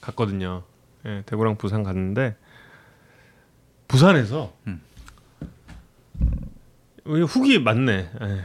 갔거든요. 0.00 0.64
예, 1.06 1.22
대구랑 1.26 1.56
부산 1.56 1.82
갔는데 1.82 2.36
부산에서 3.88 4.54
음. 4.66 4.80
이게 7.06 7.22
후기 7.22 7.58
맞네. 7.58 8.10
예. 8.20 8.44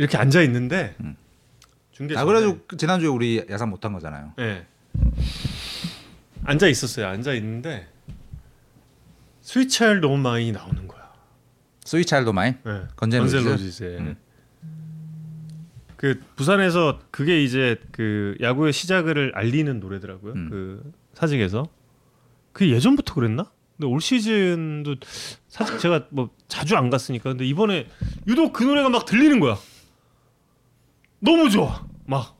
이렇게 0.00 0.16
앉아 0.16 0.40
있는데 0.42 0.94
음. 1.00 1.14
중계 1.92 2.16
아 2.16 2.24
그래도 2.24 2.58
그 2.66 2.78
지난주에 2.78 3.08
우리 3.08 3.44
야산 3.50 3.68
못한 3.68 3.92
거잖아요. 3.92 4.32
예. 4.38 4.66
앉아 6.44 6.68
있었어요. 6.68 7.06
앉아 7.06 7.34
있는데 7.34 7.86
Sweet 9.42 9.71
Child 9.71 10.00
너무 10.00 10.16
많이 10.16 10.52
나오는 10.52 10.88
거야. 10.88 11.12
Sweet 11.84 12.08
Child 12.08 12.32
O' 12.32 12.39
Mine. 12.39 12.56
네. 12.64 12.84
Guns 12.96 13.12
N' 13.12 13.20
Roses? 13.20 13.46
Roses의. 13.46 13.98
음. 13.98 14.16
그 15.96 16.18
부산에서 16.34 17.00
그게 17.10 17.44
이제 17.44 17.76
그 17.92 18.38
야구의 18.40 18.72
시작을 18.72 19.32
알리는 19.34 19.80
노래더라고요. 19.80 20.32
음. 20.32 20.48
그 20.48 20.92
사직에서 21.12 21.68
그 22.54 22.70
예전부터 22.70 23.12
그랬나? 23.12 23.50
근데 23.76 23.86
올 23.86 24.00
시즌도 24.00 24.96
사실 25.48 25.78
제가 25.78 26.06
뭐 26.08 26.30
자주 26.48 26.74
안 26.76 26.88
갔으니까 26.88 27.30
근데 27.30 27.44
이번에 27.44 27.86
유독 28.26 28.54
그 28.54 28.64
노래가 28.64 28.88
막 28.88 29.04
들리는 29.04 29.40
거야. 29.40 29.58
너무 31.20 31.50
좋아. 31.50 31.86
막 32.06 32.36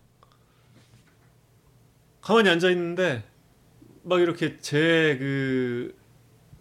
가만히 2.21 2.49
앉아 2.51 2.71
있는데 2.71 3.25
막 4.03 4.21
이렇게 4.21 4.59
제 4.59 5.17
그 5.19 5.95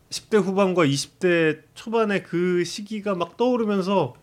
10대 0.09 0.41
후반과 0.43 0.85
20대 0.85 1.61
초반의 1.75 2.23
그 2.23 2.63
시기가 2.63 3.15
막 3.15 3.37
떠오르면서 3.37 4.15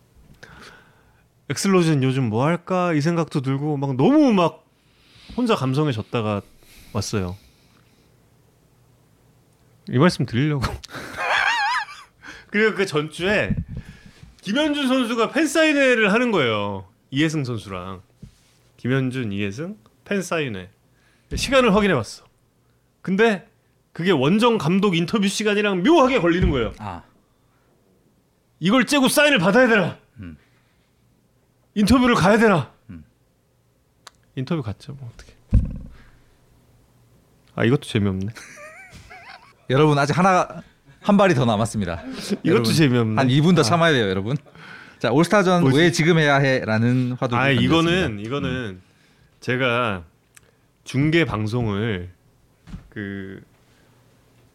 엑슬로전 1.49 2.03
요즘 2.03 2.29
뭐 2.29 2.45
할까 2.45 2.93
이 2.93 2.99
생각도 3.01 3.41
들고 3.41 3.77
막 3.77 3.95
너무 3.95 4.33
막 4.33 4.65
혼자 5.37 5.55
감성에 5.55 5.91
젖다가 5.93 6.41
왔어요. 6.91 7.37
이 9.89 9.97
말씀 9.97 10.25
드리려고. 10.25 10.65
그리고 12.51 12.75
그 12.75 12.85
전주에 12.85 13.55
김현준 14.41 14.87
선수가 14.87 15.31
팬사인회를 15.31 16.11
하는 16.11 16.31
거예요. 16.31 16.85
이해승 17.09 17.43
선수랑 17.43 18.01
김현준, 18.77 19.31
이해승 19.31 19.77
팬사인회 20.05 20.69
시간을 21.35 21.73
확인해 21.75 21.93
봤어. 21.95 22.25
근데 23.01 23.47
그게 23.93 24.11
원정 24.11 24.57
감독 24.57 24.95
인터뷰 24.95 25.27
시간이랑 25.27 25.83
묘하게 25.83 26.19
걸리는 26.19 26.49
거예요. 26.51 26.73
아 26.79 27.03
이걸 28.59 28.85
째고 28.85 29.07
사인을 29.07 29.39
받아야 29.39 29.67
되나? 29.67 29.97
인터뷰를 31.75 32.15
가야 32.15 32.37
되나? 32.37 32.71
인터뷰 34.35 34.61
갔죠. 34.61 34.93
뭐 34.93 35.09
어떻게? 35.13 35.33
아 37.55 37.65
이것도 37.65 37.81
재미없네. 37.81 38.27
여러분 39.69 39.97
아직 39.97 40.17
하나 40.17 40.61
한 41.01 41.17
발이 41.17 41.33
더 41.35 41.45
남았습니다. 41.45 42.03
이것도 42.03 42.39
여러분, 42.45 42.73
재미없네. 42.73 43.15
한 43.15 43.27
2분 43.29 43.55
더 43.55 43.63
참아야 43.63 43.93
돼요, 43.93 44.09
여러분. 44.09 44.37
자 44.99 45.11
올스타전 45.11 45.61
뭐지? 45.61 45.77
왜 45.77 45.91
지금 45.91 46.17
해야 46.17 46.37
해라는 46.37 47.13
화두. 47.19 47.35
아 47.35 47.49
이거는 47.49 48.19
이거는 48.19 48.81
제가 49.39 50.03
중계 50.83 51.25
방송을 51.25 52.09
그 52.89 53.41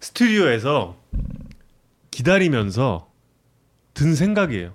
스튜디오에서 0.01 0.99
기다리면서 2.11 3.09
든 3.95 4.14
생각이에요. 4.14 4.74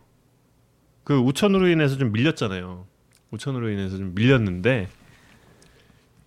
그 1.04 1.18
우천으로 1.18 1.68
인해서 1.68 1.98
좀 1.98 2.12
밀렸잖아요. 2.14 2.86
우천으로 3.32 3.70
인해서 3.70 3.98
좀 3.98 4.16
밀렸는데 4.16 4.88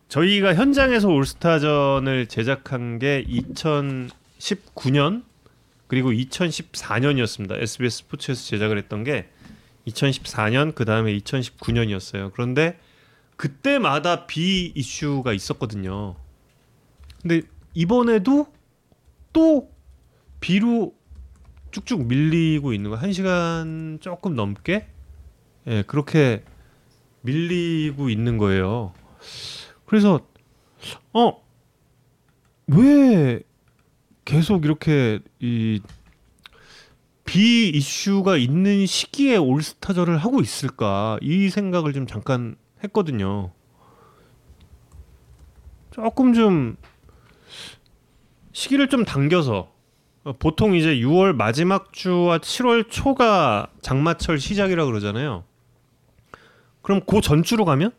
저희가 0.08 0.54
현장에서 0.54 1.08
올스타전을 1.08 2.26
제작한 2.26 2.98
게 2.98 3.24
2019년 3.26 5.22
그리고 5.90 6.12
2014년이었습니다. 6.12 7.60
SBS 7.60 7.98
스포츠에서 7.98 8.44
제작을 8.44 8.78
했던 8.78 9.02
게 9.02 9.28
2014년 9.88 10.72
그 10.72 10.84
다음에 10.84 11.12
2019년이었어요. 11.18 12.30
그런데 12.32 12.78
그때마다 13.34 14.26
비 14.26 14.72
이슈가 14.76 15.32
있었거든요. 15.32 16.14
근데 17.20 17.42
이번에도 17.74 18.46
또 19.32 19.68
비로 20.38 20.94
쭉쭉 21.72 22.06
밀리고 22.06 22.72
있는 22.72 22.90
거. 22.90 22.96
한 22.96 23.12
시간 23.12 23.98
조금 24.00 24.36
넘게 24.36 24.86
예 25.66 25.82
그렇게 25.88 26.44
밀리고 27.22 28.10
있는 28.10 28.38
거예요. 28.38 28.92
그래서 29.86 30.20
어 31.12 31.50
왜 32.72 33.42
계속 34.30 34.64
이렇게 34.64 35.18
이 35.40 35.80
비 37.30 37.68
이슈가 37.68 38.36
있는 38.38 38.86
시기에 38.86 39.36
올스타전을 39.36 40.18
하고 40.18 40.40
있을까 40.40 41.16
이 41.22 41.48
생각을 41.48 41.92
좀 41.92 42.08
잠깐 42.08 42.56
했거든요. 42.82 43.52
조금 45.92 46.34
좀 46.34 46.76
시기를 48.50 48.88
좀 48.88 49.04
당겨서 49.04 49.72
어, 50.24 50.32
보통 50.40 50.74
이제 50.74 50.96
6월 50.96 51.32
마지막 51.32 51.92
주와 51.92 52.38
7월 52.38 52.90
초가 52.90 53.68
장마철 53.80 54.40
시작이라 54.40 54.84
그러잖아요. 54.86 55.44
그럼 56.82 57.02
그 57.06 57.20
전주로 57.20 57.64
가면 57.64 57.92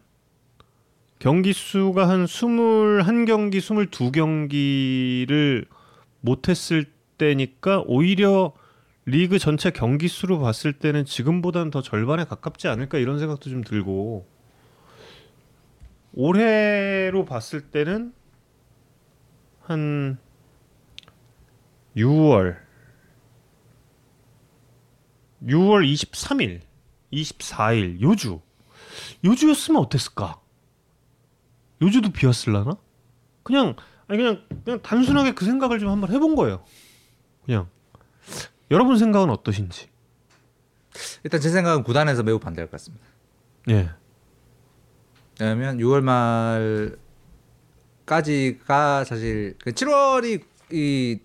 경기 1.20 1.54
수가 1.54 2.10
한 2.10 2.26
21경기, 2.26 3.60
22경기를 3.60 5.68
못했을 6.22 6.86
때니까 7.18 7.84
오히려 7.86 8.54
리그 9.06 9.40
전체 9.40 9.72
경기 9.72 10.08
수로 10.08 10.40
봤을 10.40 10.74
때는 10.74 11.06
지금보다는 11.06 11.72
더 11.72 11.82
절반에 11.82 12.26
가깝지 12.26 12.68
않을까 12.68 12.98
이런 12.98 13.20
생각도 13.20 13.50
좀 13.50 13.64
들고 13.64 14.28
올해로 16.14 17.26
봤을 17.26 17.62
때는 17.62 18.14
한 19.62 20.18
6월 21.96 22.58
6월 25.44 25.92
23일, 25.92 26.62
24일 27.12 28.02
요주 28.02 28.40
요주였으면 29.24 29.82
어땠을까? 29.82 30.40
요주도 31.82 32.12
비었을라나? 32.12 32.78
그냥 33.44 33.76
아니 34.12 34.18
그냥 34.22 34.42
그냥 34.66 34.82
단순하게 34.82 35.34
그 35.34 35.46
생각을 35.46 35.80
좀 35.80 35.88
한번 35.90 36.12
해본 36.12 36.36
거예요. 36.36 36.66
그냥 37.46 37.70
여러분 38.70 38.98
생각은 38.98 39.30
어떠신지? 39.30 39.88
일단 41.24 41.40
제 41.40 41.48
생각은 41.50 41.84
구단에서 41.84 42.22
매우 42.22 42.38
반대할 42.38 42.68
것 42.68 42.72
같습니다. 42.72 43.06
예. 43.70 43.90
왜냐하면 45.40 45.78
6월 45.78 46.02
말까지가 48.06 49.06
사실 49.06 49.56
7월이 49.64 50.44
이 50.72 51.20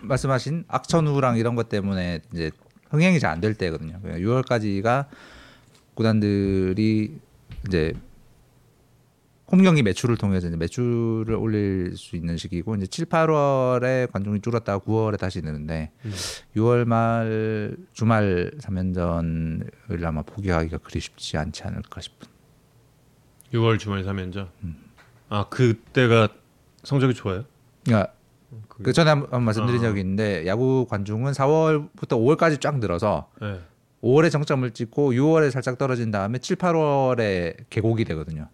말씀하신 0.00 0.64
악천후랑 0.66 1.36
이런 1.36 1.54
것 1.56 1.68
때문에 1.68 2.20
이제 2.32 2.50
흥행이 2.88 3.20
잘 3.20 3.32
안 3.32 3.40
될 3.42 3.52
때거든요. 3.54 4.00
6월까지가 4.02 5.08
구단들이 5.94 7.18
이제 7.68 7.92
홈 9.52 9.62
경기 9.62 9.82
매출을 9.82 10.16
통해서 10.16 10.46
이제 10.46 10.56
매출을 10.56 11.34
올릴 11.34 11.96
수 11.96 12.14
있는 12.14 12.36
시기고 12.36 12.76
이제 12.76 12.86
7, 12.86 13.06
8월에 13.06 14.10
관중이 14.12 14.40
줄었다가 14.42 14.78
9월에 14.84 15.18
다시 15.18 15.40
느는데 15.42 15.90
음. 16.04 16.12
6월 16.56 16.84
말 16.84 17.76
주말 17.92 18.52
3연전을 18.60 20.04
아마 20.04 20.22
포기하기가 20.22 20.78
그리 20.78 21.00
쉽지 21.00 21.36
않지 21.36 21.64
않을까 21.64 22.00
싶은 22.00 22.28
6월 23.52 23.78
주말 23.80 24.04
3연전. 24.04 24.48
아 25.28 25.46
그때가 25.48 26.28
성적이 26.84 27.14
좋아요? 27.14 27.44
그러니까 27.84 28.12
그- 28.68 28.82
그 28.84 28.92
전에 28.92 29.10
한번 29.10 29.42
말씀드린 29.42 29.80
아. 29.80 29.88
적이 29.88 30.00
있는데 30.00 30.46
야구 30.46 30.86
관중은 30.88 31.32
4월부터 31.32 32.10
5월까지 32.10 32.60
쫙 32.60 32.78
늘어서 32.78 33.28
예. 33.42 33.60
5월에 34.02 34.30
정점을 34.30 34.70
찍고 34.70 35.12
6월에 35.12 35.50
살짝 35.50 35.76
떨어진 35.76 36.10
다음에 36.12 36.38
7, 36.38 36.56
8월에 36.56 37.64
계곡이 37.68 38.04
되거든요. 38.06 38.48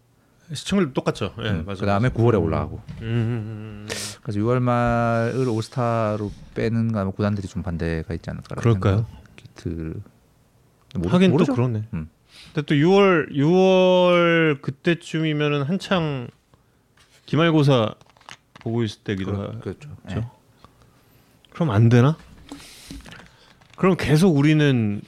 시청률 0.53 0.93
똑같죠. 0.93 1.35
예, 1.41 1.51
음, 1.51 1.65
맞아요. 1.65 1.79
그 1.79 1.87
다음에 1.87 2.09
9월에 2.09 2.41
올라가고. 2.41 2.81
음, 3.01 3.03
음, 3.03 3.07
음, 3.07 3.87
음. 3.87 3.89
그래서 4.23 4.39
6월 4.41 4.61
말을 4.61 5.49
올스타로 5.49 6.31
빼는 6.55 6.93
거 6.93 7.01
아마 7.01 7.11
구단들이 7.11 7.49
좀 7.49 7.63
반대가 7.63 8.15
있지 8.15 8.31
않을까. 8.31 8.55
그럴까요? 8.57 9.07
기트 9.35 10.01
하긴 11.05 11.33
모르죠? 11.33 11.53
또 11.53 11.55
그러네. 11.55 11.85
음. 11.95 12.09
근데 12.55 12.67
또 12.67 12.75
6월 12.75 13.33
6월 13.33 14.63
그때쯤이면은 14.63 15.63
한창 15.63 16.29
기말고사 17.27 17.95
보고 18.61 18.83
있을 18.85 19.01
때기도 19.03 19.33
하. 19.33 19.37
그렇, 19.49 19.61
그렇죠. 19.61 19.97
그렇죠. 20.03 20.21
예. 20.21 20.27
그럼 21.51 21.71
안 21.71 21.89
되나? 21.89 22.17
그럼 23.77 23.97
계속 23.97 24.37
우리는 24.37 25.01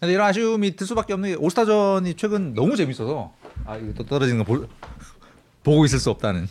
근데 0.00 0.14
이런 0.14 0.26
아쉬움이 0.26 0.76
들 0.76 0.86
수밖에 0.86 1.12
없는 1.12 1.30
게 1.30 1.34
올스타전이 1.36 2.14
최근 2.14 2.54
너무 2.54 2.74
재밌어서 2.76 3.34
아 3.70 3.76
이거 3.76 3.92
또 3.94 4.04
떨어지는 4.04 4.38
거 4.38 4.44
볼, 4.44 4.66
보고 5.62 5.84
있을 5.84 6.00
수 6.00 6.10
없다는. 6.10 6.48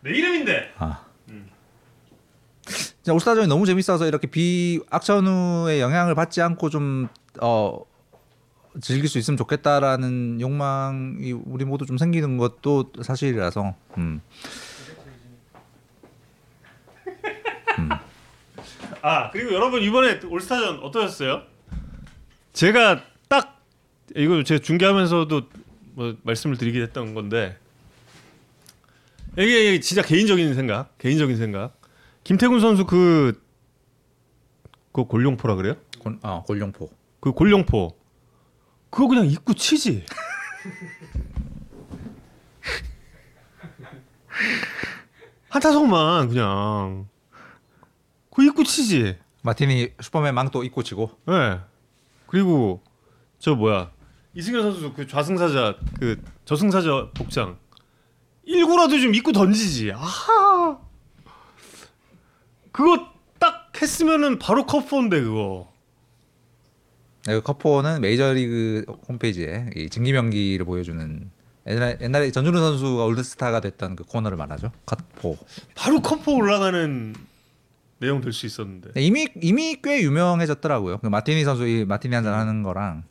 내 0.00 0.12
이름인데. 0.12 0.72
아. 0.78 1.04
진짜 2.64 3.12
올스타전이 3.12 3.48
너무 3.48 3.66
재밌어서 3.66 4.06
이렇게 4.06 4.26
비 4.26 4.80
악천후의 4.88 5.80
영향을 5.80 6.14
받지 6.14 6.40
않고 6.40 6.70
좀 6.70 7.08
어, 7.40 7.80
즐길 8.80 9.10
수 9.10 9.18
있으면 9.18 9.36
좋겠다라는 9.36 10.40
욕망이 10.40 11.32
우리 11.32 11.66
모두 11.66 11.84
좀 11.84 11.98
생기는 11.98 12.38
것도 12.38 12.92
사실이라서 13.02 13.74
음. 13.98 14.22
아 19.02 19.30
그리고 19.30 19.52
여러분 19.52 19.82
이번에 19.82 20.20
올스타전 20.24 20.78
어떠셨어요? 20.80 21.42
제가 22.52 23.02
딱 23.28 23.60
이거 24.14 24.42
제가 24.44 24.62
중계하면서도 24.62 25.48
뭐 25.94 26.16
말씀을 26.22 26.56
드리긴 26.56 26.82
했던 26.82 27.14
건데 27.14 27.58
이게 29.32 29.80
진짜 29.80 30.02
개인적인 30.02 30.54
생각, 30.54 30.96
개인적인 30.98 31.36
생각. 31.36 31.80
김태군 32.24 32.60
선수 32.60 32.84
그, 32.84 33.40
그 34.92 35.04
골룡포라 35.04 35.54
그래요? 35.54 35.76
골, 36.00 36.18
어, 36.22 36.42
골룡포. 36.46 36.90
그 37.20 37.32
골룡포. 37.32 37.96
그거 38.90 39.08
그냥 39.08 39.24
입구 39.26 39.54
치지. 39.54 40.04
한 45.48 45.62
타석만 45.62 46.28
그냥. 46.28 47.08
그 48.34 48.44
입구 48.44 48.64
치지. 48.64 49.16
마티니 49.42 49.92
슈퍼맨 50.00 50.34
망토 50.34 50.64
입고 50.64 50.82
치고. 50.82 51.12
예. 51.28 51.32
네. 51.32 51.60
그리고 52.26 52.82
저 53.38 53.54
뭐야 53.54 53.92
이승현 54.34 54.62
선수 54.62 54.92
그 54.92 55.06
좌승사자 55.06 55.76
그 55.98 56.22
저승사자 56.44 57.10
복장 57.14 57.58
1구라도 58.46 59.00
좀 59.00 59.14
입고 59.14 59.32
던지지. 59.32 59.92
아하. 59.92 60.78
그거 62.72 63.06
딱 63.38 63.72
했으면은 63.80 64.38
바로 64.38 64.66
컵4인데 64.66 65.22
그거. 65.22 65.70
네, 67.26 67.34
그 67.34 67.42
커포는 67.42 68.00
메이저리그 68.00 68.86
홈페이지에 69.08 69.70
이 69.76 69.90
증기 69.90 70.12
명기를 70.12 70.64
보여주는 70.64 71.30
옛날에, 71.66 71.98
옛날에 72.00 72.30
전준우 72.30 72.58
선수가 72.58 73.04
올드스타가 73.04 73.60
됐던 73.60 73.94
그 73.96 74.04
코너를 74.04 74.36
말하죠. 74.38 74.72
컷포. 74.86 75.36
바로 75.74 76.00
컵4 76.00 76.34
올라가는 76.36 77.14
내용 77.98 78.20
될 78.22 78.32
수 78.32 78.46
있었는데. 78.46 78.92
네, 78.94 79.02
이미 79.02 79.28
이미 79.42 79.76
꽤 79.82 80.00
유명해졌더라고요. 80.00 80.98
그 80.98 81.06
마티니 81.08 81.44
선수 81.44 81.66
이 81.66 81.84
마티니 81.84 82.14
한잔 82.14 82.32
하는 82.34 82.62
거랑. 82.62 83.04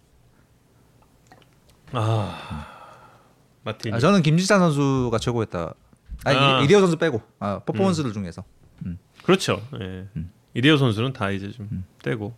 아. 1.92 2.68
마틴. 3.64 3.94
아, 3.94 4.00
저는 4.00 4.22
김지찬 4.22 4.60
선수가 4.60 5.18
최고였다. 5.20 5.74
아니 6.26 6.38
아. 6.38 6.62
이디어 6.62 6.80
선수 6.80 6.98
빼고 6.98 7.22
아, 7.40 7.60
퍼포먼스들 7.60 8.14
중에서. 8.14 8.44
그렇죠. 9.24 9.62
예. 9.80 10.08
음. 10.16 10.32
이대호 10.56 10.78
선수는 10.78 11.14
다 11.14 11.30
이제 11.32 11.52
좀 11.52 11.84
떼고. 12.02 12.34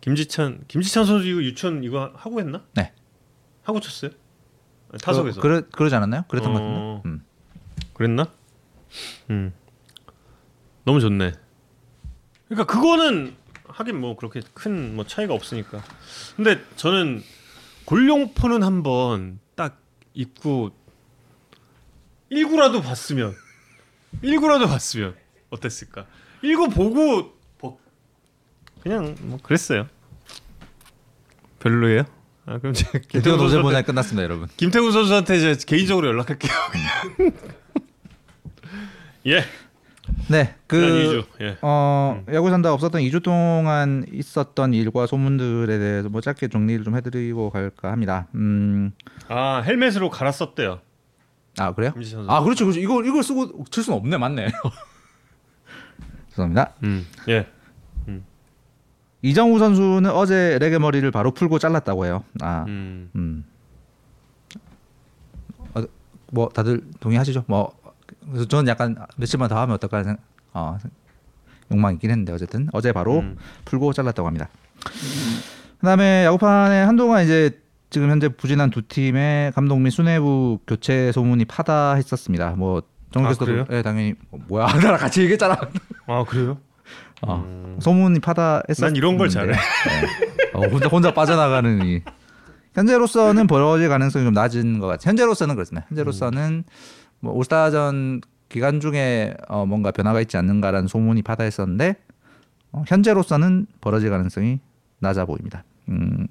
김지찬 0.00 0.64
김지찬 0.68 1.04
선수 1.04 1.26
이거 1.26 1.42
유천 1.42 1.84
이거 1.84 2.12
하고 2.14 2.40
했나? 2.40 2.62
네. 2.74 2.92
하고 3.64 3.80
쳤어요? 3.80 4.12
아니, 4.90 4.98
타석에서. 5.00 5.40
그, 5.40 5.48
그러, 5.48 5.62
그러 5.70 5.88
지 5.88 5.94
않았나요? 5.96 6.24
그랬던 6.28 6.52
것 6.54 6.60
어. 6.62 6.62
같은데. 7.02 7.08
음. 7.08 7.24
그랬나? 7.92 8.26
음. 9.30 9.52
너무 10.84 11.00
좋네. 11.00 11.32
그러니까 12.48 12.72
그거는 12.72 13.36
하긴 13.66 14.00
뭐 14.00 14.16
그렇게 14.16 14.40
큰 14.54 14.94
뭐 14.96 15.04
차이가 15.04 15.34
없으니까. 15.34 15.82
근데 16.36 16.62
저는 16.76 17.22
골룡포는 17.88 18.62
한번 18.62 19.40
딱 19.54 19.80
입고 20.12 20.72
1구라도 22.30 22.82
봤으면 22.82 23.34
1구라도 24.22 24.66
봤으면 24.66 25.16
어땠을까? 25.48 26.04
1구 26.42 26.74
보고 26.74 27.32
뭐 27.58 27.80
그냥 28.82 29.16
뭐 29.22 29.38
그랬어요. 29.42 29.88
별로예요? 31.60 32.04
아 32.44 32.58
그럼 32.58 32.74
제가 32.74 32.98
김태훈 33.08 33.38
선수한테 33.38 33.62
보자 33.62 33.80
끝났습니다, 33.82 34.22
여러분. 34.22 34.48
김태훈 34.58 34.92
선수한테 34.92 35.36
이제 35.38 35.56
개인적으로 35.66 36.08
연락할게요. 36.08 36.52
예. 39.28 39.44
네, 40.30 40.54
그그 40.66 40.86
2주. 40.86 41.42
예. 41.42 41.56
어, 41.62 42.22
야구 42.32 42.50
산다 42.50 42.72
없었던 42.72 43.00
2주 43.02 43.22
동안 43.22 44.04
있었던 44.12 44.74
일과 44.74 45.06
소문들에 45.06 45.78
대해서 45.78 46.08
뭐 46.08 46.20
짧게 46.20 46.48
정리를 46.48 46.84
좀 46.84 46.96
해드리고 46.96 47.50
갈까 47.50 47.90
합니다. 47.92 48.26
음, 48.34 48.92
아 49.28 49.62
헬멧으로 49.64 50.10
갈았었대요. 50.10 50.80
아 51.58 51.74
그래요? 51.74 51.92
아 52.28 52.42
그렇죠, 52.42 52.64
그렇죠. 52.64 52.80
이거 52.80 53.02
이걸 53.02 53.22
쓰고 53.22 53.64
칠 53.70 53.82
수는 53.82 53.98
없네, 53.98 54.18
맞네. 54.18 54.48
죄송합니다. 56.30 56.74
음. 56.82 57.06
예. 57.28 57.46
이정우 59.22 59.58
선수는 59.58 60.10
어제 60.10 60.58
레게 60.60 60.78
머리를 60.78 61.10
바로 61.10 61.32
풀고 61.32 61.58
잘랐다고 61.58 62.06
해요. 62.06 62.22
아, 62.40 62.64
음. 62.68 63.10
음. 63.16 63.44
어, 65.74 65.82
뭐 66.30 66.48
다들 66.48 66.82
동의하시죠? 67.00 67.44
뭐 67.48 67.76
그래서 68.30 68.46
저는 68.46 68.68
약간 68.68 68.96
며칠만 69.16 69.48
더 69.48 69.58
하면 69.60 69.74
어떨까 69.74 69.98
하는 69.98 70.10
생- 70.10 70.18
어, 70.54 70.78
욕망이 71.72 71.94
있긴 71.94 72.10
했는데 72.10 72.32
어쨌든 72.32 72.68
어제 72.72 72.92
바로 72.92 73.18
음. 73.20 73.36
풀고 73.64 73.92
잘랐다고 73.92 74.26
합니다. 74.26 74.48
그다음에 75.80 76.24
야구판에 76.24 76.82
한동안 76.82 77.24
이제 77.24 77.60
지금 77.90 78.10
현재 78.10 78.28
부진한 78.28 78.70
두 78.70 78.82
팀의 78.82 79.52
감독 79.52 79.80
및 79.80 79.90
수뇌부 79.90 80.60
교체 80.66 81.12
소문이 81.12 81.44
파다했었습니다. 81.46 82.50
뭐 82.56 82.82
정규에서도 83.12 83.44
그래요? 83.46 83.64
예, 83.70 83.82
당연히 83.82 84.14
뭐, 84.30 84.40
뭐야 84.48 84.66
나랑 84.82 84.98
같이 84.98 85.20
얘기했잖아. 85.22 85.56
아 86.06 86.24
그래요? 86.26 86.58
어, 87.22 87.36
음. 87.36 87.78
소문이 87.80 88.20
파다했었. 88.20 88.84
난 88.84 88.96
이런 88.96 89.16
걸 89.16 89.28
잘해. 89.28 89.52
어, 90.54 90.60
혼자 90.66 90.88
혼자 90.88 91.14
빠져나가는 91.14 91.84
이 91.86 92.02
현재로서는 92.74 93.46
벌어질 93.46 93.88
가능성이 93.88 94.24
좀 94.24 94.34
낮은 94.34 94.78
것 94.78 94.86
같아요. 94.86 95.08
현재로서는 95.10 95.54
그렇습니다. 95.54 95.86
현재로서는 95.88 96.64
뭐 97.20 97.32
올스타전 97.32 98.20
기간 98.48 98.80
중에 98.80 99.34
어, 99.48 99.66
뭔가 99.66 99.90
변화가 99.90 100.20
있지 100.22 100.36
않는가라는 100.36 100.88
소문이 100.88 101.22
파다했었는데 101.22 101.96
어, 102.72 102.84
현재로서는 102.86 103.66
벌어질 103.80 104.10
가능성이 104.10 104.60
낮아 105.00 105.24
보입니다. 105.24 105.64
음, 105.88 106.26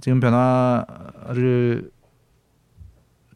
지금 0.00 0.20
변화를 0.20 1.90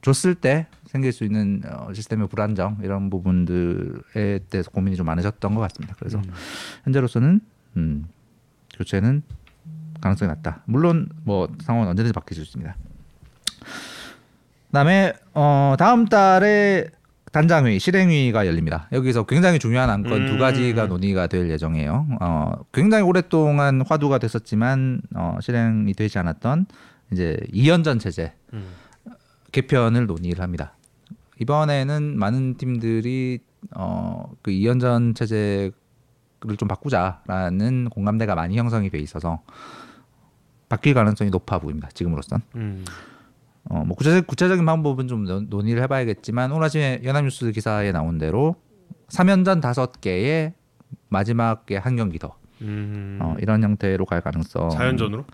줬을 0.03 0.35
때 0.35 0.69
생길 0.87 1.13
수 1.13 1.25
있는 1.25 1.63
어, 1.67 1.93
시스템의 1.93 2.29
불안정 2.29 2.79
이런 2.83 3.11
부분들에 3.11 4.41
대해서 4.51 4.71
고민이 4.71 4.97
좀 4.97 5.07
많으셨던 5.07 5.55
것 5.55 5.61
같습니다. 5.63 5.95
그래서 5.99 6.21
현재로서는 6.85 7.41
음, 7.77 8.07
교체는 8.75 9.23
가능성이 10.01 10.29
낮다. 10.29 10.63
물론 10.67 11.09
뭐 11.25 11.49
상황은 11.61 11.89
언제든지 11.89 12.13
바뀔 12.13 12.37
수 12.37 12.43
있습니다. 12.43 12.77
그다음에 14.67 15.13
어, 15.35 15.75
다음 15.79 16.07
달에 16.07 16.91
단장회의, 17.33 17.79
실행회의가 17.79 18.47
열립니다. 18.47 18.89
여기서 18.93 19.25
굉장히 19.27 19.59
중요한 19.59 19.91
안건 19.91 20.27
두 20.27 20.33
음. 20.35 20.39
가지가 20.39 20.87
논의가 20.87 21.27
될 21.27 21.51
예정이에요. 21.51 22.07
어, 22.21 22.53
굉장히 22.73 23.05
오랫동안 23.05 23.83
화두가 23.87 24.19
됐었지만 24.19 25.03
어, 25.15 25.37
실행이 25.43 25.93
되지 25.93 26.19
않았던 26.19 26.67
이제 27.13 27.37
이연전 27.53 27.99
체제 27.99 28.33
음. 28.55 28.69
개편을 29.53 30.07
논의를 30.07 30.43
합니다. 30.43 30.73
이번에는 31.39 32.19
많은 32.19 32.57
팀들이 32.57 33.41
어, 33.75 34.31
그 34.41 34.51
이연전 34.51 35.15
체제를 35.15 35.73
좀 36.57 36.69
바꾸자라는 36.69 37.91
공감대가 37.91 38.35
많이 38.35 38.57
형성이 38.57 38.89
돼 38.89 38.99
있어서 38.99 39.43
바뀔 40.69 40.95
가능성이 40.95 41.31
높아 41.31 41.59
보입니다. 41.59 41.89
지금으로선. 41.93 42.41
음. 42.55 42.85
어, 43.69 43.83
뭐 43.85 43.97
구체적, 43.97 44.27
구체적인 44.27 44.65
방법은 44.65 45.09
좀 45.09 45.25
논- 45.25 45.47
논의를 45.49 45.83
해봐야겠지만 45.85 46.53
오늘 46.53 46.65
아침에 46.65 47.01
연합뉴스 47.05 47.51
기사에 47.53 47.93
나온 47.93 48.19
대로 48.19 48.57
3연전 49.09 49.61
다섯 49.61 50.01
개의 50.01 50.55
마지막에 51.09 51.77
한 51.77 51.97
경기 51.97 52.19
더 52.19 52.37
음. 52.63 53.19
어, 53.21 53.35
이런 53.41 53.63
형태로 53.63 54.05
갈 54.07 54.21
가능성. 54.21 54.71
자연전으로? 54.71 55.25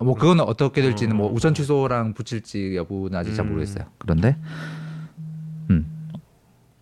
뭐 0.00 0.14
그건 0.14 0.38
어떻게 0.40 0.80
될지는 0.80 1.16
뭐 1.16 1.26
어. 1.26 1.32
우선 1.32 1.54
취소랑 1.54 2.14
붙일지 2.14 2.76
여부는 2.76 3.18
아직 3.18 3.34
잘 3.34 3.44
음. 3.46 3.50
모르겠어요. 3.50 3.84
그런데 3.98 4.36
음 4.38 4.87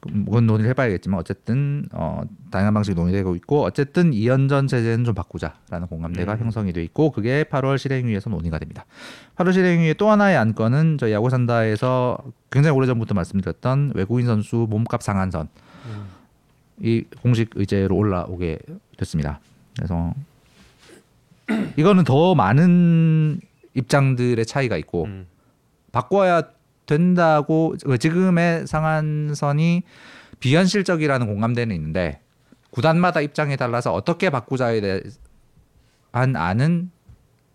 그건 0.07 0.47
논의를 0.47 0.71
해봐야겠지만 0.71 1.19
어쨌든 1.21 1.87
어 1.93 2.23
다양한 2.51 2.75
방식이 2.75 2.95
논의되고 2.95 3.35
있고 3.37 3.65
어쨌든 3.65 4.13
이연전 4.13 4.67
체제는 4.67 5.05
좀 5.05 5.15
바꾸자라는 5.15 5.89
공감대가 5.89 6.35
음. 6.35 6.39
형성이 6.39 6.73
돼 6.73 6.83
있고 6.85 7.11
그게 7.11 7.45
8월 7.45 7.79
실행위에서 7.79 8.31
논의가 8.31 8.59
됩니다. 8.59 8.85
8월 9.37 9.53
실행위의 9.53 9.95
또 9.95 10.11
하나의 10.11 10.37
안건은 10.37 10.99
저희 10.99 11.13
야구 11.13 11.31
산다에서 11.31 12.19
굉장히 12.51 12.77
오래전부터 12.77 13.15
말씀드렸던 13.15 13.93
외국인 13.95 14.27
선수 14.27 14.67
몸값 14.69 15.03
상한선 15.03 15.49
음. 15.87 16.07
이 16.81 17.05
공식 17.23 17.51
의제로 17.55 17.97
올라오게 17.97 18.59
됐습니다. 18.97 19.41
그래서 19.77 20.13
이거는 21.77 22.05
더 22.05 22.35
많은 22.35 23.41
입장들의 23.75 24.45
차이가 24.47 24.77
있고 24.77 25.05
음. 25.05 25.27
바꿔야 25.93 26.43
된다고 26.87 27.77
지금의 27.99 28.67
상한선이 28.67 29.83
비현실적이라는 30.41 31.27
공감대는 31.27 31.75
있는데 31.77 32.21
구단마다 32.71 33.21
입장에 33.21 33.57
달라서 33.57 33.93
어떻게 33.93 34.31
바꾸자에 34.31 34.81
대한 34.81 36.37
아는 36.37 36.91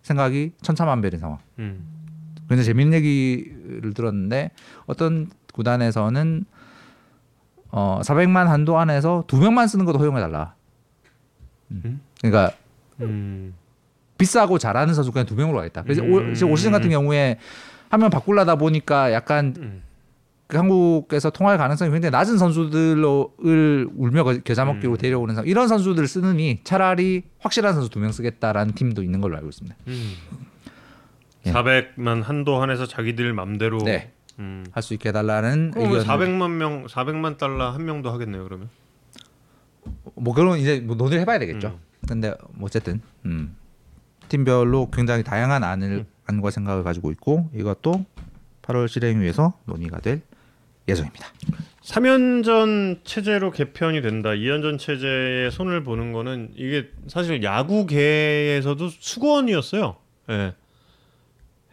생각이 0.02 0.54
천차만별인 0.62 1.20
상황. 1.20 1.40
음. 1.60 1.88
굉장히 2.50 2.66
재밌는 2.66 2.98
얘기를 2.98 3.94
들었는데 3.94 4.52
어떤 4.86 5.30
구단에서는 5.54 6.46
어 7.70 8.02
400만 8.04 8.48
한도 8.48 8.78
안에서 8.78 9.24
두 9.28 9.38
명만 9.40 9.68
쓰는 9.68 9.86
것도 9.86 10.00
허용해 10.00 10.20
달라. 10.20 10.56
음? 11.72 12.02
그러니까 12.20 12.52
음. 13.00 13.54
비싸고 14.18 14.58
잘하는 14.58 14.94
선수 14.94 15.12
그냥 15.12 15.26
두 15.26 15.36
명으로 15.36 15.58
가겠다. 15.58 15.84
그래서 15.84 16.02
음. 16.02 16.12
올, 16.12 16.28
올 16.30 16.58
시즌 16.58 16.72
같은 16.72 16.90
경우에 16.90 17.40
한명 17.92 18.10
바꾸려다 18.10 18.56
보니까 18.56 19.12
약간 19.14 19.54
음. 19.60 19.84
그 20.48 20.58
한국에서 20.58 21.30
통할 21.30 21.58
가능성이 21.58 21.92
굉장히 21.92 22.12
낮은 22.12 22.38
선수들을 22.38 23.88
울며 23.96 24.24
겨- 24.24 24.40
겨자 24.44 24.66
먹기로 24.66 24.94
음. 24.94 24.98
데려오는 24.98 25.36
선 25.36 25.46
이런 25.46 25.68
선수들을 25.68 26.08
쓰느니 26.08 26.60
차라리 26.64 27.24
확실한 27.40 27.74
선수 27.74 27.90
두 27.90 28.00
명 28.00 28.12
쓰겠다라는 28.12 28.74
팀도 28.74 29.04
있는 29.04 29.22
걸로 29.22 29.36
알고 29.38 29.50
있습니다. 29.50 29.76
음. 29.88 30.14
예. 31.46 31.52
400만 31.52 32.24
한도 32.24 32.62
한에서 32.62 32.86
자기들 32.86 33.34
맘대로 33.34 33.78
네. 33.80 34.12
음. 34.40 34.66
할수 34.72 34.94
있게 34.94 35.10
해달라는 35.10 35.74
의견. 35.76 36.04
400만 36.06 36.50
명 36.52 36.86
400만 36.86 37.38
달러 37.38 37.70
한 37.72 37.86
명도 37.86 38.12
하겠네요, 38.12 38.44
그러면. 38.44 38.70
뭐 40.16 40.34
그런 40.34 40.60
이제 40.60 40.80
뭐 40.80 40.96
논의를 40.96 41.22
해봐야 41.22 41.40
되겠죠. 41.40 41.68
음. 41.70 42.08
근데 42.08 42.34
뭐 42.54 42.66
어쨌든 42.68 43.02
음. 43.26 43.56
팀별로 44.28 44.90
굉장히 44.92 45.24
다양한 45.24 45.64
안을 45.64 45.88
음. 45.92 46.06
안과 46.32 46.50
생각을 46.50 46.84
가지고 46.84 47.12
있고 47.12 47.50
이것도 47.54 48.06
8월 48.62 48.88
실행위에서 48.88 49.54
논의가 49.66 50.00
될 50.00 50.22
예정입니다. 50.88 51.28
3연전 51.84 53.04
체제로 53.04 53.52
개편이 53.52 54.02
된다. 54.02 54.30
2연전 54.30 54.80
체제에 54.80 55.50
손을 55.50 55.84
보는 55.84 56.14
거는 56.14 56.52
이게 56.56 56.90
사실 57.08 57.44
야구계에서도 57.44 58.90
수건이었어요. 58.90 59.96
예. 60.30 60.54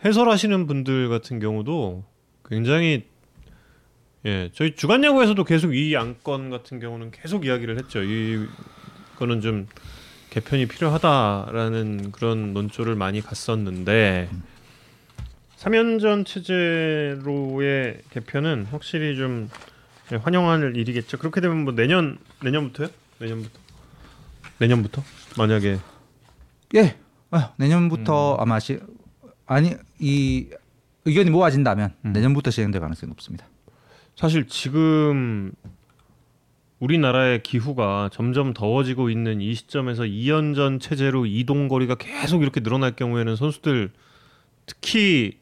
해설하시는 0.05 0.67
분들 0.67 1.09
같은 1.09 1.41
경우도 1.41 2.05
굉장히 2.45 3.07
예, 4.25 4.51
저희 4.53 4.75
주간 4.75 5.05
야구에서도 5.05 5.43
계속 5.45 5.75
이 5.75 5.97
안건 5.97 6.51
같은 6.51 6.81
경우는 6.81 7.13
계속 7.13 7.47
이야기를 7.47 7.79
했죠. 7.79 8.01
이거는 8.03 9.41
좀 9.41 9.67
개편이 10.31 10.67
필요하다라는 10.67 12.13
그런 12.13 12.53
논조를 12.53 12.95
많이 12.95 13.21
갔었는데 13.21 14.29
3연전 15.57 16.25
체제로의 16.25 18.03
개편은 18.11 18.67
확실히 18.71 19.17
좀 19.17 19.51
예, 20.13 20.17
환영할 20.17 20.77
일이겠죠. 20.77 21.19
그렇게 21.19 21.41
되면 21.41 21.65
뭐 21.65 21.75
내년 21.75 22.19
내년부터요? 22.43 22.89
내년부터 23.19 23.59
내년부터 24.59 25.03
만약에 25.37 25.79
예, 26.77 26.97
아, 27.31 27.53
내년부터 27.57 28.37
음. 28.37 28.41
아마 28.41 28.59
시 28.59 28.79
아니 29.47 29.75
이 29.99 30.49
의견이 31.05 31.31
모아진다면 31.31 31.95
음. 32.05 32.13
내년부터 32.13 32.51
시행될 32.51 32.81
가능성이 32.81 33.09
높습니다. 33.11 33.47
사실 34.17 34.47
지금 34.47 35.53
우리나라의 36.81 37.43
기후가 37.43 38.11
점점 38.13 38.55
더워지고 38.55 39.11
있는 39.11 39.41
이 39.41 39.55
시점에서 39.55 40.05
2연전 40.05 40.81
체제로 40.81 41.27
이동 41.27 41.69
거리가 41.69 41.97
계속 41.97 42.43
이렇게 42.43 42.61
늘어날 42.61 42.95
경우에는 42.95 43.35
선수들 43.37 43.91
특히 44.67 45.39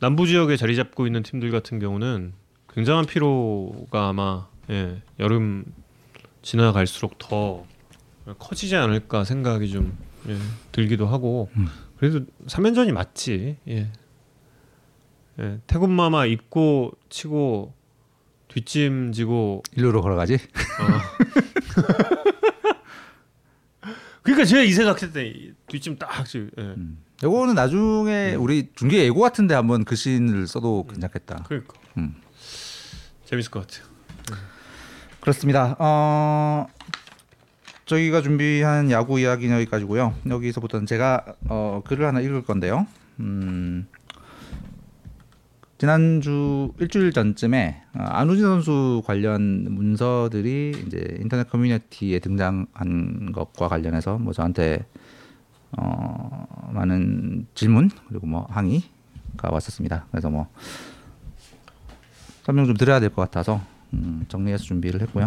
남부 0.00 0.26
지역에 0.26 0.56
자리 0.56 0.76
잡고 0.76 1.06
있는 1.06 1.22
팀들 1.22 1.50
같은 1.50 1.78
경우는 1.78 2.34
굉장한 2.72 3.06
피로가 3.06 4.08
아마 4.08 4.46
예, 4.70 5.00
여름 5.18 5.64
지나갈수록 6.42 7.18
더 7.18 7.64
커지지 8.38 8.76
않을까 8.76 9.24
생각이 9.24 9.70
좀 9.70 9.96
예, 10.28 10.36
들기도 10.72 11.06
하고 11.06 11.48
음. 11.56 11.68
그래도 11.96 12.20
3연전이 12.46 12.92
맞지 12.92 13.56
예. 13.68 13.90
예, 15.40 15.60
태국마마 15.66 16.26
입고 16.26 16.92
치고 17.08 17.72
뒷짐지고 18.48 19.62
일루로 19.76 20.02
걸어가지. 20.02 20.38
그러니까 24.22 24.44
제가 24.44 24.62
이 24.62 24.72
생각했더니 24.72 25.52
뒷짐 25.68 25.96
딱 25.96 26.24
지- 26.26 26.50
예. 26.58 26.74
이거는 27.22 27.54
나중에 27.54 28.34
우리 28.34 28.70
중계 28.74 29.04
예고 29.04 29.20
같은데 29.20 29.54
한번 29.54 29.84
그 29.84 29.96
씬을 29.96 30.46
써도 30.46 30.86
괜찮겠다. 30.86 31.44
그러니까 31.48 31.74
음. 31.96 32.14
재밌을 33.24 33.50
것 33.50 33.66
같아요. 33.66 33.86
그렇습니다. 35.20 35.76
어, 35.78 36.66
저희가 37.86 38.22
준비한 38.22 38.90
야구 38.90 39.18
이야기는 39.18 39.54
여기까지고요. 39.56 40.14
여기서부터는 40.28 40.86
제가 40.86 41.24
어, 41.48 41.82
글을 41.86 42.06
하나 42.06 42.20
읽을 42.20 42.42
건데요. 42.42 42.86
음, 43.20 43.88
지난주 45.78 46.72
일주일 46.80 47.12
전쯤에 47.12 47.82
어, 47.94 48.02
안우진 48.02 48.44
선수 48.44 49.02
관련 49.06 49.66
문서들이 49.72 50.82
이제 50.86 51.16
인터넷 51.20 51.48
커뮤니티에 51.48 52.18
등장한 52.18 53.30
것과 53.32 53.68
관련해서 53.68 54.18
뭐 54.18 54.32
저한테 54.32 54.84
어, 55.78 56.70
많은 56.72 57.46
질문 57.54 57.90
그리고 58.08 58.26
뭐 58.26 58.46
항의가 58.50 59.50
왔었습니다. 59.52 60.06
그래서 60.10 60.30
뭐 60.30 60.48
설명 62.42 62.66
좀 62.66 62.76
드려야 62.76 62.98
될 62.98 63.10
것 63.10 63.22
같아서 63.22 63.60
음, 63.94 64.24
정리해서 64.28 64.64
준비를 64.64 65.00
했고요. 65.02 65.26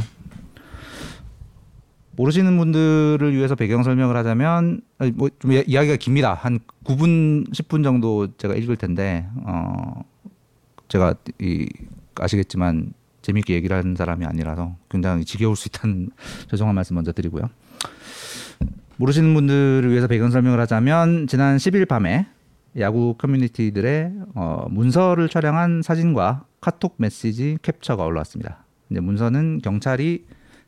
모르시는 2.18 2.58
분들을 2.58 3.34
위해서 3.34 3.56
배경 3.56 3.84
설명을 3.84 4.18
하자면 4.18 4.82
뭐 5.14 5.30
좀 5.40 5.54
이- 5.54 5.64
이야기가 5.66 5.96
깁니다. 5.96 6.34
한 6.34 6.60
9분 6.84 7.50
10분 7.54 7.84
정도 7.86 8.36
제가 8.36 8.54
읽을 8.56 8.76
텐데 8.76 9.26
어 9.46 10.04
제가 10.92 11.16
이 11.40 11.70
아시겠지만 12.16 12.94
재밌게 13.22 13.54
얘기를 13.54 13.78
하는 13.78 13.96
사람이 13.96 14.26
아니라서 14.26 14.76
굉장히 14.90 15.24
지겨울 15.24 15.56
수 15.56 15.70
있다는 15.70 16.10
죄송한 16.52 16.76
말씀 16.76 16.96
먼저 16.96 17.14
드리고요. 17.14 17.50
모르시는 18.98 19.34
분들을 19.34 19.90
위해서 19.90 20.08
배경 20.08 20.30
설명을 20.32 20.60
하자면 20.60 21.28
지난 21.28 21.56
10일 21.56 21.88
밤에 21.88 22.28
야구 22.78 23.16
커뮤니티들의 23.18 24.12
어, 24.36 24.66
문서를 24.70 25.30
촬영한 25.30 25.82
사진과 25.82 26.46
카톡 26.60 26.96
메시지 26.98 27.58
캡처가 27.62 28.04
올라왔습니다. 28.04 28.66
이제 28.90 29.00
문서는 29.00 29.62
경찰이 29.64 30.26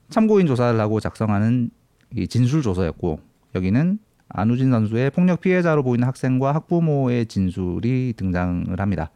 참고인 0.09 0.47
조사를 0.47 0.80
하고 0.80 1.01
작성하는 1.01 1.69
이 2.15 2.28
진술 2.28 2.61
조서였고 2.61 3.19
여기는 3.55 3.99
안우진 4.30 4.71
선수의 4.71 5.11
폭력 5.11 5.41
피해자로 5.41 5.84
보이는 5.84 6.07
학생과 6.07 6.55
학부모의 6.55 7.26
진술이 7.26 8.13
등장을 8.15 8.80
합니다. 8.80 9.11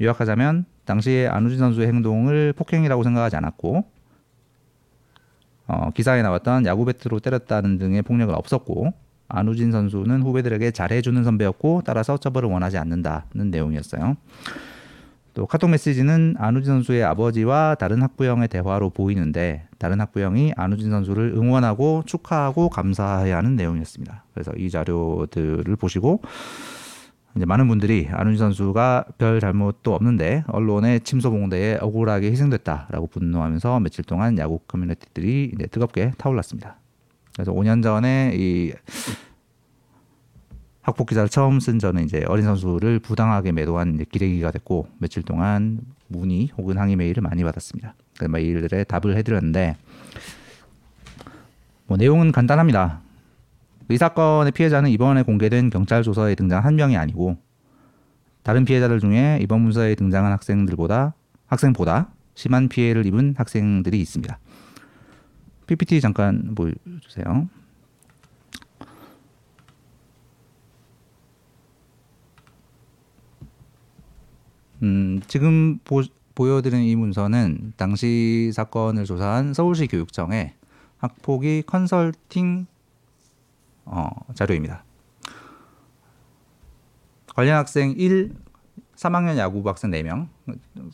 요약하자면 0.00 0.64
당시에 0.84 1.26
안우진 1.26 1.58
선수의 1.58 1.88
행동을 1.88 2.52
폭행이라고 2.52 3.02
생각하지 3.02 3.36
않았고 3.36 3.84
어, 5.68 5.90
기사에 5.94 6.22
나왔던 6.22 6.66
야구 6.66 6.84
배트로 6.84 7.20
때렸다는 7.20 7.78
등의 7.78 8.02
폭력은 8.02 8.34
없었고 8.34 8.92
안우진 9.28 9.72
선수는 9.72 10.22
후배들에게 10.22 10.70
잘해주는 10.70 11.24
선배였고 11.24 11.82
따라서 11.84 12.16
처벌을 12.16 12.48
원하지 12.48 12.78
않는다는 12.78 13.50
내용이었어요. 13.50 14.16
또 15.34 15.44
카톡 15.46 15.68
메시지는 15.68 16.36
안우진 16.38 16.72
선수의 16.72 17.04
아버지와 17.04 17.74
다른 17.74 18.00
학부형의 18.00 18.48
대화로 18.48 18.88
보이는데 18.90 19.66
다른 19.78 20.00
학부형이 20.00 20.54
안우진 20.56 20.90
선수를 20.90 21.34
응원하고 21.36 22.04
축하하고 22.06 22.70
감사해야 22.70 23.36
하는 23.36 23.54
내용이었습니다. 23.56 24.24
그래서 24.32 24.52
이 24.56 24.70
자료들을 24.70 25.76
보시고 25.76 26.22
이제 27.36 27.44
많은 27.44 27.68
분들이 27.68 28.08
안우진 28.10 28.38
선수가 28.38 29.04
별 29.18 29.40
잘못도 29.40 29.94
없는데 29.94 30.44
언론의 30.48 31.00
침소 31.00 31.30
봉대에 31.30 31.78
억울하게 31.80 32.30
희생됐다라고 32.30 33.08
분노하면서 33.08 33.80
며칠 33.80 34.04
동안 34.04 34.38
야구 34.38 34.58
커뮤니티들이 34.66 35.52
이제 35.54 35.66
뜨겁게 35.66 36.12
타올랐습니다. 36.16 36.76
그래서 37.34 37.52
5년 37.52 37.82
전에 37.82 38.32
이 38.34 38.72
학폭 40.80 41.08
기사를 41.08 41.28
처음 41.28 41.60
쓴 41.60 41.78
저는 41.78 42.04
이제 42.04 42.24
어린 42.26 42.44
선수를 42.44 43.00
부당하게 43.00 43.52
매도한 43.52 43.98
기레기가 44.10 44.50
됐고 44.50 44.88
며칠 44.98 45.22
동안 45.22 45.80
문의 46.08 46.48
혹은 46.56 46.78
항의 46.78 46.96
메일을 46.96 47.22
많이 47.22 47.44
받았습니다. 47.44 47.94
그 48.18 48.24
메일들에 48.24 48.84
답을 48.84 49.16
해드렸는데 49.16 49.76
뭐 51.86 51.98
내용은 51.98 52.32
간단합니다. 52.32 53.00
이 53.88 53.96
사건의 53.96 54.52
피해자는 54.52 54.90
이번에 54.90 55.22
공개된 55.22 55.70
경찰 55.70 56.02
조서에 56.02 56.34
등장 56.34 56.64
한 56.64 56.74
명이 56.76 56.96
아니고 56.96 57.36
다른 58.42 58.64
피해자들 58.64 59.00
중에 59.00 59.38
이번 59.42 59.60
문서에 59.62 59.94
등장한 59.94 60.32
학생들보다 60.32 61.14
학생보다 61.46 62.10
심한 62.34 62.68
피해를 62.68 63.06
입은 63.06 63.34
학생들이 63.36 64.00
있습니다. 64.00 64.38
PPT 65.66 66.00
잠깐 66.00 66.54
보여주세요. 66.54 67.48
음, 74.82 75.20
지금 75.26 75.78
보, 75.84 76.02
보여드리는 76.34 76.84
이 76.84 76.94
문서는 76.96 77.72
당시 77.76 78.50
사건을 78.52 79.04
조사한 79.04 79.54
서울시 79.54 79.86
교육청의 79.86 80.54
학폭위 80.98 81.62
컨설팅 81.66 82.66
어, 83.86 84.10
자료입니다. 84.34 84.84
관련 87.34 87.56
학생 87.56 87.92
1, 87.96 88.34
3학년 88.96 89.36
야구부 89.36 89.68
학생 89.68 89.90
4명, 89.90 90.28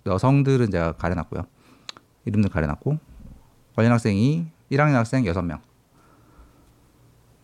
여성들은 0.06 0.70
제가 0.70 0.92
가려놨고요. 0.92 1.44
이름들 2.24 2.50
가려놨고, 2.50 2.98
관련 3.74 3.92
학생 3.92 4.16
2, 4.16 4.46
1학년 4.70 4.92
학생 4.92 5.24
6명. 5.24 5.60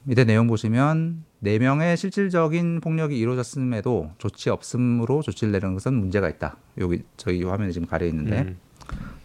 밑에 0.04 0.24
내용 0.24 0.46
보시면 0.46 1.24
네 1.40 1.58
명의 1.58 1.96
실질적인 1.96 2.80
폭력이 2.80 3.18
이루어졌음에도 3.18 4.12
조치 4.18 4.50
없음으로 4.50 5.22
조치를 5.22 5.52
내리는 5.52 5.74
것은 5.74 5.94
문제가 5.94 6.28
있다. 6.28 6.56
여기 6.78 7.04
저희 7.16 7.44
화면에 7.44 7.72
지금 7.72 7.86
가려 7.86 8.06
있는데 8.06 8.40
음. 8.40 8.58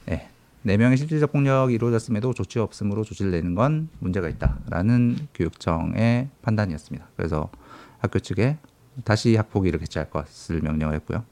네. 0.05 0.29
네 0.65 0.77
명의 0.77 0.97
실질적 0.97 1.33
폭력이 1.33 1.73
이루어졌음에도 1.73 2.33
조치 2.33 2.57
없음으로 2.57 3.03
조치를 3.03 3.31
내는 3.31 3.53
건 3.53 3.89
문제가 3.99 4.29
있다라는 4.29 5.27
교육청의 5.33 6.29
판단이었습니다. 6.41 7.05
그래서 7.17 7.51
학교 7.99 8.19
측에 8.19 8.57
다시 9.03 9.35
학폭위를 9.35 9.79
개최할 9.79 10.09
것을 10.09 10.61
명령을 10.61 10.95
했고요. 10.95 11.25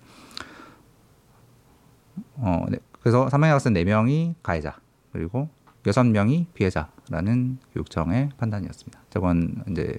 어, 2.36 2.66
네. 2.70 2.80
그래서 3.00 3.30
사망의 3.30 3.54
학생 3.54 3.72
네 3.72 3.86
명이 3.86 4.36
가해자 4.44 4.76
그리고 5.14 5.50
여섯 5.88 6.04
명이 6.04 6.48
피해자라는 6.54 7.58
교육청의 7.74 8.32
판단이었습니다. 8.38 9.00
저건 9.10 9.64
이제 9.70 9.98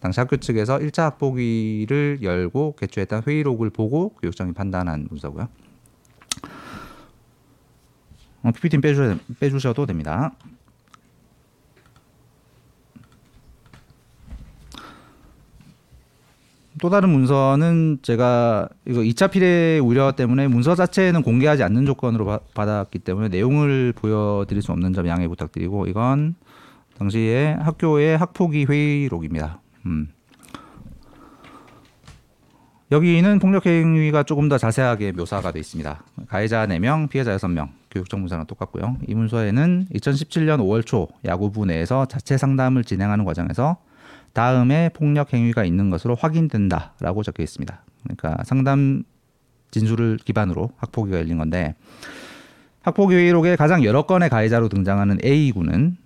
당시 0.00 0.18
학교 0.18 0.36
측에서 0.36 0.78
1차 0.78 1.04
학폭위를 1.04 2.18
열고 2.20 2.74
개최했던 2.76 3.22
회의록을 3.26 3.70
보고 3.70 4.10
교육청이 4.20 4.52
판단한 4.52 5.06
문서고요. 5.08 5.48
어, 8.46 8.52
PPT 8.52 8.78
빼주셔, 8.78 9.16
빼주셔도 9.40 9.86
됩니다. 9.86 10.32
또 16.80 16.90
다른 16.90 17.08
문서는 17.08 17.98
제가 18.02 18.68
이거 18.86 19.00
2차 19.00 19.30
피해 19.30 19.78
우려 19.78 20.12
때문에 20.12 20.46
문서 20.46 20.74
자체는 20.74 21.22
공개하지 21.22 21.62
않는 21.64 21.86
조건으로 21.86 22.26
바, 22.26 22.38
받았기 22.54 23.00
때문에 23.00 23.28
내용을 23.28 23.92
보여드릴 23.96 24.62
수 24.62 24.72
없는 24.72 24.92
점 24.92 25.08
양해 25.08 25.26
부탁드리고 25.26 25.86
이건 25.86 26.36
당시에 26.98 27.56
학교의 27.58 28.18
학폭위 28.18 28.66
회의록입니다. 28.66 29.60
음. 29.86 30.08
여기는 32.92 33.40
폭력 33.40 33.66
행위가 33.66 34.22
조금 34.22 34.48
더 34.48 34.58
자세하게 34.58 35.12
묘사가 35.12 35.50
되어 35.50 35.60
있습니다. 35.60 36.04
가해자 36.28 36.66
4명, 36.66 37.08
피해자 37.08 37.36
6명, 37.36 37.70
교육청 37.96 38.20
문서랑 38.20 38.46
똑같고요. 38.46 38.98
이 39.06 39.14
문서에는 39.14 39.86
2017년 39.94 40.60
5월 40.60 40.84
초 40.84 41.08
야구부 41.24 41.66
내에서 41.66 42.06
자체 42.06 42.36
상담을 42.36 42.84
진행하는 42.84 43.24
과정에서 43.24 43.78
다음에 44.32 44.90
폭력 44.90 45.32
행위가 45.32 45.64
있는 45.64 45.88
것으로 45.88 46.14
확인된다라고 46.14 47.22
적혀 47.22 47.42
있습니다. 47.42 47.82
그러니까 48.02 48.44
상담 48.44 49.04
진술을 49.70 50.18
기반으로 50.24 50.70
학폭위가 50.76 51.18
열린 51.18 51.38
건데 51.38 51.74
학폭위 52.82 53.16
회의록에 53.16 53.56
가장 53.56 53.82
여러 53.82 54.02
건의 54.02 54.28
가해자로 54.28 54.68
등장하는 54.68 55.18
A 55.24 55.50
군은 55.52 55.96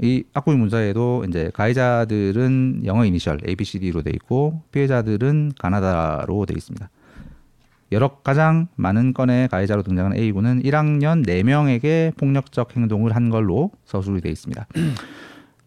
이 0.00 0.24
학폭위 0.34 0.56
문서에도 0.56 1.24
이제 1.28 1.50
가해자들은 1.54 2.82
영어 2.84 3.04
이니셜 3.04 3.38
A, 3.48 3.56
B, 3.56 3.64
C, 3.64 3.78
D로 3.78 4.02
돼 4.02 4.10
있고 4.10 4.62
피해자들은 4.72 5.52
가나다로 5.58 6.46
돼 6.46 6.54
있습니다. 6.56 6.90
여러 7.90 8.08
가장 8.22 8.68
많은 8.76 9.14
건의 9.14 9.48
가해자로 9.48 9.82
등장하는 9.82 10.18
A 10.18 10.32
군은 10.32 10.62
1학년 10.62 11.26
4명에게 11.26 12.16
폭력적 12.16 12.76
행동을 12.76 13.16
한 13.16 13.30
걸로 13.30 13.70
서술이 13.84 14.20
돼 14.20 14.28
있습니다. 14.28 14.66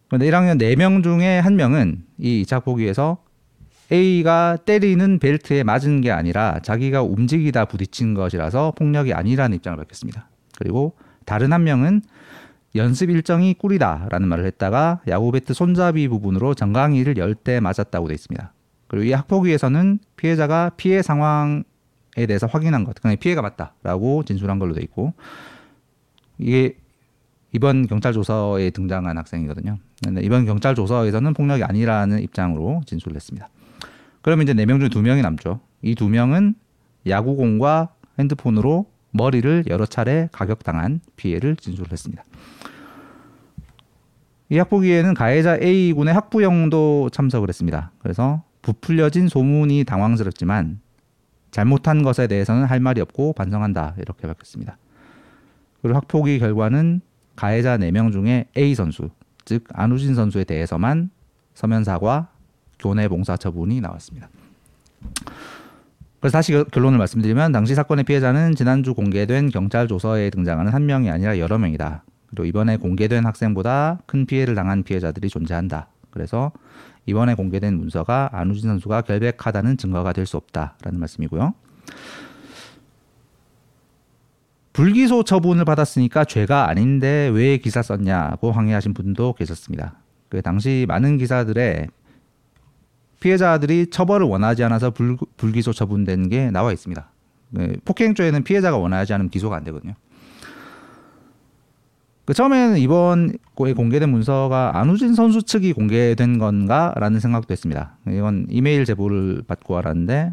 그런데 0.08 0.30
1학년 0.30 0.62
4명 0.62 1.04
중에 1.04 1.40
한 1.40 1.56
명은 1.56 2.04
이 2.18 2.44
2차 2.44 2.64
포기에서 2.64 3.24
A가 3.92 4.58
때리는 4.66 5.20
벨트에 5.20 5.64
맞은 5.64 6.02
게 6.02 6.12
아니라 6.12 6.60
자기가 6.64 7.02
움직이다 7.04 7.66
부딪힌 7.66 8.14
것이라서 8.14 8.74
폭력이 8.78 9.14
아니라는 9.14 9.58
입장을 9.58 9.78
밝혔습니다. 9.78 10.30
그리고 10.58 10.96
다른 11.26 11.52
한 11.52 11.64
명은 11.64 12.02
연습 12.76 13.10
일정이 13.10 13.54
꿀이다라는 13.54 14.28
말을 14.28 14.46
했다가 14.46 15.02
야구 15.08 15.32
배트 15.32 15.54
손잡이 15.54 16.08
부분으로 16.08 16.54
정강이를 16.54 17.18
열때 17.18 17.60
맞았다고 17.60 18.08
돼 18.08 18.14
있습니다. 18.14 18.54
그리고 18.88 19.06
이 19.06 19.12
학폭위에서는 19.12 20.00
피해자가 20.16 20.72
피해 20.78 21.02
상황에 21.02 21.64
대해서 22.16 22.48
확인한 22.48 22.84
것, 22.84 22.96
그냥 23.02 23.18
피해가 23.18 23.42
맞다라고 23.42 24.24
진술한 24.24 24.60
걸로 24.60 24.74
돼 24.74 24.82
있고 24.82 25.14
이게 26.38 26.76
이번 27.54 27.88
경찰 27.88 28.14
조서에 28.14 28.70
등장한 28.70 29.18
학생이거든요. 29.18 29.78
이번 30.22 30.46
경찰 30.46 30.74
조서에서는 30.76 31.34
폭력이 31.34 31.64
아니라는 31.64 32.22
입장으로 32.22 32.82
진술을 32.86 33.16
했습니다. 33.16 33.50
그러면 34.22 34.44
이제 34.44 34.54
네 34.54 34.66
명 34.66 34.80
중에 34.80 34.90
두 34.90 35.02
명이 35.02 35.22
남죠. 35.22 35.60
이 35.82 35.96
두 35.96 36.10
명은 36.10 36.56
야구공과 37.08 37.90
핸드폰으로 38.20 38.86
머리를 39.12 39.66
여러 39.68 39.86
차례 39.86 40.30
가격당한 40.32 41.02
피해를 41.18 41.56
진술을 41.56 41.92
했습니다. 41.92 42.24
이 44.50 44.58
학폭위에는 44.58 45.14
가해자 45.14 45.58
A 45.62 45.94
군의 45.94 46.14
학부형도 46.14 47.10
참석을 47.12 47.50
했습니다. 47.50 47.92
그래서 48.00 48.44
부풀려진 48.62 49.28
소문이 49.28 49.86
당황스럽지만 49.86 50.80
잘못한 51.52 52.02
것에 52.02 52.28
대해서는 52.28 52.66
할 52.66 52.80
말이 52.80 53.02
없고 53.02 53.34
반성한다 53.34 53.96
이렇게 53.98 54.28
밝혔습니다. 54.28 54.78
그리고 55.82 55.98
학폭위 55.98 56.40
결과는 56.40 57.02
가해자 57.36 57.78
4명 57.78 58.12
중에 58.12 58.46
A 58.58 58.76
선수, 58.76 59.10
즉 59.46 59.64
안우진 59.74 60.16
선수에 60.16 60.44
대해서만 60.44 61.10
서면 61.54 61.84
사과, 61.84 62.30
교내 62.80 63.08
봉사 63.08 63.38
처분이 63.38 63.82
나왔습니다. 63.82 64.30
그래서 66.20 66.38
다시 66.38 66.52
결론을 66.72 67.00
말씀드리면 67.00 67.52
당시 67.52 67.74
사건의 67.74 68.06
피해자는 68.06 68.56
지난주 68.56 68.94
공개된 68.94 69.50
경찰 69.50 69.88
조서에 69.88 70.30
등장하는 70.30 70.72
한 70.72 70.86
명이 70.86 71.10
아니라 71.10 71.40
여러 71.40 71.58
명이다. 71.58 72.04
그리고 72.30 72.46
이번에 72.46 72.78
공개된 72.78 73.26
학생보다 73.26 74.00
큰 74.06 74.26
피해를 74.26 74.54
당한 74.54 74.84
피해자들이 74.84 75.30
존재한다. 75.30 75.88
그래서 76.12 76.52
이번에 77.06 77.36
공개된 77.36 77.78
문서가 77.78 78.30
안우진 78.32 78.70
선수가 78.70 79.02
결백하다는 79.02 79.78
증거가 79.78 80.14
될 80.14 80.26
수 80.26 80.38
없다라는 80.38 81.00
말씀이고요. 81.00 81.54
불기소 84.74 85.24
처분을 85.24 85.66
받았으니까 85.66 86.24
죄가 86.26 86.70
아닌데 86.70 87.30
왜 87.34 87.58
기사 87.58 87.82
썼냐고 87.82 88.52
항의하신 88.52 88.94
분도 88.94 89.34
계셨습니다. 89.34 89.96
그 90.30 90.42
당시 90.42 90.86
많은 90.88 91.18
기사들에 91.18 91.88
피해자들이 93.20 93.88
처벌을 93.90 94.26
원하지 94.28 94.64
않아서 94.64 94.92
불, 94.92 95.18
불기소 95.38 95.74
처분된 95.74 96.30
게 96.30 96.50
나와 96.52 96.72
있습니다. 96.72 97.12
네, 97.50 97.74
폭행죄에는 97.84 98.44
피해자가 98.44 98.78
원하지 98.78 99.14
않으면 99.14 99.30
기소가 99.30 99.58
안 99.58 99.64
되거든요. 99.66 99.94
그 102.32 102.34
처음에는 102.34 102.78
이번 102.78 103.34
공개된 103.56 104.08
문서가 104.08 104.72
안우진 104.80 105.16
선수 105.16 105.44
측이 105.44 105.74
공개된 105.74 106.40
건가라는 106.40 107.20
생각도 107.20 107.52
했습니다. 107.52 107.98
이건 108.08 108.48
이메일 108.50 108.86
제보를 108.86 109.44
받고 109.46 109.78
알았는데 109.78 110.32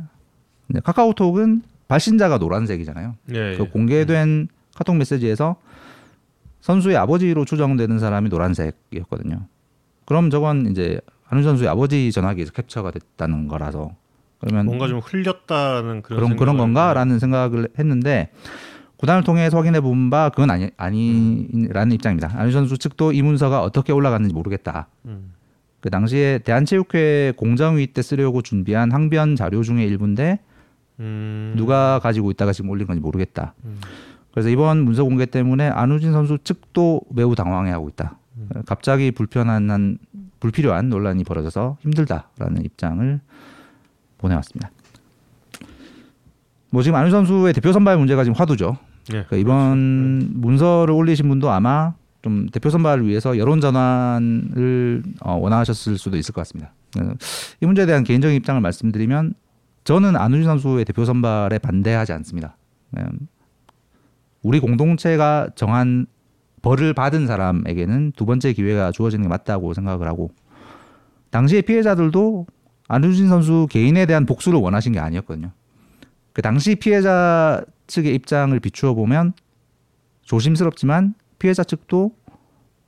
카카오톡은 0.84 1.62
발신자가 1.88 2.38
노란색이잖아요. 2.38 3.16
예, 3.30 3.56
그 3.56 3.64
예. 3.64 3.68
공개된 3.68 4.46
카톡 4.76 4.94
메시지에서 4.94 5.56
선수의 6.60 6.96
아버지로 6.96 7.44
추정되는 7.44 7.98
사람이 7.98 8.28
노란색이었거든요. 8.28 9.48
그럼 10.04 10.30
저건 10.30 10.70
이제 10.70 11.00
한우 11.24 11.42
선수의 11.42 11.68
아버지 11.68 12.12
전화기에서 12.12 12.52
캡처가 12.52 12.92
됐다는 12.92 13.48
거라서 13.48 13.96
그러면 14.38 14.66
뭔가 14.66 14.86
좀 14.86 15.00
흘렸다는 15.00 16.02
그런 16.02 16.20
그런 16.20 16.36
그런 16.36 16.56
건가라는 16.58 17.18
생각을 17.18 17.70
했는데 17.76 18.30
구단을 18.98 19.22
통해서 19.24 19.56
확인해 19.56 19.80
본 19.80 20.10
바 20.10 20.28
그건 20.30 20.50
아니 20.50 20.70
아니라는 20.76 21.92
입장입니다. 21.92 22.32
안우 22.34 22.50
선수 22.52 22.78
측도 22.78 23.12
이 23.12 23.22
문서가 23.22 23.62
어떻게 23.62 23.92
올라갔는지 23.92 24.34
모르겠다. 24.34 24.88
음. 25.06 25.32
그 25.80 25.90
당시에 25.90 26.38
대한체육회 26.38 27.34
공정위 27.36 27.88
때 27.88 28.02
쓰려고 28.02 28.42
준비한 28.42 28.90
항변 28.90 29.36
자료 29.36 29.62
중에 29.62 29.84
일부인데 29.84 30.40
음. 31.00 31.54
누가 31.56 32.00
가지고 32.00 32.30
있다가 32.32 32.52
지금 32.52 32.70
올린 32.70 32.86
건지 32.86 33.00
모르겠다. 33.00 33.54
음. 33.64 33.80
그래서 34.32 34.48
이번 34.48 34.84
문서 34.84 35.04
공개 35.04 35.26
때문에 35.26 35.68
안우진 35.68 36.12
선수 36.12 36.38
측도 36.42 37.02
매우 37.10 37.34
당황해하고 37.34 37.88
있다. 37.90 38.18
음. 38.36 38.48
갑자기 38.66 39.10
불편한 39.12 39.70
한 39.70 39.98
불필요한 40.40 40.88
논란이 40.88 41.24
벌어져서 41.24 41.78
힘들다라는 41.80 42.64
입장을 42.64 43.20
보내왔습니다. 44.18 44.70
뭐 46.70 46.82
지금 46.82 46.96
안우 46.98 47.10
선수의 47.10 47.52
대표 47.52 47.72
선발 47.72 47.96
문제가 47.98 48.24
지금 48.24 48.38
화두죠. 48.38 48.76
예. 49.12 49.24
그러니까 49.24 49.36
이번 49.36 50.30
문서를 50.34 50.92
올리신 50.94 51.28
분도 51.28 51.50
아마 51.50 51.94
좀 52.22 52.48
대표 52.48 52.70
선발을 52.70 53.06
위해서 53.06 53.38
여론 53.38 53.60
전환을 53.60 55.02
어, 55.20 55.34
원하셨을 55.34 55.98
수도 55.98 56.16
있을 56.16 56.34
것 56.34 56.40
같습니다. 56.42 56.72
어, 57.00 57.12
이 57.60 57.66
문제에 57.66 57.86
대한 57.86 58.04
개인적인 58.04 58.36
입장을 58.36 58.60
말씀드리면 58.60 59.34
저는 59.84 60.16
안우진 60.16 60.44
선수의 60.44 60.84
대표 60.84 61.04
선발에 61.04 61.58
반대하지 61.58 62.12
않습니다. 62.12 62.56
음, 62.98 63.28
우리 64.42 64.60
공동체가 64.60 65.48
정한 65.54 66.06
벌을 66.60 66.92
받은 66.92 67.26
사람에게는 67.26 68.12
두 68.16 68.26
번째 68.26 68.52
기회가 68.52 68.90
주어지는 68.90 69.22
게 69.22 69.28
맞다고 69.28 69.74
생각을 69.74 70.06
하고 70.08 70.30
당시의 71.30 71.62
피해자들도 71.62 72.46
안우진 72.88 73.28
선수 73.28 73.66
개인에 73.70 74.06
대한 74.06 74.26
복수를 74.26 74.58
원하신 74.58 74.92
게 74.92 74.98
아니었거든요. 74.98 75.52
그 76.32 76.42
당시 76.42 76.74
피해자 76.74 77.62
측의 77.88 78.14
입장을 78.14 78.58
비추어 78.60 78.94
보면 78.94 79.32
조심스럽지만 80.22 81.14
피해자 81.38 81.64
측도 81.64 82.12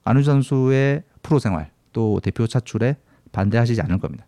안우진 0.05 0.33
선수의 0.33 1.03
프로 1.23 1.39
생활 1.39 1.71
또 1.93 2.21
대표 2.23 2.47
차출에 2.47 2.97
반대하시지 3.33 3.81
않을 3.81 3.99
겁니다. 3.99 4.27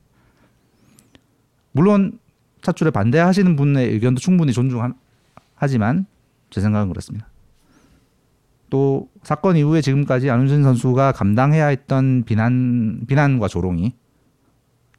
물론 1.72 2.18
차출에 2.62 2.90
반대하시는 2.90 3.56
분의 3.56 3.88
의견도 3.90 4.20
충분히 4.20 4.52
존중하지만 4.52 6.06
제 6.50 6.60
생각은 6.60 6.88
그렇습니다. 6.88 7.28
또 8.70 9.10
사건 9.22 9.56
이후에 9.56 9.80
지금까지 9.80 10.30
안훈진 10.30 10.62
선수가 10.62 11.12
감당해야 11.12 11.66
했던 11.66 12.24
비난 12.24 13.04
비난과 13.06 13.48
조롱이 13.48 13.94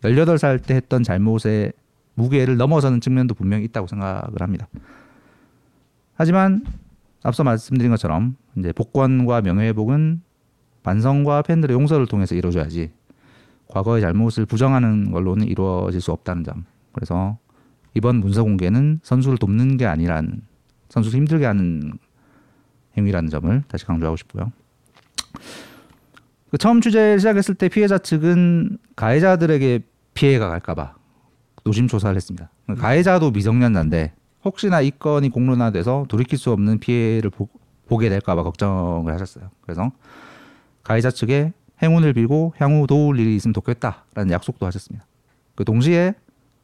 18살 0.01 0.63
때 0.65 0.75
했던 0.75 1.01
잘못의 1.01 1.73
무게를 2.15 2.57
넘어서는 2.57 3.01
측면도 3.01 3.33
분명히 3.33 3.65
있다고 3.65 3.87
생각을 3.87 4.41
합니다. 4.41 4.67
하지만 6.15 6.63
앞서 7.23 7.43
말씀드린 7.43 7.91
것처럼 7.91 8.35
이제 8.57 8.71
복권과 8.71 9.41
명예회복은 9.41 10.21
반성과 10.83 11.43
팬들의 11.43 11.73
용서를 11.73 12.05
통해서 12.07 12.35
이루어져야지 12.35 12.91
과거의 13.67 14.01
잘못을 14.01 14.45
부정하는 14.45 15.11
걸로는 15.11 15.47
이루어질 15.47 16.01
수 16.01 16.11
없다는 16.11 16.43
점. 16.43 16.65
그래서 16.91 17.37
이번 17.95 18.17
문서 18.17 18.43
공개는 18.43 18.99
선수를 19.01 19.37
돕는 19.37 19.77
게 19.77 19.85
아니란 19.85 20.41
선수를 20.89 21.17
힘들게 21.17 21.45
하는 21.45 21.93
행위라는 22.97 23.29
점을 23.29 23.63
다시 23.67 23.85
강조하고 23.85 24.17
싶고요. 24.17 24.51
그 26.51 26.57
처음 26.59 26.81
취재 26.81 27.17
시작했을 27.17 27.55
때 27.55 27.67
피해자 27.69 27.97
측은 27.97 28.77
가해자들에게 28.95 29.79
피해가 30.13 30.49
갈까봐 30.49 30.95
노심초사를 31.63 32.15
했습니다. 32.15 32.51
가해자도 32.77 33.31
미성년자인데 33.31 34.13
혹시나 34.45 34.81
이 34.81 34.91
건이 34.91 35.29
공론화돼서 35.29 36.05
돌이킬 36.09 36.37
수 36.37 36.51
없는 36.51 36.79
피해를 36.79 37.29
보, 37.29 37.47
게 37.99 38.09
될까봐 38.09 38.41
걱정을 38.43 39.13
하셨어요. 39.13 39.49
그래서 39.61 39.91
가해자 40.83 41.11
측에 41.11 41.53
행운을 41.81 42.13
빌고 42.13 42.53
향후 42.57 42.87
도울 42.87 43.19
일이 43.19 43.35
있으면 43.35 43.53
좋겠다라는 43.53 44.31
약속도 44.31 44.65
하셨습니다. 44.65 45.05
그 45.53 45.63
동시에 45.63 46.15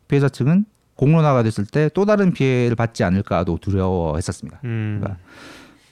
피해자 0.08 0.28
측은 0.28 0.66
공론화가 0.96 1.44
됐을 1.44 1.66
때 1.66 1.88
또 1.94 2.06
다른 2.06 2.34
피해를 2.34 2.76
받지 2.76 3.04
않을까도 3.04 3.60
두려워했었습니다. 3.62 4.60
음. 4.64 4.98
그러니까 5.02 5.22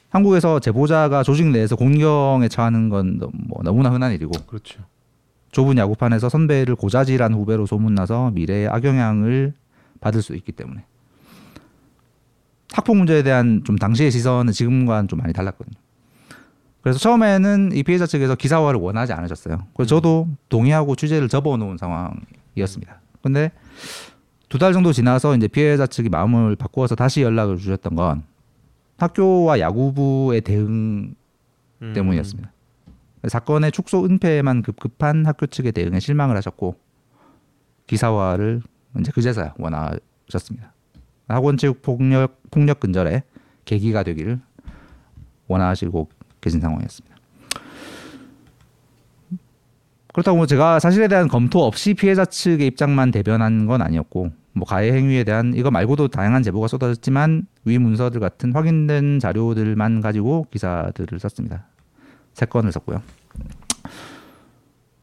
한국에서 0.10 0.60
제보자가 0.60 1.22
조직 1.24 1.48
내에서 1.48 1.76
공경에 1.76 2.48
처하는 2.48 2.90
건 2.90 3.20
뭐 3.20 3.62
너무나 3.64 3.90
흔한 3.92 4.12
일이고 4.14 4.32
그렇죠. 4.48 4.82
좁은 5.52 5.78
야구판에서 5.78 6.30
선배를 6.30 6.76
고자질한 6.76 7.34
후배로 7.34 7.66
소문나서 7.68 8.32
미래의 8.32 8.68
악영향을 8.70 9.54
받을 10.02 10.22
수 10.24 10.36
있기 10.36 10.52
때문에 10.52 10.84
학폭 12.72 12.98
문제에 12.98 13.24
대한 13.24 13.62
좀 13.66 13.78
당시의 13.78 14.12
시선은 14.12 14.54
지금과는 14.54 15.08
좀 15.08 15.20
많이 15.20 15.34
달랐거든요. 15.34 15.76
그래서 16.82 17.00
처음에는 17.00 17.72
이 17.74 17.84
피해자 17.84 18.06
측에서 18.06 18.36
기사화를 18.36 18.80
원하지 18.80 19.14
않으셨어요. 19.14 19.68
그래서 19.76 19.90
저도 19.90 20.28
동의하고 20.50 20.96
취재를 20.96 21.28
접어놓은 21.28 21.78
상황이었습니다. 21.78 23.02
근데 23.22 23.52
두 24.50 24.58
달 24.58 24.72
정도 24.72 24.94
지나서 24.94 25.36
이제 25.36 25.48
피해자 25.48 25.86
측이 25.88 26.08
마음을 26.10 26.56
바꾸어서 26.56 26.96
다시 26.96 27.22
연락을 27.22 27.58
주셨던 27.58 27.96
건 27.96 28.24
학교와 28.98 29.60
야구부의 29.60 30.42
대응 30.42 31.16
음. 31.82 31.94
때문이었습니다. 31.94 32.52
사건의 33.28 33.72
축소 33.74 34.06
은폐에만 34.06 34.62
급급한 34.62 35.26
학교 35.26 35.48
측의 35.48 35.74
대응에 35.74 36.00
실망을 36.00 36.38
하셨고 36.38 36.80
기사화를 37.88 38.62
이제 39.00 39.12
그제서야 39.12 39.54
원하셨습니다. 39.58 40.74
학원 41.28 41.58
체육 41.58 41.82
폭력 41.82 42.42
폭력 42.52 42.80
근절에 42.80 43.24
계기가 43.66 44.04
되기를 44.04 44.40
원하시고 45.48 46.10
계신 46.42 46.62
상황이었습니다. 46.62 47.18
그렇다고 50.14 50.38
뭐 50.38 50.46
제가 50.48 50.80
사실에 50.80 51.08
대한 51.08 51.28
검토 51.28 51.64
없이 51.64 51.94
피해자 51.94 52.26
측의 52.26 52.66
입장만 52.68 53.12
대변한 53.12 53.68
건 53.68 53.82
아니었고 53.82 54.32
뭐 54.54 54.66
가해 54.66 54.92
행위에 54.92 55.24
대한 55.24 55.54
이거 55.56 55.70
말고도 55.70 56.08
다양한 56.08 56.42
제보가 56.42 56.68
쏟아졌지만 56.68 57.46
위 57.66 57.78
문서들 57.78 58.20
같은 58.20 58.52
확인된 58.54 59.20
자료들만 59.20 60.02
가지고 60.02 60.48
기사들을 60.52 61.20
썼습니다. 61.20 61.68
세 62.34 62.46
건을 62.48 62.72
썼고요. 62.72 63.02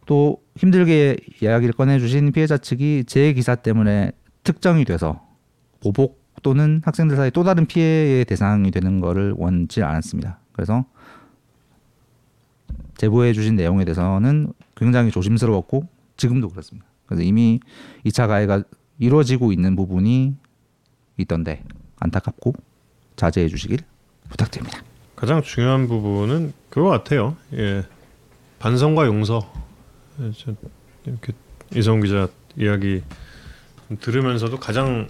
또 0.07 0.43
힘들게 0.57 1.17
이야기를 1.41 1.75
꺼내주신 1.75 2.33
피해자 2.33 2.59
측이 2.59 3.05
제 3.07 3.33
기사 3.33 3.55
때문에 3.55 4.13
특정이 4.43 4.85
돼서 4.85 5.24
보복 5.85 6.25
또는 6.43 6.81
학생들 6.85 7.17
사이 7.17 7.31
또 7.31 7.45
다른 7.45 7.67
피해의 7.67 8.25
대상이 8.25 8.71
되는 8.71 9.01
것을 9.01 9.35
원치 9.37 9.83
않았습니다. 9.83 10.39
그래서 10.53 10.85
제보해 12.97 13.33
주신 13.33 13.55
내용에 13.57 13.85
대해서는 13.85 14.53
굉장히 14.77 15.11
조심스러웠고 15.11 15.87
지금도 16.17 16.49
그렇습니다. 16.49 16.87
그래서 17.07 17.23
이미 17.23 17.61
2차 18.07 18.27
가해가 18.27 18.63
이루어지고 18.99 19.53
있는 19.53 19.77
부분이 19.77 20.35
있던데 21.19 21.63
안타깝고 22.01 22.55
자제해 23.17 23.49
주시길 23.49 23.81
부탁드립니다. 24.29 24.83
가장 25.15 25.43
중요한 25.43 25.87
부분은 25.87 26.53
그거 26.71 26.89
같아요. 26.89 27.37
예. 27.53 27.85
반성과 28.59 29.07
용서. 29.07 29.53
예, 30.21 30.31
저 30.33 30.55
이렇게 31.05 31.33
이성 31.75 32.01
기자 32.01 32.29
이야기 32.57 33.03
들으면서도 34.01 34.59
가장 34.59 35.09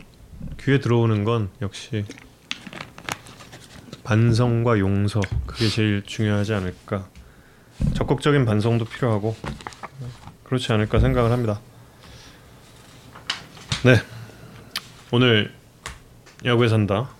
귀에 0.60 0.80
들어오는 0.80 1.24
건 1.24 1.50
역시 1.60 2.04
반성과 4.04 4.78
용서 4.78 5.20
그게 5.46 5.68
제일 5.68 6.02
중요하지 6.04 6.54
않을까. 6.54 7.08
적극적인 7.94 8.44
반성도 8.44 8.84
필요하고 8.84 9.36
그렇지 10.44 10.72
않을까 10.72 11.00
생각을 11.00 11.32
합니다. 11.32 11.60
네, 13.84 13.96
오늘 15.10 15.52
야구에 16.44 16.68
산다 16.68 17.10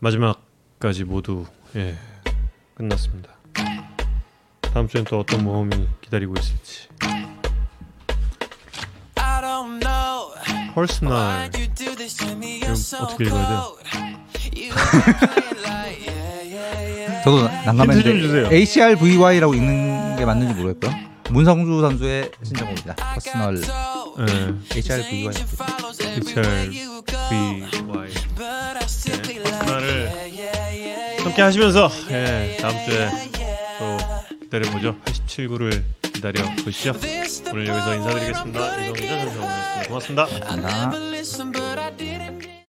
마지막까지 0.00 1.04
모두 1.04 1.46
예 1.76 1.96
끝났습니다. 2.74 3.30
다음 4.60 4.88
주엔 4.88 5.04
또 5.04 5.20
어떤 5.20 5.44
모험이 5.44 5.88
기다리고 6.00 6.34
있을지. 6.38 6.88
이거 12.58 12.72
어떻게 13.02 13.24
읽어야 13.24 13.48
돼요? 13.48 13.76
저도 17.24 17.48
난감했는데. 17.64 18.54
HRVY라고 18.54 19.54
읽는 19.54 20.16
게 20.16 20.24
맞는지 20.24 20.54
모르겠고요. 20.60 20.92
문성주 21.30 21.80
선수의 21.80 22.30
신청곡입니다. 22.44 22.94
Personal 22.94 23.60
예, 24.18 24.54
HRVY. 24.78 25.34
HRVY. 26.36 26.70
네, 27.28 27.68
Personal을 29.42 30.12
함께 31.24 31.42
하시면서 31.42 31.90
예, 32.10 32.56
다음 32.60 32.74
주에 32.86 33.08
또 33.78 33.96
기다려보죠. 34.42 34.96
87구를 35.04 35.82
기다려 36.16 36.42
보시죠. 36.64 36.92
오늘 37.52 37.66
여기서 37.66 37.94
인사드리겠습니다. 37.94 38.82
이성기자 38.82 39.18
선생님이었습니다. 39.18 39.82
고맙습니다. 39.88 40.26
감사합니다. 40.26 42.15